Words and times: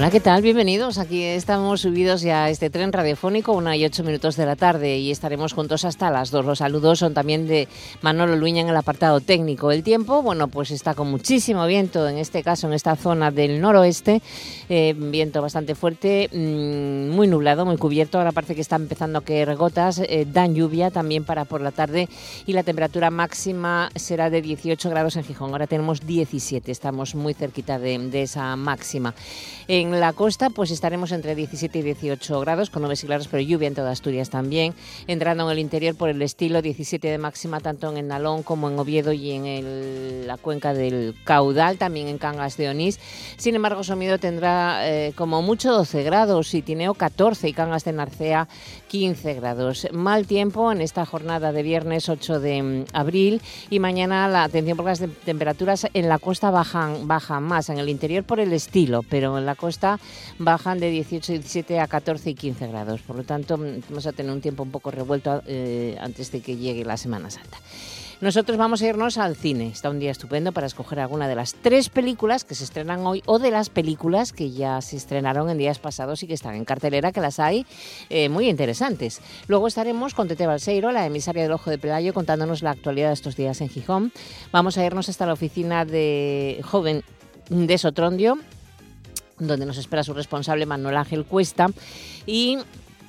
Hola, 0.00 0.10
¿qué 0.10 0.20
tal? 0.20 0.40
Bienvenidos. 0.40 0.96
Aquí 0.96 1.22
estamos 1.22 1.82
subidos 1.82 2.22
ya 2.22 2.44
a 2.44 2.48
este 2.48 2.70
tren 2.70 2.90
radiofónico, 2.90 3.52
una 3.52 3.76
y 3.76 3.84
ocho 3.84 4.02
minutos 4.02 4.34
de 4.34 4.46
la 4.46 4.56
tarde, 4.56 4.96
y 4.96 5.10
estaremos 5.10 5.52
juntos 5.52 5.84
hasta 5.84 6.08
las 6.08 6.30
dos. 6.30 6.46
Los 6.46 6.60
saludos 6.60 7.00
son 7.00 7.12
también 7.12 7.46
de 7.46 7.68
Manolo 8.00 8.34
Luña 8.34 8.62
en 8.62 8.70
el 8.70 8.76
apartado 8.78 9.20
técnico. 9.20 9.70
El 9.70 9.82
tiempo, 9.82 10.22
bueno, 10.22 10.48
pues 10.48 10.70
está 10.70 10.94
con 10.94 11.10
muchísimo 11.10 11.66
viento, 11.66 12.08
en 12.08 12.16
este 12.16 12.42
caso 12.42 12.66
en 12.66 12.72
esta 12.72 12.96
zona 12.96 13.30
del 13.30 13.60
noroeste, 13.60 14.22
eh, 14.70 14.94
viento 14.96 15.42
bastante 15.42 15.74
fuerte, 15.74 16.30
mmm, 16.32 17.14
muy 17.14 17.26
nublado, 17.26 17.66
muy 17.66 17.76
cubierto. 17.76 18.16
Ahora 18.16 18.32
parece 18.32 18.54
que 18.54 18.62
está 18.62 18.76
empezando 18.76 19.18
a 19.18 19.22
caer 19.22 19.54
gotas, 19.54 19.98
eh, 19.98 20.26
dan 20.26 20.54
lluvia 20.54 20.90
también 20.90 21.24
para 21.24 21.44
por 21.44 21.60
la 21.60 21.72
tarde, 21.72 22.08
y 22.46 22.54
la 22.54 22.62
temperatura 22.62 23.10
máxima 23.10 23.90
será 23.96 24.30
de 24.30 24.40
18 24.40 24.88
grados 24.88 25.16
en 25.16 25.24
Gijón. 25.24 25.50
Ahora 25.50 25.66
tenemos 25.66 26.06
17, 26.06 26.72
estamos 26.72 27.14
muy 27.14 27.34
cerquita 27.34 27.78
de, 27.78 27.98
de 27.98 28.22
esa 28.22 28.56
máxima. 28.56 29.14
En 29.68 29.89
la 29.98 30.12
costa 30.12 30.50
pues 30.50 30.70
estaremos 30.70 31.10
entre 31.10 31.34
17 31.34 31.78
y 31.78 31.82
18 31.82 32.40
grados, 32.40 32.70
con 32.70 32.82
nubes 32.82 33.02
y 33.02 33.06
claros, 33.06 33.28
pero 33.28 33.42
lluvia 33.42 33.66
en 33.66 33.74
toda 33.74 33.90
Asturias 33.90 34.30
también. 34.30 34.74
Entrando 35.06 35.44
en 35.44 35.50
el 35.50 35.58
interior 35.58 35.96
por 35.96 36.10
el 36.10 36.20
estilo 36.22 36.62
17 36.62 37.08
de 37.08 37.18
máxima, 37.18 37.60
tanto 37.60 37.90
en 37.90 37.96
el 37.96 38.06
Nalón 38.08 38.42
como 38.42 38.68
en 38.68 38.78
Oviedo 38.78 39.12
y 39.12 39.32
en 39.32 39.46
el, 39.46 40.26
la 40.26 40.36
cuenca 40.36 40.74
del 40.74 41.16
Caudal, 41.24 41.78
también 41.78 42.08
en 42.08 42.18
Cangas 42.18 42.56
de 42.56 42.68
Onís. 42.68 43.00
Sin 43.38 43.54
embargo, 43.54 43.82
Somido 43.82 44.18
tendrá 44.18 44.88
eh, 44.88 45.12
como 45.16 45.42
mucho 45.42 45.72
12 45.72 46.02
grados 46.02 46.52
y 46.54 46.62
Tineo 46.62 46.94
14 46.94 47.48
y 47.48 47.52
Cangas 47.52 47.84
de 47.84 47.92
Narcea 47.92 48.48
15 48.88 49.34
grados. 49.34 49.88
Mal 49.92 50.26
tiempo 50.26 50.70
en 50.72 50.80
esta 50.80 51.06
jornada 51.06 51.52
de 51.52 51.62
viernes 51.62 52.08
8 52.08 52.40
de 52.40 52.62
mm, 52.62 52.84
abril 52.92 53.40
y 53.70 53.78
mañana 53.78 54.28
la 54.28 54.44
atención 54.44 54.76
porque 54.76 54.90
las 54.90 55.02
temperaturas 55.24 55.86
en 55.94 56.08
la 56.08 56.18
costa 56.18 56.50
bajan, 56.50 57.08
bajan 57.08 57.42
más, 57.42 57.70
en 57.70 57.78
el 57.78 57.88
interior 57.88 58.24
por 58.24 58.40
el 58.40 58.52
estilo, 58.52 59.02
pero 59.08 59.38
en 59.38 59.46
la 59.46 59.54
costa 59.54 59.79
bajan 60.38 60.78
de 60.78 60.90
18, 60.90 61.32
17 61.32 61.80
a 61.80 61.86
14 61.86 62.30
y 62.30 62.34
15 62.34 62.66
grados. 62.68 63.00
Por 63.02 63.16
lo 63.16 63.24
tanto, 63.24 63.56
mm, 63.58 63.82
vamos 63.88 64.06
a 64.06 64.12
tener 64.12 64.32
un 64.32 64.40
tiempo 64.40 64.62
un 64.62 64.70
poco 64.70 64.90
revuelto 64.90 65.42
eh, 65.46 65.96
antes 66.00 66.30
de 66.32 66.40
que 66.40 66.56
llegue 66.56 66.84
la 66.84 66.96
Semana 66.96 67.30
Santa. 67.30 67.58
Nosotros 68.20 68.58
vamos 68.58 68.82
a 68.82 68.86
irnos 68.86 69.16
al 69.16 69.34
cine. 69.34 69.68
Está 69.68 69.88
un 69.88 69.98
día 69.98 70.10
estupendo 70.10 70.52
para 70.52 70.66
escoger 70.66 71.00
alguna 71.00 71.26
de 71.26 71.34
las 71.34 71.54
tres 71.54 71.88
películas 71.88 72.44
que 72.44 72.54
se 72.54 72.64
estrenan 72.64 73.06
hoy 73.06 73.22
o 73.24 73.38
de 73.38 73.50
las 73.50 73.70
películas 73.70 74.34
que 74.34 74.50
ya 74.50 74.82
se 74.82 74.98
estrenaron 74.98 75.48
en 75.48 75.56
días 75.56 75.78
pasados 75.78 76.22
y 76.22 76.26
que 76.26 76.34
están 76.34 76.54
en 76.54 76.66
cartelera, 76.66 77.12
que 77.12 77.22
las 77.22 77.40
hay 77.40 77.64
eh, 78.10 78.28
muy 78.28 78.50
interesantes. 78.50 79.22
Luego 79.48 79.68
estaremos 79.68 80.12
con 80.12 80.28
Tete 80.28 80.46
Balseiro, 80.46 80.92
la 80.92 81.06
emisaria 81.06 81.44
del 81.44 81.52
Ojo 81.52 81.70
de 81.70 81.78
Pelayo, 81.78 82.12
contándonos 82.12 82.62
la 82.62 82.72
actualidad 82.72 83.08
de 83.08 83.14
estos 83.14 83.36
días 83.36 83.62
en 83.62 83.70
Gijón. 83.70 84.12
Vamos 84.52 84.76
a 84.76 84.84
irnos 84.84 85.08
hasta 85.08 85.24
la 85.24 85.32
oficina 85.32 85.86
de 85.86 86.60
joven 86.62 87.02
de 87.48 87.78
Sotrondio, 87.78 88.36
donde 89.40 89.66
nos 89.66 89.78
espera 89.78 90.04
su 90.04 90.14
responsable 90.14 90.66
Manuel 90.66 90.96
Ángel 90.96 91.24
Cuesta. 91.24 91.68
Y 92.26 92.58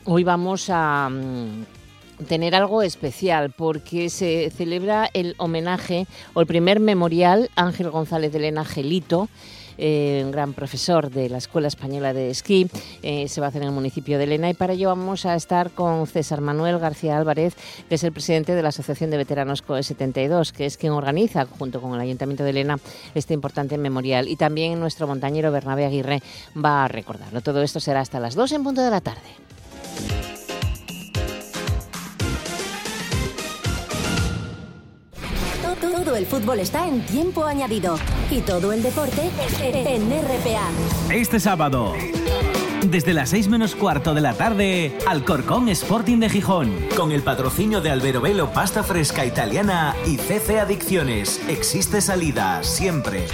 hoy 0.05 0.23
vamos 0.23 0.69
a 0.69 1.09
mm, 1.09 2.25
tener 2.27 2.55
algo 2.55 2.81
especial 2.81 3.51
porque 3.51 4.09
se 4.09 4.49
celebra 4.49 5.09
el 5.13 5.35
homenaje 5.37 6.07
o 6.33 6.41
el 6.41 6.47
primer 6.47 6.79
memorial 6.79 7.49
Ángel 7.55 7.89
González 7.89 8.31
de 8.31 8.39
Elena 8.39 8.65
Gelito 8.65 9.29
eh, 9.77 10.21
un 10.23 10.31
gran 10.31 10.53
profesor 10.53 11.09
de 11.09 11.29
la 11.29 11.37
Escuela 11.37 11.67
Española 11.67 12.13
de 12.13 12.29
Esquí. 12.29 12.69
Eh, 13.03 13.27
se 13.27 13.41
va 13.41 13.47
a 13.47 13.49
hacer 13.49 13.61
en 13.61 13.69
el 13.69 13.73
municipio 13.73 14.17
de 14.17 14.25
Elena 14.25 14.49
y 14.49 14.53
para 14.53 14.73
ello 14.73 14.89
vamos 14.89 15.25
a 15.25 15.35
estar 15.35 15.71
con 15.71 16.07
César 16.07 16.41
Manuel 16.41 16.79
García 16.79 17.17
Álvarez, 17.17 17.55
que 17.89 17.95
es 17.95 18.03
el 18.03 18.11
presidente 18.11 18.55
de 18.55 18.61
la 18.61 18.69
Asociación 18.69 19.11
de 19.11 19.17
Veteranos 19.17 19.61
COE 19.61 19.83
72, 19.83 20.51
que 20.51 20.65
es 20.65 20.77
quien 20.77 20.93
organiza, 20.93 21.45
junto 21.45 21.81
con 21.81 21.93
el 21.93 21.99
Ayuntamiento 21.99 22.43
de 22.43 22.51
Elena, 22.51 22.79
este 23.15 23.33
importante 23.33 23.77
memorial. 23.77 24.27
Y 24.27 24.35
también 24.35 24.79
nuestro 24.79 25.07
montañero 25.07 25.51
Bernabé 25.51 25.85
Aguirre 25.85 26.21
va 26.55 26.85
a 26.85 26.87
recordarlo. 26.87 27.41
Todo 27.41 27.61
esto 27.61 27.79
será 27.79 28.01
hasta 28.01 28.19
las 28.19 28.35
2 28.35 28.51
en 28.53 28.63
punto 28.63 28.81
de 28.81 28.89
la 28.89 29.01
tarde. 29.01 30.40
Todo 36.03 36.15
el 36.15 36.25
fútbol 36.25 36.59
está 36.59 36.87
en 36.87 37.05
tiempo 37.05 37.45
añadido 37.45 37.95
y 38.31 38.39
todo 38.39 38.73
el 38.73 38.81
deporte 38.81 39.29
en 39.61 40.09
RPA. 40.09 41.13
Este 41.13 41.39
sábado, 41.39 41.93
desde 42.87 43.13
las 43.13 43.29
6 43.29 43.49
menos 43.49 43.75
cuarto 43.75 44.15
de 44.15 44.21
la 44.21 44.33
tarde, 44.33 44.97
Alcorcón 45.07 45.69
Sporting 45.69 46.17
de 46.17 46.29
Gijón, 46.29 46.73
con 46.97 47.11
el 47.11 47.21
patrocinio 47.21 47.81
de 47.81 47.91
Albero 47.91 48.19
Velo 48.19 48.51
Pasta 48.51 48.81
Fresca 48.81 49.27
Italiana 49.27 49.95
y 50.07 50.17
CC 50.17 50.59
Adicciones. 50.59 51.39
Existe 51.47 52.01
salida, 52.01 52.63
siempre. 52.63 53.27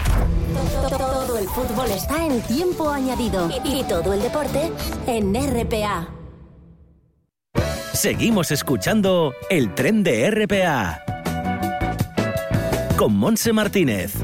Todo 0.90 1.38
el 1.38 1.48
fútbol 1.48 1.90
está 1.90 2.26
en 2.26 2.42
tiempo 2.42 2.90
añadido 2.90 3.50
y 3.64 3.84
todo 3.84 4.12
el 4.12 4.22
deporte 4.22 4.74
en 5.06 5.34
RPA. 5.34 6.10
Seguimos 7.94 8.52
escuchando 8.52 9.34
el 9.50 9.74
tren 9.74 10.04
de 10.04 10.30
RPA 10.30 11.07
con 12.98 13.16
Monse 13.16 13.54
Martínez. 13.54 14.16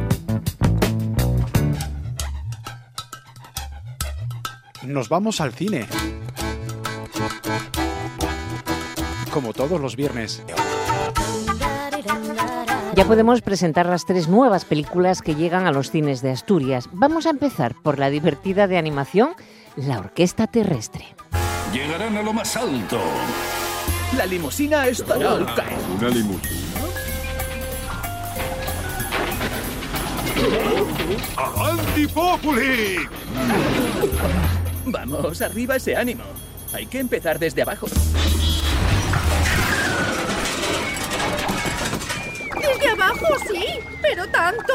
Nos 4.82 5.10
vamos 5.10 5.40
al 5.42 5.54
cine. 5.54 5.86
Como 9.32 9.54
todos 9.54 9.80
los 9.80 9.96
viernes. 9.96 10.42
Ya 12.96 13.06
podemos 13.06 13.42
presentar 13.42 13.86
las 13.86 14.06
tres 14.06 14.28
nuevas 14.28 14.66
películas 14.66 15.22
que 15.22 15.36
llegan 15.36 15.68
a 15.68 15.72
los 15.72 15.92
cines 15.92 16.22
de 16.24 16.32
Asturias. 16.32 16.90
Vamos 16.92 17.28
a 17.28 17.30
empezar 17.30 17.76
por 17.84 18.00
la 18.00 18.10
divertida 18.10 18.68
de 18.68 18.78
animación 18.78 19.36
La 19.76 20.00
Orquesta 20.00 20.48
Terrestre. 20.48 21.16
Llegarán 21.72 22.18
a 22.18 22.24
lo 22.24 22.34
más 22.34 22.58
alto. 22.58 23.00
La 24.18 24.26
limusina 24.26 24.88
estará 24.88 25.34
al 25.34 25.46
caer. 25.56 25.80
¿Una 26.00 26.10
limusina? 26.10 26.63
¡Avanti 31.38 32.08
Populi! 32.08 32.98
Vamos, 34.86 35.42
arriba 35.42 35.76
ese 35.78 35.96
ánimo. 35.96 36.24
Hay 36.74 36.86
que 36.86 37.00
empezar 37.00 37.40
desde 37.40 37.62
abajo. 37.62 37.88
Desde 42.56 42.90
abajo, 42.90 43.28
sí, 43.52 43.66
pero 44.02 44.28
tanto. 44.28 44.74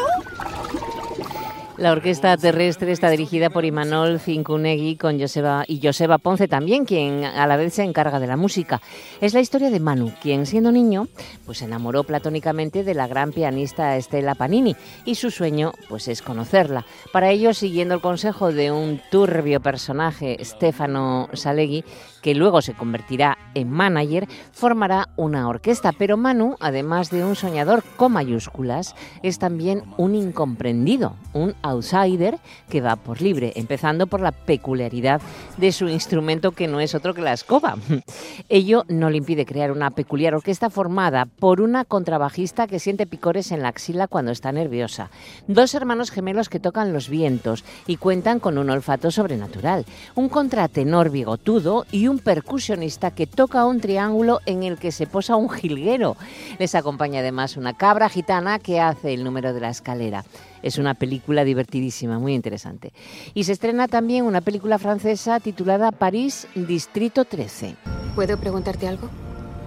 La 1.78 1.92
orquesta 1.92 2.36
terrestre 2.36 2.90
está 2.90 3.08
dirigida 3.08 3.50
por 3.50 3.64
Imanol 3.64 4.18
Cincunegui 4.18 4.96
con 4.96 5.20
Joseba, 5.20 5.62
y 5.68 5.80
Joseba 5.80 6.18
Ponce 6.18 6.48
también, 6.48 6.84
quien 6.84 7.22
a 7.24 7.46
la 7.46 7.56
vez 7.56 7.74
se 7.74 7.84
encarga 7.84 8.18
de 8.18 8.26
la 8.26 8.36
música. 8.36 8.82
Es 9.20 9.32
la 9.32 9.38
historia 9.38 9.70
de 9.70 9.78
Manu, 9.78 10.12
quien 10.20 10.44
siendo 10.44 10.72
niño 10.72 11.06
pues 11.46 11.58
se 11.58 11.66
enamoró 11.66 12.02
platónicamente 12.02 12.82
de 12.82 12.94
la 12.94 13.06
gran 13.06 13.30
pianista 13.30 13.96
Estela 13.96 14.34
Panini 14.34 14.74
y 15.04 15.14
su 15.14 15.30
sueño 15.30 15.70
pues 15.88 16.08
es 16.08 16.20
conocerla. 16.20 16.84
Para 17.12 17.30
ello, 17.30 17.54
siguiendo 17.54 17.94
el 17.94 18.00
consejo 18.00 18.50
de 18.50 18.72
un 18.72 19.00
turbio 19.12 19.60
personaje, 19.60 20.36
Stefano 20.44 21.28
Salegui, 21.32 21.84
que 22.22 22.34
luego 22.34 22.62
se 22.62 22.74
convertirá 22.74 23.38
en 23.54 23.70
manager, 23.70 24.28
formará 24.52 25.08
una 25.16 25.48
orquesta. 25.48 25.92
Pero 25.92 26.16
Manu, 26.16 26.56
además 26.60 27.10
de 27.10 27.24
un 27.24 27.36
soñador 27.36 27.82
con 27.96 28.12
mayúsculas, 28.12 28.94
es 29.22 29.38
también 29.38 29.82
un 29.96 30.14
incomprendido, 30.14 31.16
un 31.32 31.54
outsider 31.62 32.38
que 32.68 32.80
va 32.80 32.96
por 32.96 33.20
libre, 33.20 33.52
empezando 33.56 34.06
por 34.06 34.20
la 34.20 34.32
peculiaridad 34.32 35.20
de 35.56 35.72
su 35.72 35.88
instrumento 35.88 36.52
que 36.52 36.68
no 36.68 36.80
es 36.80 36.94
otro 36.94 37.14
que 37.14 37.22
la 37.22 37.32
escoba. 37.32 37.76
Ello 38.48 38.84
no 38.88 39.10
le 39.10 39.18
impide 39.18 39.46
crear 39.46 39.72
una 39.72 39.90
peculiar 39.90 40.34
orquesta 40.34 40.70
formada 40.70 41.26
por 41.26 41.60
una 41.60 41.84
contrabajista 41.84 42.66
que 42.66 42.78
siente 42.78 43.06
picores 43.06 43.52
en 43.52 43.62
la 43.62 43.68
axila 43.68 44.08
cuando 44.08 44.30
está 44.30 44.52
nerviosa, 44.52 45.10
dos 45.46 45.74
hermanos 45.74 46.10
gemelos 46.10 46.48
que 46.48 46.60
tocan 46.60 46.92
los 46.92 47.08
vientos 47.08 47.64
y 47.86 47.96
cuentan 47.96 48.40
con 48.40 48.58
un 48.58 48.70
olfato 48.70 49.10
sobrenatural, 49.10 49.84
un 50.14 50.28
contratenor 50.28 51.10
bigotudo 51.10 51.86
y 51.90 52.08
un 52.08 52.17
percusionista 52.18 53.10
que 53.10 53.26
toca 53.26 53.64
un 53.66 53.80
triángulo 53.80 54.40
en 54.46 54.62
el 54.62 54.78
que 54.78 54.92
se 54.92 55.06
posa 55.06 55.36
un 55.36 55.48
jilguero. 55.48 56.16
Les 56.58 56.74
acompaña 56.74 57.20
además 57.20 57.56
una 57.56 57.76
cabra 57.76 58.08
gitana 58.08 58.58
que 58.58 58.80
hace 58.80 59.14
el 59.14 59.24
número 59.24 59.52
de 59.52 59.60
la 59.60 59.70
escalera. 59.70 60.24
Es 60.62 60.78
una 60.78 60.94
película 60.94 61.44
divertidísima, 61.44 62.18
muy 62.18 62.34
interesante. 62.34 62.92
Y 63.34 63.44
se 63.44 63.52
estrena 63.52 63.88
también 63.88 64.24
una 64.24 64.40
película 64.40 64.78
francesa 64.78 65.40
titulada 65.40 65.92
París, 65.92 66.46
Distrito 66.54 67.24
13. 67.24 67.76
¿Puedo 68.14 68.38
preguntarte 68.38 68.88
algo? 68.88 69.08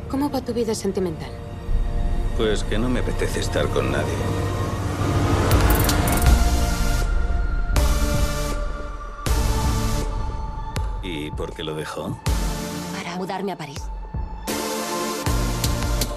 ¿Cómo 0.10 0.30
va 0.30 0.42
tu 0.42 0.54
vida 0.54 0.76
sentimental? 0.76 1.32
Pues 2.38 2.64
que 2.64 2.78
no 2.78 2.90
me 2.90 3.00
apetece 3.00 3.40
estar 3.40 3.68
con 3.68 3.92
nadie. 3.92 4.14
¿Y 11.22 11.30
por 11.30 11.54
qué 11.54 11.64
lo 11.64 11.76
dejó? 11.76 12.18
Para 12.96 13.16
mudarme 13.16 13.52
a 13.52 13.56
París. 13.56 13.84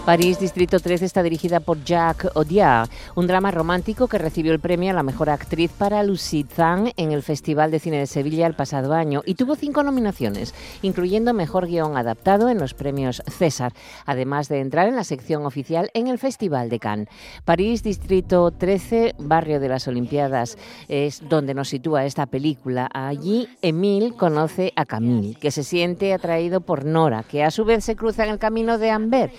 París 0.05 0.39
Distrito 0.39 0.81
13 0.81 1.07
está 1.07 1.23
dirigida 1.23 1.61
por 1.61 1.83
Jacques 1.83 2.31
Audiard, 2.35 2.91
un 3.15 3.27
drama 3.27 3.51
romántico 3.51 4.07
que 4.07 4.19
recibió 4.19 4.53
el 4.53 4.61
premio 4.61 4.91
a 4.91 4.95
la 4.95 5.03
mejor 5.03 5.31
actriz 5.31 5.71
para 5.71 6.03
Lucy 6.03 6.45
Zhang 6.45 6.93
en 6.99 7.11
el 7.11 7.23
Festival 7.23 7.71
de 7.71 7.79
Cine 7.79 8.01
de 8.01 8.07
Sevilla 8.07 8.47
el 8.47 8.53
pasado 8.53 8.93
año 8.93 9.23
y 9.25 9.35
tuvo 9.35 9.57
cinco 9.57 9.83
nominaciones, 9.83 10.55
incluyendo 10.83 11.33
mejor 11.33 11.69
guion 11.69 11.97
adaptado 11.97 12.51
en 12.51 12.59
los 12.59 12.75
premios 12.75 13.23
César, 13.27 13.73
además 14.05 14.51
de 14.51 14.61
entrar 14.61 14.89
en 14.89 14.97
la 14.97 15.05
sección 15.05 15.47
oficial 15.47 15.91
en 15.95 16.09
el 16.09 16.19
Festival 16.19 16.69
de 16.69 16.81
Cannes. 16.81 17.09
París 17.47 17.83
Distrito 17.83 18.51
13, 18.51 19.15
barrio 19.19 19.59
de 19.59 19.71
las 19.71 19.89
Olimpiadas, 19.89 20.59
es 20.87 21.27
donde 21.31 21.55
nos 21.55 21.71
sitúa 21.71 22.05
esta 22.05 22.27
película. 22.27 22.91
Allí 22.93 23.49
Emile 23.63 24.13
conoce 24.13 24.75
a 24.77 24.85
Camille, 24.85 25.37
que 25.37 25.51
se 25.51 25.65
siente 25.65 26.13
atraído 26.13 26.61
por 26.61 26.85
Nora, 26.85 27.23
que 27.23 27.43
a 27.43 27.51
su 27.51 27.65
vez 27.65 27.87
se 27.87 27.97
cruza 27.97 28.25
en 28.25 28.33
el 28.33 28.39
camino 28.39 28.77
de 28.77 28.91
Amber. 28.91 29.33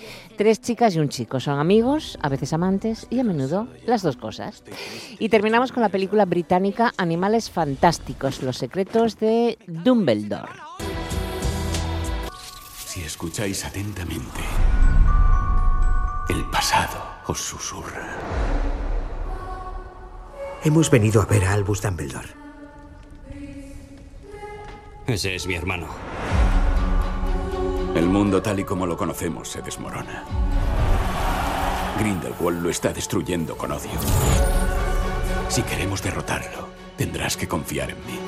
Chicas 0.60 0.94
y 0.94 0.98
un 1.00 1.08
chico 1.08 1.40
son 1.40 1.58
amigos, 1.58 2.18
a 2.22 2.28
veces 2.28 2.52
amantes 2.52 3.06
y 3.10 3.20
a 3.20 3.24
menudo 3.24 3.68
las 3.86 4.02
dos 4.02 4.16
cosas. 4.16 4.62
Y 5.18 5.28
terminamos 5.28 5.72
con 5.72 5.82
la 5.82 5.88
película 5.88 6.24
británica 6.24 6.92
Animales 6.96 7.50
Fantásticos, 7.50 8.42
los 8.42 8.58
secretos 8.58 9.18
de 9.18 9.58
Dumbledore. 9.66 10.52
Si 12.76 13.02
escucháis 13.02 13.64
atentamente, 13.64 14.40
el 16.28 16.44
pasado 16.50 16.98
os 17.26 17.38
susurra. 17.38 18.16
Hemos 20.64 20.90
venido 20.90 21.22
a 21.22 21.26
ver 21.26 21.44
a 21.44 21.52
Albus 21.52 21.82
Dumbledore. 21.82 22.28
Ese 25.06 25.34
es 25.34 25.46
mi 25.46 25.54
hermano. 25.54 25.86
El 27.96 28.10
mundo 28.10 28.42
tal 28.42 28.60
y 28.60 28.64
como 28.64 28.84
lo 28.84 28.94
conocemos 28.94 29.48
se 29.48 29.62
desmorona. 29.62 30.22
Grindelwald 31.98 32.62
lo 32.62 32.68
está 32.68 32.92
destruyendo 32.92 33.56
con 33.56 33.72
odio. 33.72 33.88
Si 35.48 35.62
queremos 35.62 36.02
derrotarlo, 36.02 36.68
tendrás 36.98 37.38
que 37.38 37.48
confiar 37.48 37.88
en 37.88 37.96
mí. 37.96 38.18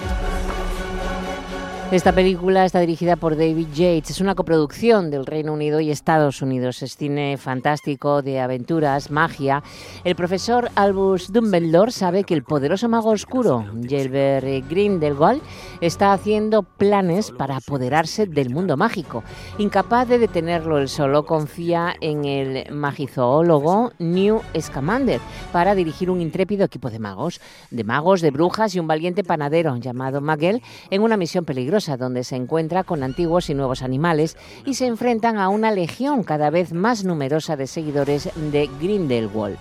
Esta 1.90 2.12
película 2.12 2.66
está 2.66 2.80
dirigida 2.80 3.16
por 3.16 3.34
David 3.34 3.68
Yates. 3.72 4.10
Es 4.10 4.20
una 4.20 4.34
coproducción 4.34 5.10
del 5.10 5.24
Reino 5.24 5.54
Unido 5.54 5.80
y 5.80 5.90
Estados 5.90 6.42
Unidos. 6.42 6.82
Es 6.82 6.98
cine 6.98 7.38
fantástico, 7.38 8.20
de 8.20 8.40
aventuras, 8.40 9.10
magia. 9.10 9.62
El 10.04 10.14
profesor 10.14 10.70
Albus 10.74 11.32
Dumbledore 11.32 11.90
sabe 11.90 12.24
que 12.24 12.34
el 12.34 12.42
poderoso 12.42 12.90
mago 12.90 13.08
oscuro, 13.08 13.64
Gilbert 13.88 14.68
Grindelwald, 14.68 15.40
está 15.80 16.12
haciendo 16.12 16.62
planes 16.62 17.30
para 17.30 17.56
apoderarse 17.56 18.26
del 18.26 18.50
mundo 18.50 18.76
mágico. 18.76 19.24
Incapaz 19.56 20.08
de 20.08 20.18
detenerlo, 20.18 20.76
él 20.76 20.90
solo 20.90 21.24
confía 21.24 21.94
en 22.02 22.26
el 22.26 22.70
magizoólogo 22.70 23.92
New 23.98 24.42
Scamander 24.60 25.22
para 25.52 25.74
dirigir 25.74 26.10
un 26.10 26.20
intrépido 26.20 26.66
equipo 26.66 26.90
de 26.90 26.98
magos, 26.98 27.40
de 27.70 27.82
magos, 27.82 28.20
de 28.20 28.30
brujas 28.30 28.74
y 28.74 28.78
un 28.78 28.86
valiente 28.86 29.24
panadero 29.24 29.74
llamado 29.78 30.20
Magel 30.20 30.60
en 30.90 31.00
una 31.00 31.16
misión 31.16 31.46
peligrosa 31.46 31.77
donde 31.86 32.24
se 32.24 32.36
encuentra 32.36 32.84
con 32.84 33.02
antiguos 33.02 33.48
y 33.48 33.54
nuevos 33.54 33.82
animales 33.82 34.36
y 34.64 34.74
se 34.74 34.86
enfrentan 34.86 35.38
a 35.38 35.48
una 35.48 35.70
legión 35.70 36.24
cada 36.24 36.50
vez 36.50 36.72
más 36.72 37.04
numerosa 37.04 37.56
de 37.56 37.66
seguidores 37.66 38.30
de 38.34 38.68
Grindelwald. 38.80 39.56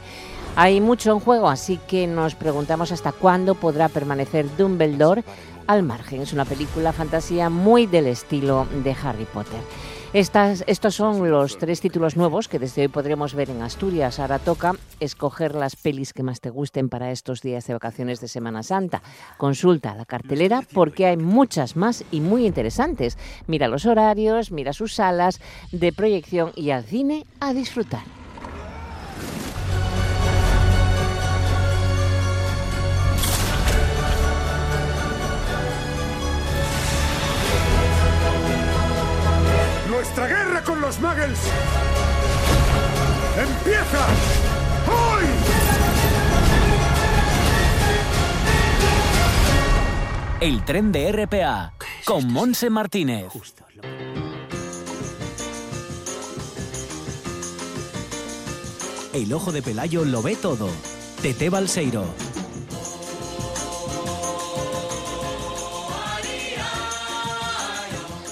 Hay 0.56 0.82
mucho 0.82 1.12
en 1.12 1.20
juego, 1.20 1.50
así 1.50 1.80
que 1.88 2.08
nos 2.08 2.34
preguntamos 2.34 2.92
hasta 2.92 3.12
cuándo 3.12 3.54
podrá 3.54 3.90
permanecer 3.90 4.48
Dumbledore 4.58 5.24
al 5.68 5.84
margen. 5.84 6.22
Es 6.22 6.34
una 6.34 6.46
película 6.46 6.94
fantasía 6.94 7.50
muy 7.50 7.86
del 7.86 8.08
estilo 8.08 8.66
de 8.84 8.96
Harry 9.04 9.26
Potter. 9.26 9.60
Estas, 10.14 10.64
estos 10.68 10.96
son 10.96 11.30
los 11.30 11.58
tres 11.58 11.82
títulos 11.82 12.16
nuevos 12.16 12.48
que 12.48 12.60
desde 12.60 12.84
hoy 12.84 12.88
podremos 12.88 13.34
ver 13.34 13.50
en 13.50 13.62
Asturias. 13.62 14.20
Ahora 14.20 14.40
toca 14.40 14.72
escoger 15.02 15.54
las 15.54 15.76
pelis 15.76 16.14
que 16.14 16.24
más 16.24 16.40
te 16.40 16.50
gusten 16.50 16.88
para 16.88 17.12
estos 17.12 17.42
días 17.42 17.68
de 17.68 17.74
vacaciones 17.74 18.22
de 18.22 18.30
Semana 18.30 18.64
Santa. 18.64 19.02
Consulta 19.38 19.96
la 19.96 20.06
cartelera 20.06 20.64
porque 20.74 21.08
hay 21.08 21.18
muchas 21.18 21.76
más 21.76 22.06
y 22.10 22.22
muy 22.22 22.46
interesantes. 22.46 23.18
Mira 23.48 23.68
los 23.68 23.86
horarios, 23.86 24.50
mira 24.52 24.72
sus 24.72 24.94
salas 24.94 25.42
de 25.74 25.92
proyección 25.92 26.52
y 26.56 26.70
al 26.70 26.86
cine 26.86 27.26
a 27.42 27.54
disfrutar. 27.54 28.17
Nuestra 39.98 40.28
guerra 40.28 40.64
con 40.64 40.80
los 40.80 41.00
Muggles 41.00 41.40
empieza 43.36 44.08
hoy. 44.86 45.26
El 50.40 50.64
tren 50.66 50.92
de 50.92 51.12
RPA 51.12 51.74
con 52.06 52.32
Monse 52.32 52.70
Martínez. 52.70 53.26
El 59.14 59.34
ojo 59.34 59.52
de 59.52 59.64
Pelayo 59.64 60.06
lo 60.06 60.22
ve 60.22 60.36
todo. 60.36 60.70
Tete 61.24 61.50
Balseiro. 61.50 62.06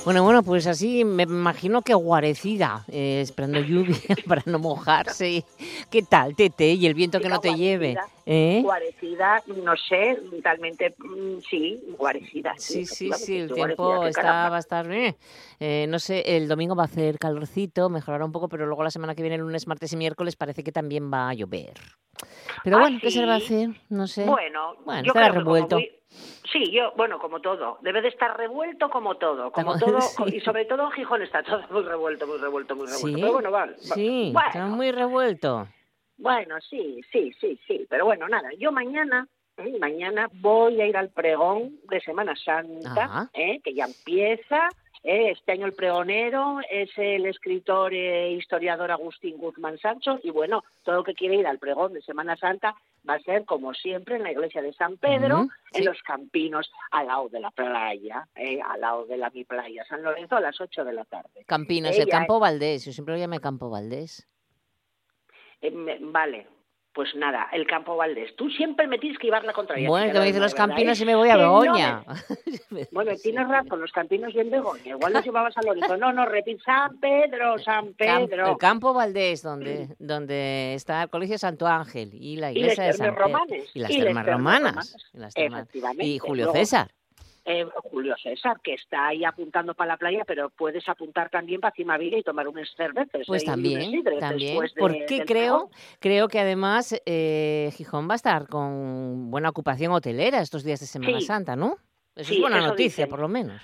Bueno, 0.05 0.23
bueno, 0.23 0.43
pues 0.43 0.67
así 0.67 1.03
me 1.03 1.23
imagino 1.23 1.81
que 1.81 1.95
guarecida, 1.95 2.85
eh, 2.89 3.21
esperando 3.21 3.59
lluvia 3.59 3.95
para 4.27 4.43
no 4.45 4.59
mojarse. 4.59 5.43
¿Qué 5.89 6.03
tal, 6.03 6.35
Tete? 6.35 6.73
Y 6.73 6.85
el 6.85 6.93
viento 6.93 7.19
que 7.19 7.27
no 7.27 7.39
te 7.39 7.55
lleve. 7.55 7.97
¿Eh? 8.27 8.59
Guarecida, 8.63 9.41
no 9.47 9.75
sé, 9.75 10.19
talmente, 10.43 10.93
mm, 10.99 11.39
sí, 11.49 11.81
guarecida. 11.97 12.53
Sí, 12.57 12.85
sí, 12.85 13.11
sí, 13.13 13.37
el 13.39 13.51
tiempo 13.51 14.05
está, 14.05 14.49
va 14.49 14.57
a 14.57 14.59
estar 14.59 14.87
bien. 14.87 15.15
Eh, 15.59 15.87
no 15.89 15.97
sé, 15.97 16.37
el 16.37 16.47
domingo 16.47 16.75
va 16.75 16.83
a 16.83 16.87
hacer 16.87 17.17
calorcito, 17.17 17.89
mejorará 17.89 18.25
un 18.25 18.31
poco, 18.31 18.47
pero 18.47 18.67
luego 18.67 18.83
la 18.83 18.91
semana 18.91 19.15
que 19.15 19.23
viene, 19.23 19.39
lunes, 19.39 19.65
martes 19.65 19.91
y 19.93 19.97
miércoles, 19.97 20.35
parece 20.35 20.63
que 20.63 20.71
también 20.71 21.11
va 21.11 21.29
a 21.29 21.33
llover. 21.33 21.73
Pero 22.63 22.77
¿Ah, 22.77 22.81
bueno, 22.81 22.99
¿qué 23.01 23.09
se 23.11 23.19
le 23.21 23.25
va 23.25 23.33
a 23.33 23.37
hacer? 23.37 23.69
No 23.89 24.05
sé. 24.07 24.25
Bueno, 24.25 24.75
Bueno, 24.85 25.01
yo 25.03 25.07
estará 25.07 25.29
creo 25.29 25.39
que 25.39 25.43
como 25.43 25.55
revuelto. 25.55 25.75
muy- 25.77 25.89
Sí, 26.51 26.71
yo, 26.71 26.93
bueno, 26.95 27.19
como 27.19 27.39
todo. 27.39 27.77
Debe 27.81 28.01
de 28.01 28.09
estar 28.09 28.37
revuelto 28.37 28.89
como 28.89 29.15
todo. 29.15 29.51
Como 29.51 29.77
todo 29.77 29.99
sí. 30.01 30.35
Y 30.35 30.39
sobre 30.41 30.65
todo 30.65 30.85
en 30.85 30.91
Gijón 30.91 31.21
está 31.21 31.43
todo 31.43 31.61
muy 31.69 31.83
revuelto, 31.83 32.27
muy 32.27 32.37
revuelto, 32.37 32.75
muy 32.75 32.87
revuelto. 32.87 33.07
Sí, 33.07 33.21
Pero 33.21 33.33
bueno, 33.33 33.51
vale. 33.51 33.75
sí, 33.79 34.29
bueno, 34.33 34.47
está 34.47 34.65
muy 34.67 34.91
revuelto. 34.91 35.67
Bueno, 36.17 36.55
sí, 36.61 37.01
sí, 37.11 37.33
sí, 37.39 37.59
sí. 37.67 37.85
Pero 37.89 38.05
bueno, 38.05 38.27
nada, 38.27 38.49
yo 38.57 38.71
mañana, 38.71 39.27
¿eh? 39.57 39.77
mañana 39.79 40.29
voy 40.33 40.79
a 40.79 40.87
ir 40.87 40.95
al 40.95 41.09
pregón 41.09 41.77
de 41.89 41.99
Semana 42.01 42.35
Santa. 42.35 43.29
¿eh? 43.33 43.59
que 43.63 43.73
ya 43.73 43.85
empieza. 43.85 44.69
¿Eh? 45.05 45.31
Este 45.31 45.53
año 45.53 45.65
el 45.65 45.73
pregonero 45.73 46.59
es 46.69 46.89
el 46.97 47.25
escritor 47.27 47.93
e 47.93 48.31
historiador 48.33 48.91
Agustín 48.91 49.37
Guzmán 49.37 49.77
Sancho 49.77 50.19
y 50.23 50.31
bueno, 50.31 50.63
todo 50.83 50.99
el 50.99 51.05
que 51.05 51.13
quiere 51.13 51.35
ir 51.35 51.47
al 51.47 51.59
pregón 51.59 51.93
de 51.93 52.01
Semana 52.01 52.35
Santa 52.35 52.75
va 53.07 53.13
a 53.13 53.19
ser 53.19 53.45
como 53.45 53.73
siempre 53.73 54.15
en 54.15 54.23
la 54.23 54.31
iglesia 54.31 54.61
de 54.63 54.73
San 54.73 54.97
Pedro, 54.97 55.41
en 55.41 55.49
sí. 55.73 55.83
los 55.83 56.01
campinos, 56.01 56.71
al 56.91 57.05
lado 57.07 57.29
de 57.29 57.39
la 57.39 57.51
playa, 57.51 58.27
¿eh? 58.35 58.59
al 58.61 58.81
lado 58.81 59.05
de 59.05 59.17
la 59.17 59.29
mi 59.29 59.43
playa 59.45 59.85
San 59.85 60.01
Lorenzo 60.03 60.35
a 60.35 60.41
las 60.41 60.59
8 60.59 60.83
de 60.83 60.93
la 60.93 61.05
tarde. 61.05 61.45
Campinos, 61.45 61.91
Ella 61.93 62.03
el 62.03 62.09
Campo 62.09 62.39
Valdés, 62.39 62.83
yo 62.83 62.91
siempre 62.91 63.13
lo 63.13 63.19
llamé 63.19 63.39
Campo 63.39 63.69
Valdés. 63.69 64.27
Eh, 65.61 65.71
me- 65.71 65.99
vale, 66.01 66.47
pues 66.95 67.13
nada, 67.15 67.47
el 67.51 67.67
Campo 67.67 67.95
Valdés. 67.97 68.35
Tú 68.37 68.49
siempre 68.49 68.87
me 68.87 68.97
tienes 68.97 69.19
que 69.19 69.27
llevar 69.27 69.43
la 69.43 69.51
contraria. 69.53 69.87
Bueno, 69.89 70.07
que 70.07 70.13
me 70.13 70.19
de 70.21 70.25
dicen 70.27 70.41
los 70.41 70.53
¿verdad, 70.53 70.67
Campinos 70.69 70.99
eh? 70.99 71.03
y 71.03 71.05
me 71.05 71.15
voy 71.15 71.29
a 71.29 71.33
no 71.35 71.39
Begoña. 71.59 72.03
me- 72.69 72.87
Bueno, 72.91 73.11
tienes 73.21 73.47
razón, 73.47 73.81
los 73.81 73.91
Campinos 73.91 74.33
y 74.33 74.39
en 74.39 74.49
Begoña. 74.49 74.91
Igual 74.91 75.13
los 75.13 75.23
llevabas 75.25 75.55
a 75.57 75.61
Lorenzo. 75.61 75.97
No, 75.97 76.13
no, 76.13 76.25
repite 76.25 76.63
San 76.63 76.97
Pedro, 76.99 77.59
San 77.59 77.93
Pedro. 77.93 78.51
el 78.51 78.57
Campo 78.57 78.93
Valdés, 78.93 79.43
donde, 79.43 79.89
donde 79.99 80.73
está 80.75 81.03
el 81.03 81.09
Colegio 81.09 81.37
Santo 81.37 81.67
Ángel 81.67 82.11
y 82.13 82.37
la 82.37 82.51
Y 82.51 82.59
iglesia 82.59 82.83
de 82.85 82.89
las 82.89 82.97
San 82.97 83.13
Pedro. 83.13 83.39
Y 83.73 83.79
las 83.79 83.91
Y 83.91 83.99
termas 83.99 84.25
romanas. 84.25 84.71
romanas. 84.71 84.95
y 85.13 85.17
las 85.19 85.33
termas- 85.35 85.61
Efectivamente. 85.63 86.05
Y 86.05 86.17
Julio 86.19 86.45
Luego- 86.45 86.57
César. 86.59 86.91
Eh, 87.47 87.63
Julio 87.91 88.15
César, 88.21 88.59
que 88.63 88.73
está 88.73 89.07
ahí 89.07 89.23
apuntando 89.23 89.75
para 89.75 89.89
la 89.93 89.97
playa, 89.97 90.23
pero 90.25 90.49
puedes 90.49 90.89
apuntar 90.89 91.29
también 91.29 91.61
para 91.61 91.75
Cimaviga 91.75 92.17
y 92.17 92.23
tomar 92.23 92.47
unas 92.47 92.67
cervezas. 92.75 93.21
Pues 93.27 93.43
un 93.43 93.47
también, 93.47 93.91
de- 94.03 94.71
Porque 94.77 95.23
creo, 95.27 95.69
creo 95.99 96.27
que 96.27 96.39
además 96.39 96.99
eh, 97.05 97.69
Gijón 97.75 98.09
va 98.09 98.13
a 98.13 98.15
estar 98.15 98.47
con 98.47 99.29
buena 99.29 99.49
ocupación 99.49 99.91
hotelera 99.91 100.41
estos 100.41 100.63
días 100.63 100.79
de 100.79 100.87
Semana 100.87 101.19
Sí. 101.19 101.25
Santa, 101.27 101.55
¿no? 101.55 101.75
Eso 102.15 102.29
Sí, 102.29 102.35
es 102.35 102.41
buena 102.41 102.57
eso 102.59 102.67
noticia, 102.69 103.03
dicen. 103.05 103.09
por 103.09 103.19
lo 103.19 103.27
menos. 103.27 103.61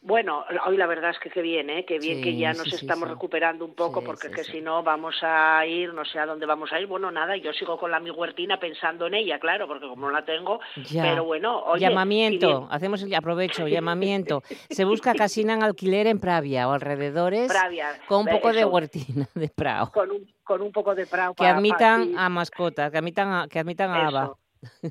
Bueno, 0.00 0.44
hoy 0.66 0.76
la 0.76 0.86
verdad 0.86 1.10
es 1.10 1.18
que 1.18 1.28
qué 1.28 1.42
bien, 1.42 1.68
¿eh? 1.70 1.84
Qué 1.84 1.98
bien 1.98 2.18
Sí, 2.18 2.22
que 2.22 2.36
ya 2.36 2.52
nos 2.52 2.68
sí, 2.68 2.76
estamos 2.76 3.08
sí. 3.08 3.14
recuperando 3.14 3.64
un 3.64 3.74
poco, 3.74 4.02
porque 4.04 4.30
que 4.30 4.44
si 4.44 4.60
no 4.60 4.82
vamos 4.84 5.16
a 5.22 5.66
ir, 5.66 5.92
no 5.92 6.04
sé 6.04 6.20
a 6.20 6.24
dónde 6.26 6.46
vamos 6.46 6.72
a 6.72 6.80
ir. 6.80 6.86
Bueno, 6.86 7.10
nada, 7.10 7.36
yo 7.36 7.52
sigo 7.52 7.78
con 7.78 7.90
la 7.90 7.98
mi 7.98 8.10
huertina 8.10 8.60
pensando 8.60 9.08
en 9.08 9.14
ella, 9.14 9.40
claro, 9.40 9.66
porque 9.66 9.88
como 9.88 10.06
no 10.06 10.12
la 10.12 10.24
tengo, 10.24 10.60
Ya. 10.88 11.02
pero 11.02 11.24
bueno, 11.24 11.62
oye, 11.64 11.80
llamamiento, 11.80 12.68
hacemos 12.70 13.02
el 13.02 13.12
aprovecho, 13.12 13.66
llamamiento. 13.68 14.42
Se 14.70 14.84
busca 14.84 15.14
casina 15.14 15.54
en 15.54 15.64
alquiler 15.64 16.06
en 16.06 16.20
Pravia 16.20 16.68
o 16.68 16.72
alrededores 16.72 17.48
Pravia, 17.48 17.88
con 18.06 18.20
un 18.20 18.26
poco 18.28 18.52
de 18.52 18.60
eso. 18.60 18.68
huertina 18.68 19.26
de 19.34 19.48
Prado. 19.48 19.90
con 19.92 20.12
un, 20.12 20.32
con 20.44 20.62
un 20.62 20.70
poco 20.72 20.94
de 20.94 21.06
prao 21.06 21.34
Que 21.34 21.44
admitan 21.46 22.16
a 22.16 22.28
mascotas, 22.28 22.92
que 22.92 22.98
admitan 22.98 23.32
a, 23.32 23.48
que 23.48 23.58
admitan 23.58 23.90
a 23.90 24.06
Ava. 24.06 24.34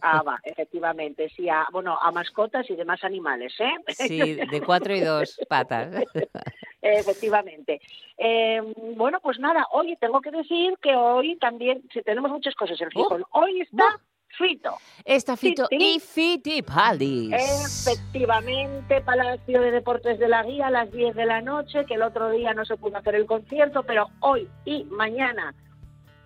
Ah, 0.01 0.21
va, 0.21 0.39
efectivamente, 0.43 1.29
sí, 1.35 1.49
a, 1.49 1.67
bueno, 1.71 1.97
a 2.01 2.11
mascotas 2.11 2.69
y 2.69 2.75
demás 2.75 3.03
animales, 3.03 3.53
¿eh? 3.59 3.75
Sí, 3.89 4.35
de 4.35 4.61
cuatro 4.61 4.95
y 4.95 5.01
dos 5.01 5.39
patas. 5.49 6.03
Efectivamente. 6.81 7.81
Eh, 8.17 8.61
bueno, 8.95 9.19
pues 9.21 9.39
nada, 9.39 9.67
oye, 9.71 9.97
tengo 9.99 10.21
que 10.21 10.31
decir 10.31 10.77
que 10.81 10.95
hoy 10.95 11.37
también, 11.37 11.83
si 11.93 12.01
tenemos 12.01 12.31
muchas 12.31 12.55
cosas 12.55 12.79
en 12.81 12.91
Gijón, 12.91 13.25
hoy 13.31 13.61
está 13.61 13.99
Fito. 14.29 14.77
Está 15.03 15.35
Fito 15.35 15.65
sí. 15.69 15.77
y 15.79 15.99
Fitipaldis. 15.99 17.33
Efectivamente, 17.33 19.01
Palacio 19.01 19.61
de 19.61 19.71
Deportes 19.71 20.19
de 20.19 20.27
la 20.27 20.43
Guía 20.43 20.67
a 20.67 20.71
las 20.71 20.91
10 20.91 21.15
de 21.15 21.25
la 21.25 21.41
noche, 21.41 21.85
que 21.85 21.95
el 21.95 22.03
otro 22.03 22.29
día 22.29 22.53
no 22.53 22.65
se 22.65 22.77
pudo 22.77 22.97
hacer 22.97 23.15
el 23.15 23.25
concierto, 23.25 23.83
pero 23.83 24.07
hoy 24.19 24.47
y 24.65 24.83
mañana, 24.85 25.55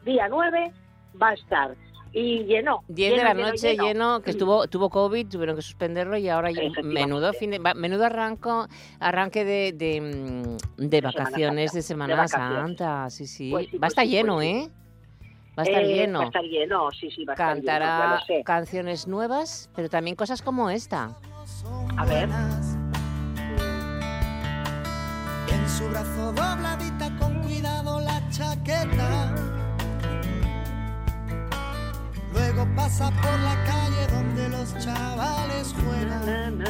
día 0.04 0.28
9, 0.28 0.72
va 1.22 1.30
a 1.30 1.34
estar. 1.34 1.76
Y 2.14 2.44
lleno. 2.44 2.84
10 2.90 3.12
de 3.12 3.16
lleno, 3.18 3.24
la 3.30 3.34
lleno, 3.34 3.48
noche 3.48 3.72
lleno. 3.72 3.84
lleno, 3.86 4.22
que 4.22 4.32
estuvo 4.32 4.68
tuvo 4.68 4.90
COVID, 4.90 5.28
tuvieron 5.28 5.56
que 5.56 5.62
suspenderlo 5.62 6.18
y 6.18 6.28
ahora 6.28 6.50
menudo 6.84 7.32
fin 7.34 7.52
de, 7.52 7.60
menudo 7.60 8.06
arranco, 8.06 8.68
arranque 9.00 9.46
de, 9.46 9.72
de, 9.74 10.02
mm, 10.02 10.58
de 10.78 10.98
Semana 10.98 11.12
vacaciones 11.18 11.72
de 11.72 11.82
Semana 11.82 12.14
de 12.14 12.20
vacaciones. 12.20 12.78
Santa, 12.78 13.10
sí, 13.10 13.28
sí. 13.28 13.50
Pues 13.52 13.68
sí, 13.70 13.78
va 13.78 13.78
a 13.78 13.80
pues 13.80 13.92
estar 13.92 14.06
sí, 14.06 14.12
lleno, 14.12 14.36
pues 14.36 14.48
sí. 14.48 14.54
¿eh? 14.54 14.70
Va 15.58 15.64
a 15.64 15.66
estar 15.66 15.84
Eh, 15.84 15.88
lleno. 15.96 16.20
Va 16.20 16.26
a 16.26 16.28
estar 16.28 16.44
lleno, 16.44 16.92
sí, 16.92 17.12
sí, 17.12 17.26
va 17.26 17.32
a 17.32 17.36
estar 17.36 17.56
lleno, 17.56 17.68
Cantará 17.68 18.16
lo 18.16 18.26
sé. 18.26 18.44
canciones 18.44 19.08
nuevas, 19.08 19.70
pero 19.76 19.90
también 19.90 20.16
cosas 20.18 20.42
como 20.42 20.70
esta. 20.70 21.16
A 21.98 22.06
ver. 22.06 22.28
En 25.48 25.70
su 25.70 25.88
brazo 25.90 26.34
dobladita 26.34 27.16
con 27.20 27.42
cuidado 27.42 28.00
la 28.02 28.22
chaqueta. 28.30 29.61
Luego 32.34 32.68
pasa 32.76 33.12
por 33.22 33.40
la 33.40 33.64
calle 33.66 34.08
donde 34.14 34.50
los 34.50 34.78
chavales 34.80 35.74
juegan. 35.74 36.64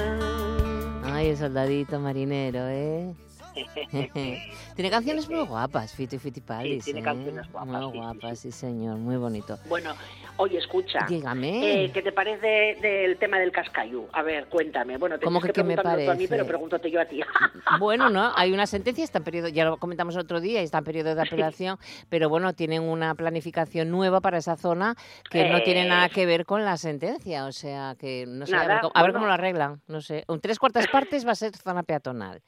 Ay, 1.04 1.30
el 1.30 1.38
soldadito 1.38 2.00
marinero, 2.00 2.68
¿eh? 2.68 3.14
tiene 4.76 4.90
canciones 4.90 5.30
muy 5.30 5.42
guapas, 5.46 5.94
Fito 5.94 6.16
y 6.16 6.20
Fitipaldis. 6.20 6.84
Sí, 6.84 6.92
tiene 6.94 7.00
¿eh? 7.02 7.04
canciones 7.04 7.52
guapas, 7.52 7.82
Muy 7.82 7.92
sí, 7.92 7.98
guapas, 7.98 8.40
sí, 8.40 8.52
señor, 8.52 8.98
muy 8.98 9.18
bonito. 9.18 9.58
Bueno, 9.68 9.94
oye, 10.38 10.58
escucha. 10.58 11.06
Dígame. 11.08 11.86
Eh, 11.86 11.92
¿Qué 11.92 12.02
te 12.02 12.12
parece 12.12 12.78
del 12.82 13.18
tema 13.18 13.40
del 13.40 13.52
cascayú? 13.52 14.08
A 14.14 14.22
ver, 14.22 14.48
cuéntame. 14.48 14.98
Bueno, 14.98 15.18
te 15.20 15.26
¿Cómo 15.26 15.42
que 15.42 15.52
qué 15.52 15.64
me 15.64 15.76
tú 15.76 15.82
a 15.82 15.96
mí, 15.96 16.06
parece? 16.06 16.28
pero 16.28 16.46
pregúntate 16.46 16.90
yo 16.90 17.02
a 17.02 17.06
ti. 17.06 17.22
Bueno, 17.80 18.10
no, 18.10 18.32
hay 18.36 18.52
una 18.52 18.66
sentencia, 18.68 19.04
está 19.04 19.20
en 19.20 19.24
periodo, 19.24 19.48
ya 19.48 19.66
lo 19.66 19.78
comentamos 19.78 20.16
otro 20.18 20.42
día, 20.42 20.62
está 20.62 20.80
en 20.80 20.84
periodo 20.84 21.16
de 21.16 21.22
apelación, 21.22 21.78
pero 22.10 22.28
bueno, 22.30 22.54
tienen 22.54 22.84
una 22.84 23.16
planificación 23.16 23.90
nueva 23.90 24.20
para 24.22 24.38
esa 24.40 24.56
zona 24.58 24.96
que 25.30 25.48
no 25.50 25.62
tiene 25.64 25.86
nada 25.86 26.08
Eh. 26.08 26.10
que 26.10 26.26
ver 26.26 26.46
con 26.46 26.66
la 26.66 26.78
sentencia, 26.78 27.46
o 27.46 27.52
sea 27.52 27.96
que 28.00 28.26
no 28.28 28.46
sé, 28.46 28.56
a 28.56 28.60
ver, 28.60 28.68
Nada, 28.68 28.82
cómo- 28.82 28.92
a 28.96 29.02
ver 29.02 29.12
bueno. 29.12 29.20
cómo 29.20 29.28
lo 29.28 29.34
arreglan, 29.34 29.82
no 29.88 30.02
sé. 30.02 30.24
Un 30.28 30.42
tres 30.42 30.60
cuartas 30.60 30.88
partes 30.88 31.26
va 31.26 31.32
a 31.32 31.36
ser 31.36 31.56
zona 31.56 31.84
peatonal, 31.84 32.42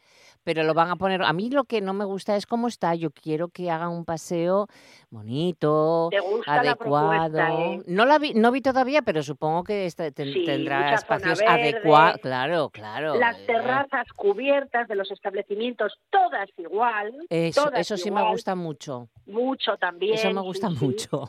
pero 0.43 0.63
lo 0.63 0.73
van 0.73 0.89
a 0.89 0.95
poner. 0.95 1.23
A 1.23 1.33
mí 1.33 1.50
lo 1.50 1.63
que 1.63 1.81
no 1.81 1.93
me 1.93 2.05
gusta 2.05 2.35
es 2.35 2.45
cómo 2.45 2.67
está. 2.67 2.95
Yo 2.95 3.12
quiero 3.12 3.47
que 3.50 3.71
hagan 3.71 3.89
un 3.89 4.05
paseo 4.05 4.67
bonito, 5.09 6.09
¿Te 6.12 6.19
gusta 6.19 6.63
la 6.63 6.71
adecuado. 6.71 7.38
eh? 7.39 7.81
No 7.88 8.05
la 8.05 8.19
vi, 8.19 8.33
no 8.33 8.51
vi 8.51 8.62
todavía, 8.62 9.01
pero 9.03 9.23
supongo 9.23 9.63
que 9.63 9.89
ten- 9.95 10.33
Sí, 10.33 10.43
tendrá 10.45 10.93
espacios 10.95 11.41
adecuados. 11.47 12.19
Claro, 12.21 12.69
claro. 12.69 13.15
Las 13.15 13.38
eh, 13.39 13.45
terrazas 13.47 14.07
cubiertas 14.15 14.88
de 14.88 14.95
los 14.95 15.09
establecimientos, 15.12 15.93
todas 16.09 16.50
igual. 16.57 17.13
Eso, 17.29 17.65
todas 17.65 17.79
eso 17.79 17.97
sí 17.97 18.12
me 18.12 18.29
gusta 18.31 18.55
mucho. 18.55 19.07
Mucho 19.25 19.77
también. 19.77 20.15
Eso 20.15 20.31
me 20.31 20.41
gusta 20.41 20.69
sí. 20.69 20.77
mucho. 20.85 21.25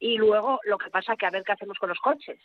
Y 0.00 0.16
luego 0.18 0.58
lo 0.64 0.76
que 0.78 0.90
pasa 0.90 1.16
que 1.16 1.24
a 1.26 1.30
ver 1.30 1.42
qué 1.44 1.52
hacemos 1.52 1.78
con 1.78 1.88
los 1.88 1.98
coches. 1.98 2.38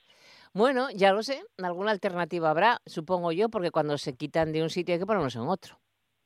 Bueno, 0.53 0.87
ya 0.91 1.11
lo 1.13 1.21
sé, 1.23 1.43
alguna 1.61 1.91
alternativa 1.91 2.49
habrá, 2.49 2.81
supongo 2.85 3.31
yo, 3.31 3.49
porque 3.49 3.69
cuando 3.71 3.97
se 3.97 4.15
quitan 4.15 4.51
de 4.51 4.63
un 4.63 4.69
sitio 4.69 4.93
hay 4.93 4.99
que 4.99 5.05
ponerlos 5.05 5.35
en 5.35 5.41
otro, 5.41 5.77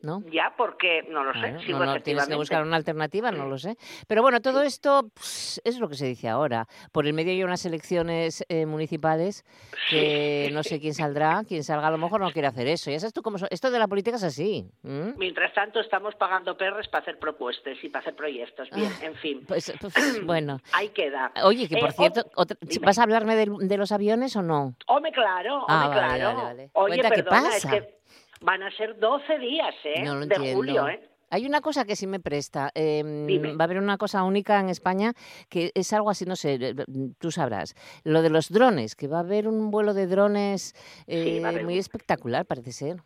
¿no? 0.04 0.22
Ya, 0.32 0.54
porque 0.58 1.04
no 1.10 1.24
lo 1.24 1.34
sé. 1.34 1.58
Sí, 1.66 1.72
no, 1.72 1.78
pues, 1.80 1.90
no, 1.90 2.02
tienes 2.02 2.28
que 2.28 2.36
buscar 2.36 2.62
una 2.64 2.76
alternativa, 2.76 3.32
no 3.32 3.48
lo 3.48 3.58
sé. 3.58 3.78
Pero 4.08 4.22
bueno, 4.22 4.42
todo 4.42 4.62
esto 4.62 5.10
pues, 5.14 5.62
es 5.64 5.80
lo 5.80 5.88
que 5.90 5.96
se 5.96 6.06
dice 6.06 6.30
ahora. 6.30 6.68
Por 6.92 7.08
el 7.08 7.14
medio 7.14 7.32
hay 7.32 7.44
unas 7.44 7.66
elecciones 7.66 8.44
eh, 8.50 8.66
municipales 8.66 9.46
que 9.90 10.50
no 10.52 10.62
sé 10.64 10.80
quién 10.80 10.94
saldrá, 10.94 11.44
quién 11.48 11.64
salga 11.64 11.88
a 11.88 11.92
lo 11.92 11.98
mejor 11.98 12.20
no 12.22 12.32
quiere 12.32 12.48
hacer 12.48 12.68
eso. 12.68 12.92
Ya 12.92 13.00
sabes 13.00 13.14
tú 13.14 13.22
cómo 13.22 13.38
son- 13.38 13.48
Esto 13.52 13.72
de 13.72 13.80
la 13.80 13.88
política 13.88 14.18
es 14.18 14.24
así. 14.24 14.70
Mientras 14.84 15.54
tanto, 15.54 15.80
estamos 15.80 16.16
pagando 16.16 16.58
perres 16.58 16.88
para 16.90 17.02
hacer 17.02 17.18
propuestas 17.18 17.78
y 17.82 17.90
para 17.90 18.02
hacer 18.02 18.16
proyectos. 18.16 18.70
Bien, 18.72 18.92
Ah, 19.02 19.06
en 19.06 19.16
fin. 19.16 19.46
Pues, 19.48 19.74
pues, 19.80 19.94
bueno. 20.26 20.60
Ahí 20.74 20.90
queda. 20.90 21.32
Oye, 21.44 21.68
que 21.70 21.78
por 21.78 21.90
Eh, 21.90 21.94
cierto, 21.94 22.22
oh, 22.36 22.42
otra-. 22.42 22.58
¿vas 22.82 23.00
a 23.00 23.04
hablarme 23.04 23.36
de, 23.36 23.78
los 23.78 23.92
aviones 23.92 24.36
o 24.36 24.42
no? 24.42 24.76
Hombre, 24.88 25.12
claro, 25.12 25.60
hombre, 25.66 25.66
Ah, 25.70 25.88
vale, 25.88 26.18
claro. 26.18 26.26
vale, 26.38 26.44
vale. 26.44 26.70
Oye, 26.74 26.96
Cuenta, 26.98 27.10
¿qué 27.10 27.24
perdona, 27.24 27.44
pasa? 27.50 27.58
es 27.58 27.66
que 27.66 28.03
van 28.44 28.62
a 28.64 28.72
ser 28.72 29.00
12 29.00 29.40
días, 29.40 29.74
¿eh? 29.84 30.04
No 30.04 30.16
lo 30.16 30.26
de 30.26 30.36
entiendo. 30.36 30.56
julio, 30.58 30.88
¿eh? 30.88 31.10
Hay 31.30 31.48
una 31.48 31.62
cosa 31.62 31.84
que 31.86 31.96
sí 31.96 32.06
me 32.06 32.20
presta. 32.20 32.70
Dime. 32.76 33.56
va 33.56 33.64
a 33.64 33.64
haber 33.64 33.80
una 33.80 33.98
cosa 33.98 34.24
única 34.24 34.60
en 34.60 34.70
España 34.70 35.14
que 35.50 35.72
es 35.74 35.92
algo 35.92 36.12
así, 36.12 36.26
no 36.26 36.36
sé, 36.36 36.60
eh, 36.62 36.76
tú 37.20 37.32
sabrás. 37.32 37.74
Lo 38.04 38.22
de 38.22 38.30
los 38.30 38.50
drones, 38.52 38.96
que 38.96 39.08
va 39.08 39.18
a 39.18 39.22
haber 39.22 39.48
un 39.48 39.72
vuelo 39.72 39.96
de 39.96 40.06
drones 40.06 40.76
Sí, 41.08 41.38
eh, 41.40 41.42
haber 41.44 41.64
muy 41.64 41.80
espectacular, 41.80 42.46
parece 42.46 42.72
ser. 42.72 42.98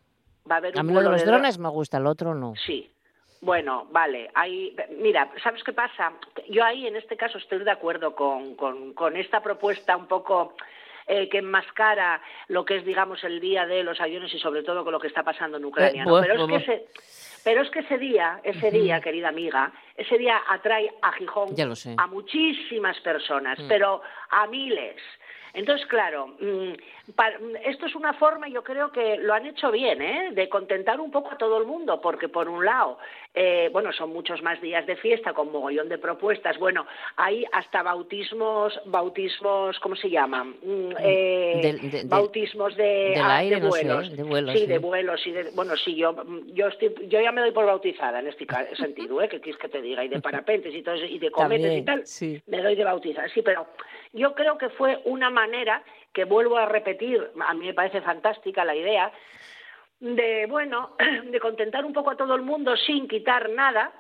Va 0.50 0.56
a 0.56 0.58
haber 0.58 0.78
A 0.78 0.82
un 0.82 0.88
mí 0.88 0.94
lo 0.94 1.00
de 1.00 1.06
vuelo 1.06 1.12
los 1.12 1.22
dro- 1.22 1.32
drones 1.38 1.58
me 1.58 1.70
gusta, 1.70 1.98
el 2.00 2.08
otro 2.08 2.36
no. 2.36 2.54
Sí. 2.66 2.92
Bueno, 3.40 3.86
vale. 3.92 4.30
Ahí, 4.34 4.76
mira, 5.00 5.32
¿sabes 5.44 5.64
qué 5.64 5.72
pasa? 5.72 6.12
Yo 6.50 6.66
ahí 6.66 6.86
en 6.88 6.96
este 6.98 7.16
caso 7.16 7.38
estoy 7.38 7.64
de 7.64 7.72
acuerdo 7.72 8.14
con, 8.16 8.56
con, 8.56 8.94
con 8.94 9.16
esta 9.16 9.42
propuesta 9.42 9.96
un 9.96 10.08
poco 10.08 10.54
eh, 11.08 11.30
que 11.30 11.38
enmascara 11.40 12.22
lo 12.50 12.66
que 12.66 12.78
es, 12.78 12.86
digamos, 12.86 13.24
el 13.24 13.40
día 13.40 13.66
de 13.66 13.84
los 13.84 14.00
aviones 14.02 14.34
y 14.34 14.40
sobre 14.40 14.64
todo 14.64 14.84
con 14.84 14.92
lo 14.94 15.00
que 15.00 15.08
está 15.08 15.24
pasando 15.24 15.58
en 15.58 15.66
Ucrania. 15.66 16.04
¿no? 16.06 16.12
bu- 16.12 16.22
Pero, 16.22 16.44
es 16.44 16.50
que 16.50 16.56
ese, 16.74 16.86
pero 17.44 17.62
es 17.62 17.70
que 17.70 17.80
ese 17.80 17.98
día, 17.98 18.42
ese 18.44 18.72
día, 18.72 19.00
querida 19.00 19.30
amiga, 19.30 19.72
ese 19.96 20.18
día 20.18 20.42
atrae 20.50 20.92
a 21.02 21.12
Gijón 21.14 21.56
Ya 21.56 21.66
lo 21.66 21.76
sé. 21.76 21.96
a 21.98 22.08
muchísimas 22.08 23.00
personas, 23.00 23.58
Mm. 23.60 23.68
pero 23.68 24.02
a 24.30 24.48
miles. 24.48 24.98
Entonces, 25.54 25.88
claro, 25.88 26.36
mm, 27.08 27.12
pa- 27.14 27.32
esto 27.66 27.86
es 27.86 27.96
una 27.96 28.14
forma, 28.14 28.48
yo 28.48 28.64
creo 28.64 28.92
que 28.92 29.18
lo 29.18 29.34
han 29.34 29.46
hecho 29.46 29.72
bien, 29.72 30.02
¿eh? 30.02 30.30
de 30.32 30.50
contentar 30.50 31.00
un 31.00 31.12
poco 31.12 31.32
a 31.32 31.38
todo 31.38 31.58
el 31.58 31.66
mundo, 31.66 32.00
porque 32.02 32.30
por 32.30 32.48
un 32.50 32.64
lado, 32.66 32.98
eh, 33.34 33.70
bueno, 33.72 33.92
son 33.94 34.12
muchos 34.12 34.42
más 34.42 34.60
días 34.62 34.86
de 34.86 34.96
fiesta 34.98 35.34
con 35.34 35.52
mogollón 35.52 35.90
de 35.90 35.98
propuestas, 35.98 36.58
bueno, 36.60 36.86
hay 37.16 37.46
hasta 37.54 37.84
bautismos, 37.84 38.80
bautismos, 38.86 39.80
¿cómo 39.80 39.96
se 39.96 40.10
llaman? 40.10 40.56
Mm, 40.62 40.92
eh, 41.00 41.60
de- 41.62 41.90
del- 41.90 42.08
bautismos 42.08 42.76
de, 42.76 42.84
del 43.16 43.22
ah, 43.24 43.38
aire, 43.38 43.56
de 43.56 43.62
no 43.62 43.72
sé, 43.72 43.86
vuelos. 43.86 44.16
de 44.16 44.24
vuelos, 44.24 44.54
sí, 44.54 44.60
sí. 44.62 44.66
de 44.68 44.78
vuelos, 44.78 45.22
bueno, 45.54 45.76
sí, 45.78 45.96
yo, 45.96 46.16
yo, 46.54 46.68
estoy, 46.68 46.94
yo 47.08 47.22
ya 47.22 47.32
me 47.32 47.42
doy 47.42 47.52
por 47.52 47.66
bautizada 47.66 48.20
en 48.20 48.28
este 48.28 48.46
sentido, 48.78 49.22
¿eh? 49.22 49.30
que 49.30 49.40
quieres 49.40 49.60
que 49.62 49.70
te 49.70 49.82
diga, 49.82 50.04
y 50.04 50.08
de 50.08 50.22
parapentes 50.22 50.74
y 50.74 50.82
todo 50.82 50.96
eso, 50.96 51.06
y 51.06 51.20
de 51.20 51.32
cometas 51.32 51.72
y 51.76 51.82
tal, 51.84 52.06
sí. 52.06 52.42
me 52.48 52.62
doy 52.62 52.76
de 52.76 52.84
bautizar, 52.84 53.30
sí, 53.32 53.42
pero 53.42 53.68
yo 54.14 54.34
creo 54.34 54.58
que 54.58 54.70
fue 54.70 55.00
una 55.06 55.30
manera 55.30 55.84
que 56.18 56.26
vuelvo 56.26 56.58
a 56.58 56.66
repetir, 56.66 57.30
a 57.48 57.54
mí 57.54 57.68
me 57.68 57.76
parece 57.76 58.02
fantástica 58.02 58.66
la 58.66 58.76
idea, 58.76 59.12
de, 60.00 60.48
bueno, 60.50 60.96
de 61.32 61.40
contentar 61.40 61.86
un 61.86 61.94
poco 61.94 62.10
a 62.10 62.18
todo 62.18 62.34
el 62.34 62.42
mundo 62.42 62.76
sin 62.76 63.08
quitar 63.08 63.52
nada, 63.52 63.94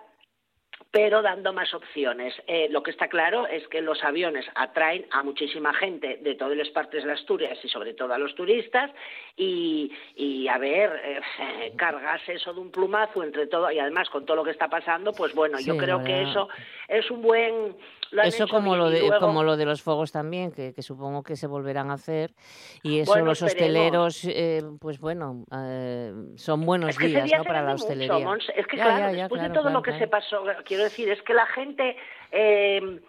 pero 0.91 1.22
dando 1.22 1.53
más 1.53 1.74
opciones. 1.74 2.34
Eh, 2.48 2.67
lo 2.70 2.82
que 2.84 2.91
está 2.91 3.08
claro 3.08 3.46
es 3.48 3.67
que 3.67 3.82
los 3.82 4.03
aviones 4.03 4.46
atraen 4.56 5.06
a 5.12 5.22
muchísima 5.24 5.74
gente 5.74 6.17
de 6.22 6.36
todas 6.36 6.56
las 6.58 6.70
partes 6.70 7.03
de 7.03 7.12
Asturias 7.12 7.58
y 7.63 7.70
sobre 7.70 7.94
todo 7.94 8.13
a 8.13 8.17
los 8.17 8.34
turistas 8.36 8.91
y, 9.36 9.91
y 10.15 10.48
a 10.48 10.58
ver, 10.58 10.91
eh, 11.03 11.74
cargarse 11.77 12.34
eso 12.34 12.53
de 12.53 12.60
un 12.62 12.72
plumazo 12.72 13.24
entre 13.24 13.48
todo 13.48 13.70
y 13.72 13.79
además 13.79 14.10
con 14.10 14.25
todo 14.25 14.38
lo 14.38 14.44
que 14.44 14.51
está 14.51 14.67
pasando, 14.70 15.13
pues 15.13 15.34
bueno, 15.36 15.60
yo 15.60 15.77
creo 15.77 16.03
que 16.03 16.24
eso 16.24 16.48
es 16.88 17.10
un 17.12 17.22
buen... 17.22 17.75
lo 18.12 18.24
Eso 18.24 18.48
como 18.48 18.72
bien. 18.72 18.77
lo, 18.79 18.89
de, 18.89 19.00
luego- 19.01 19.20
como 19.20 19.44
lo 19.44 19.58
de 19.58 19.65
los 19.65 19.82
fuegos 19.82 20.12
también, 20.12 20.51
que, 20.51 20.74
que 20.74 20.82
supongo 20.82 21.22
que 21.24 21.36
se 21.36 21.48
volverán 21.48 21.91
a 21.91 21.96
hacer. 21.96 22.32
Y 22.82 23.00
eso 23.00 23.12
Bueno, 23.12 23.25
los 23.27 23.41
hosteleros, 23.41 24.24
eh, 24.25 24.63
pues 24.79 25.00
bueno, 25.00 25.44
eh, 25.53 26.13
son 26.36 26.65
buenos 26.65 26.91
Es 26.91 26.98
que 26.98 27.08
ese 27.08 27.22
días 27.24 27.46
para 27.46 27.62
la 27.62 27.72
mucho, 27.74 27.84
hostelería. 27.84 28.27
Es 28.56 28.67
que 28.67 28.77
Ya, 28.77 28.84
claro, 28.84 29.00
ya, 29.00 29.12
ya, 29.12 29.22
después 29.24 29.39
claro, 29.39 29.48
de 29.50 29.53
todo 29.53 29.63
claro, 29.63 29.77
lo 29.77 29.84
que 29.84 29.98
se 30.00 30.08
pasó, 30.08 30.44
quiero 30.77 30.89
decir, 30.91 31.10
es 31.10 31.22
que 31.24 31.34
la 31.34 31.48
gente, 31.48 31.96
eh, 32.31 33.00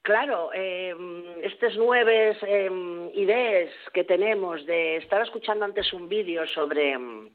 claro, 0.00 0.50
eh, 0.54 0.94
estos 1.42 1.76
nueve 1.76 2.34
eh, 2.40 3.10
ideas 3.14 3.70
que 3.92 4.02
tenemos 4.04 4.64
de, 4.64 4.96
estaba 4.96 5.24
escuchando 5.24 5.66
antes 5.66 5.92
un 5.92 6.08
vídeo 6.08 6.46
sobre 6.46 6.96
mm, 6.96 7.28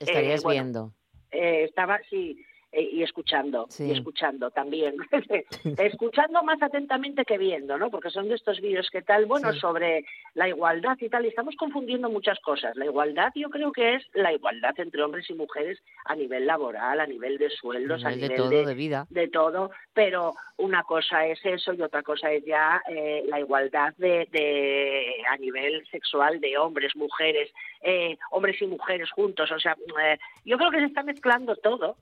Estarías 0.00 0.42
bueno, 0.42 0.62
viendo. 0.64 0.92
eh, 1.30 1.62
estaba, 1.62 2.00
sí, 2.10 2.36
eh, 2.40 2.44
y 2.80 3.02
escuchando, 3.02 3.66
Sí. 3.68 3.84
y 3.88 3.92
escuchando 3.92 4.50
también. 4.50 4.96
escuchando 5.78 6.42
más 6.42 6.62
atentamente 6.62 7.24
que 7.24 7.38
viendo, 7.38 7.78
¿no? 7.78 7.90
Porque 7.90 8.10
son 8.10 8.28
de 8.28 8.34
estos 8.34 8.60
vídeos 8.60 8.88
que 8.90 9.02
tal, 9.02 9.26
bueno, 9.26 9.52
Sí. 9.52 9.60
sobre 9.60 10.04
la 10.34 10.48
igualdad 10.48 10.96
y 11.00 11.08
tal, 11.08 11.24
y 11.24 11.28
estamos 11.28 11.54
confundiendo 11.56 12.08
muchas 12.10 12.38
cosas. 12.40 12.76
La 12.76 12.84
igualdad 12.86 13.30
yo 13.34 13.50
creo 13.50 13.72
que 13.72 13.94
es 13.96 14.06
la 14.14 14.32
igualdad 14.32 14.74
entre 14.78 15.02
hombres 15.02 15.28
y 15.30 15.34
mujeres 15.34 15.80
a 16.04 16.14
nivel 16.16 16.46
laboral, 16.46 17.00
a 17.00 17.06
nivel 17.06 17.38
de 17.38 17.50
sueldos, 17.50 18.04
a 18.04 18.10
Nivel 18.10 18.20
de 18.28 18.34
nivel 18.34 18.50
todo, 18.50 18.66
de 18.66 18.74
vida. 18.74 19.06
de 19.10 19.28
todo, 19.28 19.70
pero 19.92 20.32
una 20.56 20.82
cosa 20.84 21.26
es 21.26 21.38
eso 21.44 21.72
y 21.72 21.82
otra 21.82 22.02
cosa 22.02 22.30
es 22.32 22.44
ya 22.44 22.82
eh, 22.88 23.24
la 23.28 23.40
igualdad 23.40 23.94
de, 23.96 24.28
de 24.30 25.14
a 25.30 25.36
nivel 25.36 25.86
sexual 25.88 26.40
de 26.40 26.56
hombres, 26.58 26.94
mujeres, 26.96 27.50
eh, 27.82 28.16
hombres 28.30 28.60
y 28.62 28.66
mujeres 28.66 29.10
juntos. 29.10 29.50
O 29.50 29.58
sea, 29.58 29.76
eh, 30.02 30.18
yo 30.44 30.56
creo 30.58 30.70
que 30.70 30.78
se 30.80 30.86
está 30.86 31.02
mezclando 31.02 31.56
todo 31.56 31.96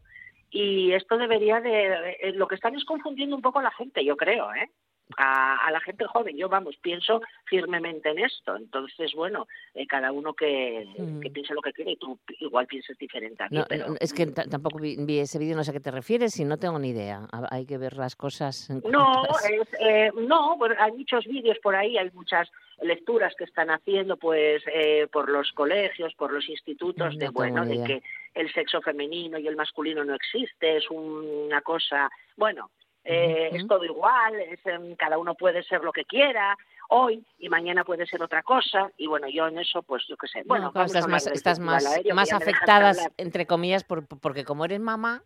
y 0.53 0.93
esto 0.93 1.17
debería 1.19 1.61
de 1.61 2.17
eh, 2.21 2.33
lo 2.35 2.47
que 2.47 2.55
están 2.55 2.75
es 2.77 2.85
confundiendo 2.85 3.35
un 3.35 3.43
poco 3.43 3.59
a 3.59 3.63
la 3.63 3.71
gente, 3.73 4.05
yo 4.05 4.17
creo, 4.17 4.53
¿eh? 4.55 4.71
A, 5.19 5.67
a 5.67 5.71
la 5.71 5.81
gente 5.81 6.07
joven, 6.07 6.37
yo 6.39 6.49
vamos, 6.49 6.77
pienso 6.81 7.21
firmemente 7.45 8.09
en 8.11 8.21
esto. 8.21 8.57
Entonces, 8.57 9.13
bueno, 9.15 9.47
eh, 9.75 9.87
cada 9.87 10.11
uno 10.13 10.33
que, 10.33 10.87
Mm. 10.97 11.21
que 11.21 11.31
piense 11.31 11.53
lo 11.53 11.61
que 11.61 11.73
quiere 11.73 11.93
y 11.93 11.97
tú 11.97 12.19
igual 12.39 12.67
pienses 12.67 12.97
diferente 12.97 13.43
a 13.43 13.49
mí, 13.51 13.59
No, 13.59 13.67
pero 13.69 13.89
no, 13.89 13.97
es 14.01 14.15
que 14.15 14.27
ta- 14.27 14.45
tampoco 14.47 14.79
vi, 14.79 14.97
vi 15.05 15.19
ese 15.19 15.39
vídeo, 15.39 15.55
no 15.57 15.65
sé 15.65 15.71
a 15.71 15.75
qué 15.75 15.81
te 15.81 15.91
refieres 15.91 16.39
y 16.39 16.45
no 16.45 16.57
tengo 16.57 16.79
ni 16.79 16.91
idea. 16.91 17.27
Ha- 17.33 17.49
Hay 17.51 17.67
que 17.67 17.77
ver 17.77 17.97
las 17.99 18.17
cosas 18.17 18.71
en 18.71 18.81
No, 18.91 19.23
es, 19.51 19.69
eh, 19.81 20.11
no, 20.15 20.57
hay 20.79 20.93
muchos 20.93 21.27
vídeos 21.27 21.59
por 21.63 21.75
ahí, 21.75 21.99
hay 21.99 22.11
muchas 22.13 22.49
lecturas 22.81 23.35
que 23.37 23.45
están 23.45 23.69
haciendo, 23.71 24.17
pues, 24.17 24.63
eh, 24.73 25.09
por 25.13 25.29
los 25.29 25.53
colegios, 25.53 26.15
por 26.15 26.33
los 26.33 26.49
institutos, 26.49 27.15
No 27.15 27.19
de 27.19 27.29
bueno, 27.29 27.67
de 27.67 27.85
que 27.85 28.03
el 28.35 28.53
sexo 28.53 28.81
femenino 28.81 29.39
y 29.39 29.47
el 29.47 29.57
masculino 29.57 30.05
no 30.05 30.15
existe, 30.15 30.77
es 30.79 30.91
una 30.91 31.61
cosa, 31.63 32.11
bueno, 32.37 32.71
eh, 33.05 33.51
es 33.53 33.67
todo 33.67 33.85
igual, 33.85 34.39
es, 34.41 34.65
em, 34.65 34.95
cada 34.95 35.19
uno 35.19 35.35
puede 35.35 35.63
ser 35.65 35.83
lo 35.83 35.93
que 35.93 36.05
quiera 36.05 36.57
hoy 36.89 37.25
y 37.39 37.49
mañana 37.49 37.85
puede 37.85 38.07
ser 38.07 38.23
otra 38.23 38.43
cosa 38.45 38.91
y 38.97 39.07
bueno, 39.09 39.29
yo 39.29 39.49
en 39.49 39.59
eso, 39.59 39.83
pues, 39.83 40.05
yo 40.09 40.17
qué 40.17 40.29
sé. 40.29 40.43
Bueno, 40.45 40.67
No, 40.67 40.73
claro, 40.73 40.87
estás 40.87 41.09
más, 41.09 41.27
estás 41.27 41.59
más, 41.59 41.85
aéreo, 41.87 42.15
más 42.15 42.33
afectadas, 42.33 43.11
entre 43.17 43.47
comillas, 43.47 43.83
por, 43.83 44.07
porque 44.07 44.45
como 44.45 44.65
eres 44.65 44.79
mamá, 44.81 45.23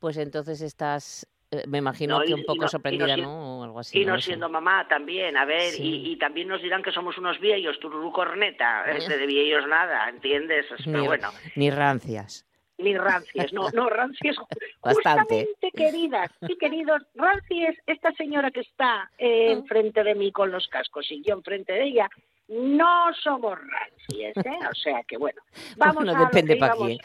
pues 0.00 0.16
entonces 0.16 0.62
estás, 0.62 1.28
eh, 1.50 1.64
me 1.66 1.78
imagino 1.78 2.18
No, 2.20 2.24
que 2.24 2.32
un 2.34 2.44
poco 2.44 2.56
no- 2.56 2.62
y 2.62 2.64
no 2.64 2.68
sorprendida, 2.68 3.16
¿no? 3.18 3.60
O 3.60 3.64
algo 3.64 3.80
así. 3.80 4.00
Y 4.00 4.04
no 4.06 4.16
sé. 4.16 4.22
siendo 4.22 4.48
mamá 4.48 4.86
también, 4.88 5.36
a 5.36 5.44
ver, 5.44 5.72
Sí. 5.72 5.82
y, 6.06 6.12
y 6.12 6.16
también 6.18 6.48
nos 6.48 6.62
dirán 6.62 6.82
que 6.82 6.92
somos 6.92 7.18
unos 7.18 7.38
viejos, 7.40 7.78
tururú 7.78 8.10
corneta, 8.12 8.84
este, 9.14 9.18
de 9.18 9.26
viejos 9.26 9.66
nada, 9.68 10.08
¿entiendes? 10.08 10.66
Pero 10.84 11.00
ni, 11.02 11.06
bueno, 11.06 11.28
ni 11.56 11.70
rancias. 11.70 12.46
Ni 12.78 12.96
rancias, 12.96 13.52
no, 13.52 13.70
no, 13.70 13.88
rancias, 13.88 14.36
Bastante. 14.82 15.46
justamente 15.46 15.70
queridas 15.72 16.30
y 16.42 16.56
queridos, 16.56 17.02
rancias, 17.14 17.76
esta 17.86 18.12
señora 18.12 18.50
que 18.50 18.60
está 18.60 19.10
eh, 19.18 19.52
enfrente 19.52 20.02
de 20.04 20.14
mí 20.14 20.32
con 20.32 20.50
los 20.50 20.66
cascos 20.68 21.10
y 21.10 21.22
yo 21.22 21.34
enfrente 21.34 21.72
de 21.72 21.84
ella, 21.84 22.08
no 22.48 23.12
somos 23.22 23.58
rancias, 23.58 24.36
¿eh? 24.46 24.58
O 24.70 24.74
sea 24.74 25.02
que 25.02 25.16
bueno, 25.16 25.40
vamos 25.76 26.04
Bueno, 26.04 26.16
a 26.16 26.24
depende 26.24 26.54
que 26.54 26.60
pa' 26.60 26.66
íbamos 26.66 26.86
quién. 26.86 26.98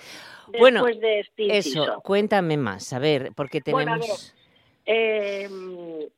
Bueno, 0.59 0.85
después 0.85 1.01
de 1.01 1.19
este 1.21 1.57
Eso, 1.57 2.01
cuéntame 2.03 2.57
más, 2.57 2.93
a 2.93 2.99
ver, 2.99 3.31
porque 3.35 3.61
Bueno, 3.65 3.93
a 3.93 3.99
tenemos... 3.99 4.35
Eh, 4.85 5.49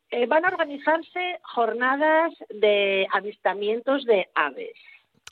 eh, 0.09 0.25
van 0.25 0.45
a 0.45 0.47
organizarse 0.47 1.39
jornadas 1.43 2.33
de 2.49 3.07
avistamientos 3.11 4.05
de 4.05 4.27
aves. 4.33 4.73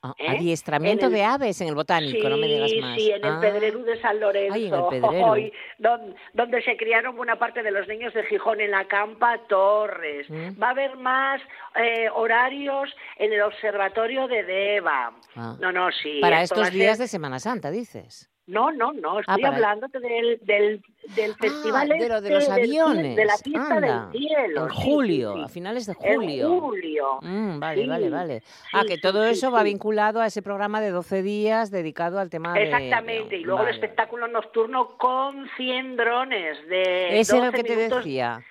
Ah, 0.05 0.13
¿eh? 0.17 0.27
Adiestramiento 0.27 1.05
el- 1.05 1.13
de 1.13 1.23
aves 1.23 1.61
en 1.61 1.69
el 1.69 1.75
botánico, 1.75 2.27
no 2.27 2.35
me 2.35 2.47
digas 2.47 2.69
Sí, 2.69 2.81
más. 2.81 2.95
Sí, 2.97 3.09
en 3.11 3.23
el 3.23 3.31
Ah, 3.31 3.39
de 3.39 4.01
San 4.01 4.19
Lorenzo, 4.19 4.53
Ay, 4.53 4.67
en 4.67 4.73
el 4.73 4.83
Pedrero. 4.89 5.25
hoy, 5.27 5.53
don- 5.77 6.15
donde 6.33 6.61
se 6.61 6.75
criaron 6.75 7.15
buena 7.15 7.39
parte 7.39 7.63
de 7.63 7.71
los 7.71 7.87
niños 7.87 8.13
de 8.13 8.23
Gijón 8.25 8.59
en 8.59 8.71
la 8.71 8.85
Campa 8.85 9.39
Torres. 9.47 10.29
Mm. 10.29 10.61
Va 10.61 10.67
a 10.67 10.71
haber 10.71 10.97
más 10.97 11.41
eh, 11.75 12.09
horarios 12.13 12.93
en 13.17 13.31
el 13.33 13.41
Observatorio 13.43 14.27
de 14.27 14.43
Deva. 14.43 15.13
ah. 15.37 15.55
No, 15.61 15.71
no, 15.71 15.89
sí. 15.91 16.19
Para 16.21 16.43
estos 16.43 16.65
ser- 16.67 16.73
días 16.73 16.97
de 16.99 17.07
Semana 17.07 17.39
Santa, 17.39 17.71
dices. 17.71 18.29
No, 18.45 18.73
no, 18.73 18.91
no, 18.91 19.21
estoy 19.21 19.41
para- 19.41 19.55
hablándote 19.55 19.99
del, 19.99 20.37
del, 20.43 20.81
del 21.15 21.33
festival 21.35 21.89
Ah, 21.89 21.95
de 21.95 22.09
lo 22.09 22.21
de 22.21 22.27
este 22.27 22.29
los 22.33 22.43
del 22.43 22.51
aviones. 22.53 23.15
de 23.15 23.25
la 23.25 23.37
fiesta 23.37 23.75
anda. 23.75 24.09
del 24.11 24.19
cielo. 24.21 24.63
En 24.65 24.69
sí, 24.69 24.75
sí, 24.75 24.81
julio, 24.83 25.33
sí. 25.35 25.41
a 25.43 25.47
finales 25.47 25.85
de 25.85 25.93
En 26.01 26.15
julio. 26.15 26.59
julio. 26.59 27.19
Mm, 27.21 27.59
vale, 27.59 27.87
vale, 27.87 28.09
vale. 28.09 28.43
Ah, 28.73 28.83
que 28.85 28.97
todo 28.97 29.23
eso 29.23 29.49
va 29.49 29.63
vinculado 29.63 30.19
a 30.19 30.25
ese 30.27 30.41
programa 30.41 30.81
de 30.81 30.91
12 30.91 31.21
días 31.21 31.71
dedicado 31.71 32.19
al 32.19 32.29
tema 32.29 32.53
de... 32.53 32.63
Exactamente, 32.63 33.37
y 33.37 33.43
luego 33.43 33.61
el 33.61 33.65
Vale. 33.67 33.75
espectáculo 33.77 34.27
nocturno 34.27 34.97
con 34.97 35.47
100 35.55 35.95
drones 35.95 36.67
de 36.67 37.19
Ese 37.21 37.37
el 37.37 37.45
12 37.45 37.57
que 37.57 37.63
te 37.63 37.75
minutos. 37.77 37.97
decía. 38.03 38.41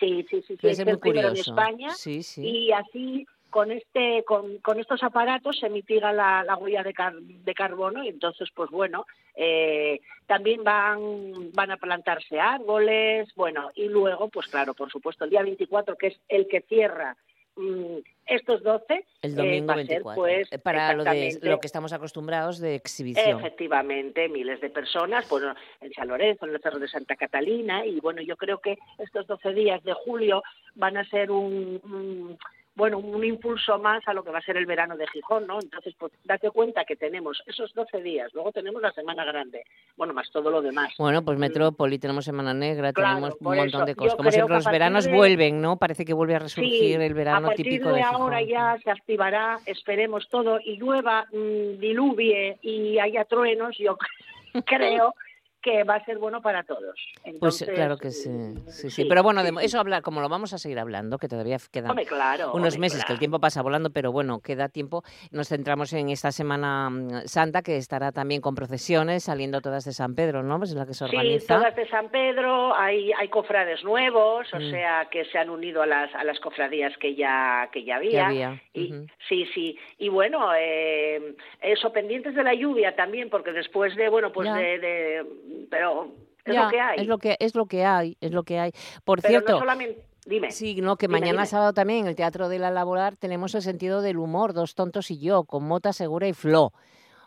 Sí, 0.00 0.26
sí, 0.30 0.42
sí, 0.48 0.56
sí, 0.60 0.66
es 0.66 0.78
el 0.78 0.86
muy 0.86 0.96
primero 0.96 1.28
en 1.28 1.34
curioso. 1.34 1.50
España 1.52 1.90
Sí, 1.90 2.22
sí. 2.22 2.42
y 2.44 2.72
así 2.72 3.26
con 3.52 3.70
este 3.70 4.24
con, 4.24 4.58
con 4.58 4.80
estos 4.80 5.02
aparatos 5.04 5.58
se 5.60 5.68
mitiga 5.68 6.10
la, 6.12 6.42
la 6.42 6.56
huella 6.56 6.82
de, 6.82 6.92
car- 6.94 7.14
de 7.20 7.54
carbono 7.54 8.02
y 8.02 8.08
entonces 8.08 8.48
pues 8.52 8.70
bueno 8.70 9.06
eh, 9.36 10.00
también 10.26 10.64
van 10.64 11.52
van 11.52 11.70
a 11.70 11.76
plantarse 11.76 12.40
árboles 12.40 13.28
bueno 13.36 13.70
y 13.76 13.86
luego 13.88 14.28
pues 14.30 14.48
claro 14.48 14.72
por 14.74 14.90
supuesto 14.90 15.24
el 15.24 15.30
día 15.30 15.42
24 15.42 15.94
que 15.96 16.06
es 16.08 16.20
el 16.28 16.48
que 16.48 16.62
cierra 16.62 17.14
mm, 17.56 17.98
estos 18.24 18.62
12 18.62 19.04
El 19.20 19.32
eh, 19.32 19.34
domingo 19.34 19.66
va 19.66 19.74
a 19.74 19.76
ser, 19.76 19.86
24. 19.88 20.14
pues 20.22 20.52
Eh, 20.52 20.58
Para 20.58 20.94
lo, 20.94 21.04
de, 21.04 21.10
exactamente, 21.26 21.48
lo 21.50 21.60
que 21.60 21.66
estamos 21.66 21.92
acostumbrados 21.92 22.58
de 22.58 22.74
exhibición. 22.76 23.38
Efectivamente, 23.38 24.28
miles 24.28 24.60
de 24.60 24.70
personas, 24.70 25.28
bueno, 25.28 25.54
en 25.80 25.92
San 25.92 26.08
Lorenzo, 26.08 26.46
en 26.46 26.54
el 26.54 26.62
Cerro 26.62 26.78
de 26.78 26.88
Santa 26.88 27.16
Catalina, 27.16 27.84
y 27.84 27.98
bueno, 28.00 28.22
yo 28.22 28.36
creo 28.36 28.58
que 28.58 28.78
estos 28.98 29.26
12 29.26 29.52
días 29.54 29.82
de 29.82 29.92
julio 29.92 30.42
van 30.76 30.96
a 30.96 31.04
ser 31.04 31.30
un, 31.32 31.80
un- 31.84 32.38
bueno, 32.74 32.98
un 32.98 33.22
impulso 33.24 33.78
más 33.78 34.02
a 34.08 34.14
lo 34.14 34.24
que 34.24 34.30
va 34.30 34.38
a 34.38 34.42
ser 34.42 34.56
el 34.56 34.64
verano 34.66 34.96
de 34.96 35.06
Gijón, 35.08 35.46
¿no? 35.46 35.60
Entonces, 35.60 35.94
pues 35.98 36.12
date 36.24 36.50
cuenta 36.50 36.84
que 36.84 36.96
tenemos 36.96 37.42
esos 37.46 37.72
12 37.74 38.00
días, 38.02 38.32
luego 38.32 38.50
tenemos 38.52 38.80
la 38.80 38.92
Semana 38.92 39.24
Grande, 39.24 39.64
bueno, 39.96 40.14
más 40.14 40.30
todo 40.30 40.50
lo 40.50 40.62
demás. 40.62 40.92
Bueno, 40.98 41.22
pues 41.22 41.38
Metrópoli, 41.38 41.98
tenemos 41.98 42.24
Semana 42.24 42.54
Negra, 42.54 42.92
Claro, 42.92 43.16
tenemos 43.16 43.34
un 43.40 43.44
montón 43.56 43.66
eso, 43.66 43.84
de 43.84 43.92
yo 43.92 43.96
cosas. 43.96 44.16
Como 44.16 44.30
siempre, 44.30 44.54
los 44.56 44.64
veranos 44.64 45.04
de- 45.04 45.12
vuelven, 45.12 45.60
¿no? 45.60 45.76
Parece 45.76 46.04
que 46.04 46.14
vuelve 46.14 46.34
a 46.34 46.38
resurgir 46.38 47.00
el 47.00 47.14
verano 47.14 47.50
típico 47.50 47.88
de, 47.88 47.96
de 47.96 48.02
ahora 48.02 48.38
Gijón. 48.38 48.50
ya 48.52 48.78
se 48.82 48.90
activará, 48.90 49.58
esperemos 49.66 50.28
todo, 50.30 50.58
y 50.64 50.76
llueva, 50.78 51.26
mm, 51.32 51.78
diluvie 51.78 52.56
y 52.62 52.98
haya 52.98 53.24
truenos, 53.26 53.76
yo 53.78 53.98
creo 54.66 55.14
que 55.62 55.84
va 55.84 55.94
a 55.96 56.04
ser 56.04 56.18
bueno 56.18 56.42
para 56.42 56.64
todos. 56.64 56.82
Pues 57.22 57.24
Entonces, 57.24 57.70
claro 57.70 57.96
que 57.96 58.10
sí, 58.10 58.28
sí, 58.66 58.72
sí. 58.72 58.90
sí, 58.90 59.04
Pero 59.04 59.22
bueno, 59.22 59.42
sí, 59.42 59.46
de- 59.52 59.60
sí. 59.60 59.66
eso 59.66 59.78
habla, 59.78 60.02
como 60.02 60.20
lo 60.20 60.28
vamos 60.28 60.52
a 60.52 60.58
seguir 60.58 60.78
hablando, 60.78 61.18
que 61.18 61.28
todavía 61.28 61.56
quedan 61.70 61.90
Hombre, 61.90 62.04
claro, 62.06 62.52
unos 62.52 62.74
hombre, 62.74 62.78
meses, 62.80 63.04
que 63.04 63.12
el 63.12 63.18
tiempo 63.18 63.38
pasa 63.38 63.62
volando, 63.62 63.90
pero 63.90 64.10
bueno, 64.12 64.40
queda 64.40 64.68
tiempo. 64.68 65.02
Nos 65.30 65.48
centramos 65.48 65.92
en 65.92 66.08
esta 66.10 66.32
Semana 66.32 66.90
mm, 66.90 67.26
Santa, 67.26 67.62
que 67.62 67.76
estará 67.76 68.10
también 68.12 68.40
con 68.40 68.54
procesiones, 68.54 69.24
saliendo 69.24 69.60
todas 69.60 69.84
de 69.84 69.92
San 69.92 70.14
Pedro, 70.14 70.42
¿no? 70.42 70.58
Pues 70.58 70.70
es 70.70 70.76
la 70.76 70.84
que 70.86 70.94
se 70.94 71.06
Sí, 71.06 71.16
organiza. 71.16 71.56
todas 71.58 71.76
de 71.76 71.88
San 71.88 72.08
Pedro, 72.10 72.74
hay, 72.76 73.12
hay 73.12 73.28
cofrades 73.28 73.84
nuevos, 73.84 74.52
o 74.52 74.58
Mm. 74.58 74.70
sea, 74.70 75.08
que 75.10 75.24
se 75.26 75.38
han 75.38 75.48
unido 75.50 75.82
a 75.82 75.86
las, 75.86 76.12
a 76.14 76.24
las 76.24 76.40
cofradías 76.40 76.96
que 76.98 77.14
ya, 77.14 77.68
que 77.72 77.84
ya 77.84 77.96
había. 77.96 78.26
había, 78.26 78.60
Y. 78.74 78.92
Sí, 79.28 79.46
sí. 79.54 79.78
Y 79.98 80.08
bueno, 80.08 80.50
eh, 80.58 81.34
eso, 81.60 81.92
pendientes 81.92 82.34
de 82.34 82.42
la 82.42 82.54
lluvia 82.54 82.96
también, 82.96 83.30
porque 83.30 83.52
después 83.52 83.94
de, 83.96 84.08
bueno, 84.08 84.32
pues 84.32 84.46
Ya. 84.48 84.54
de, 84.56 84.78
de- 84.78 85.26
Pero 85.70 86.12
es 86.44 86.54
Ya, 86.54 86.64
lo 86.64 86.70
que 86.70 86.80
hay. 86.80 87.00
Es 87.00 87.06
lo 87.06 87.18
que, 87.18 87.36
es 87.38 87.54
lo 87.54 87.66
que 87.66 87.84
hay, 87.84 88.16
es 88.20 88.32
lo 88.32 88.42
que 88.42 88.58
hay. 88.58 88.72
Por 89.04 89.20
Pero 89.20 89.30
cierto, 89.30 89.52
no 89.52 89.58
solamente... 89.60 90.04
Dime. 90.24 90.52
Sí, 90.52 90.80
no, 90.80 90.96
que 90.96 91.08
Dime, 91.08 91.18
mañana 91.18 91.40
dime. 91.40 91.46
sábado 91.46 91.72
también 91.72 92.00
en 92.00 92.06
el 92.06 92.14
Teatro 92.14 92.48
de 92.48 92.60
la 92.60 92.70
Laboral 92.70 93.18
tenemos 93.18 93.56
el 93.56 93.62
sentido 93.62 94.02
del 94.02 94.18
humor, 94.18 94.52
Dos 94.52 94.76
Tontos 94.76 95.10
y 95.10 95.18
Yo, 95.18 95.42
con 95.44 95.64
Mota 95.64 95.92
Segura 95.92 96.28
y 96.28 96.32
Flo. 96.32 96.72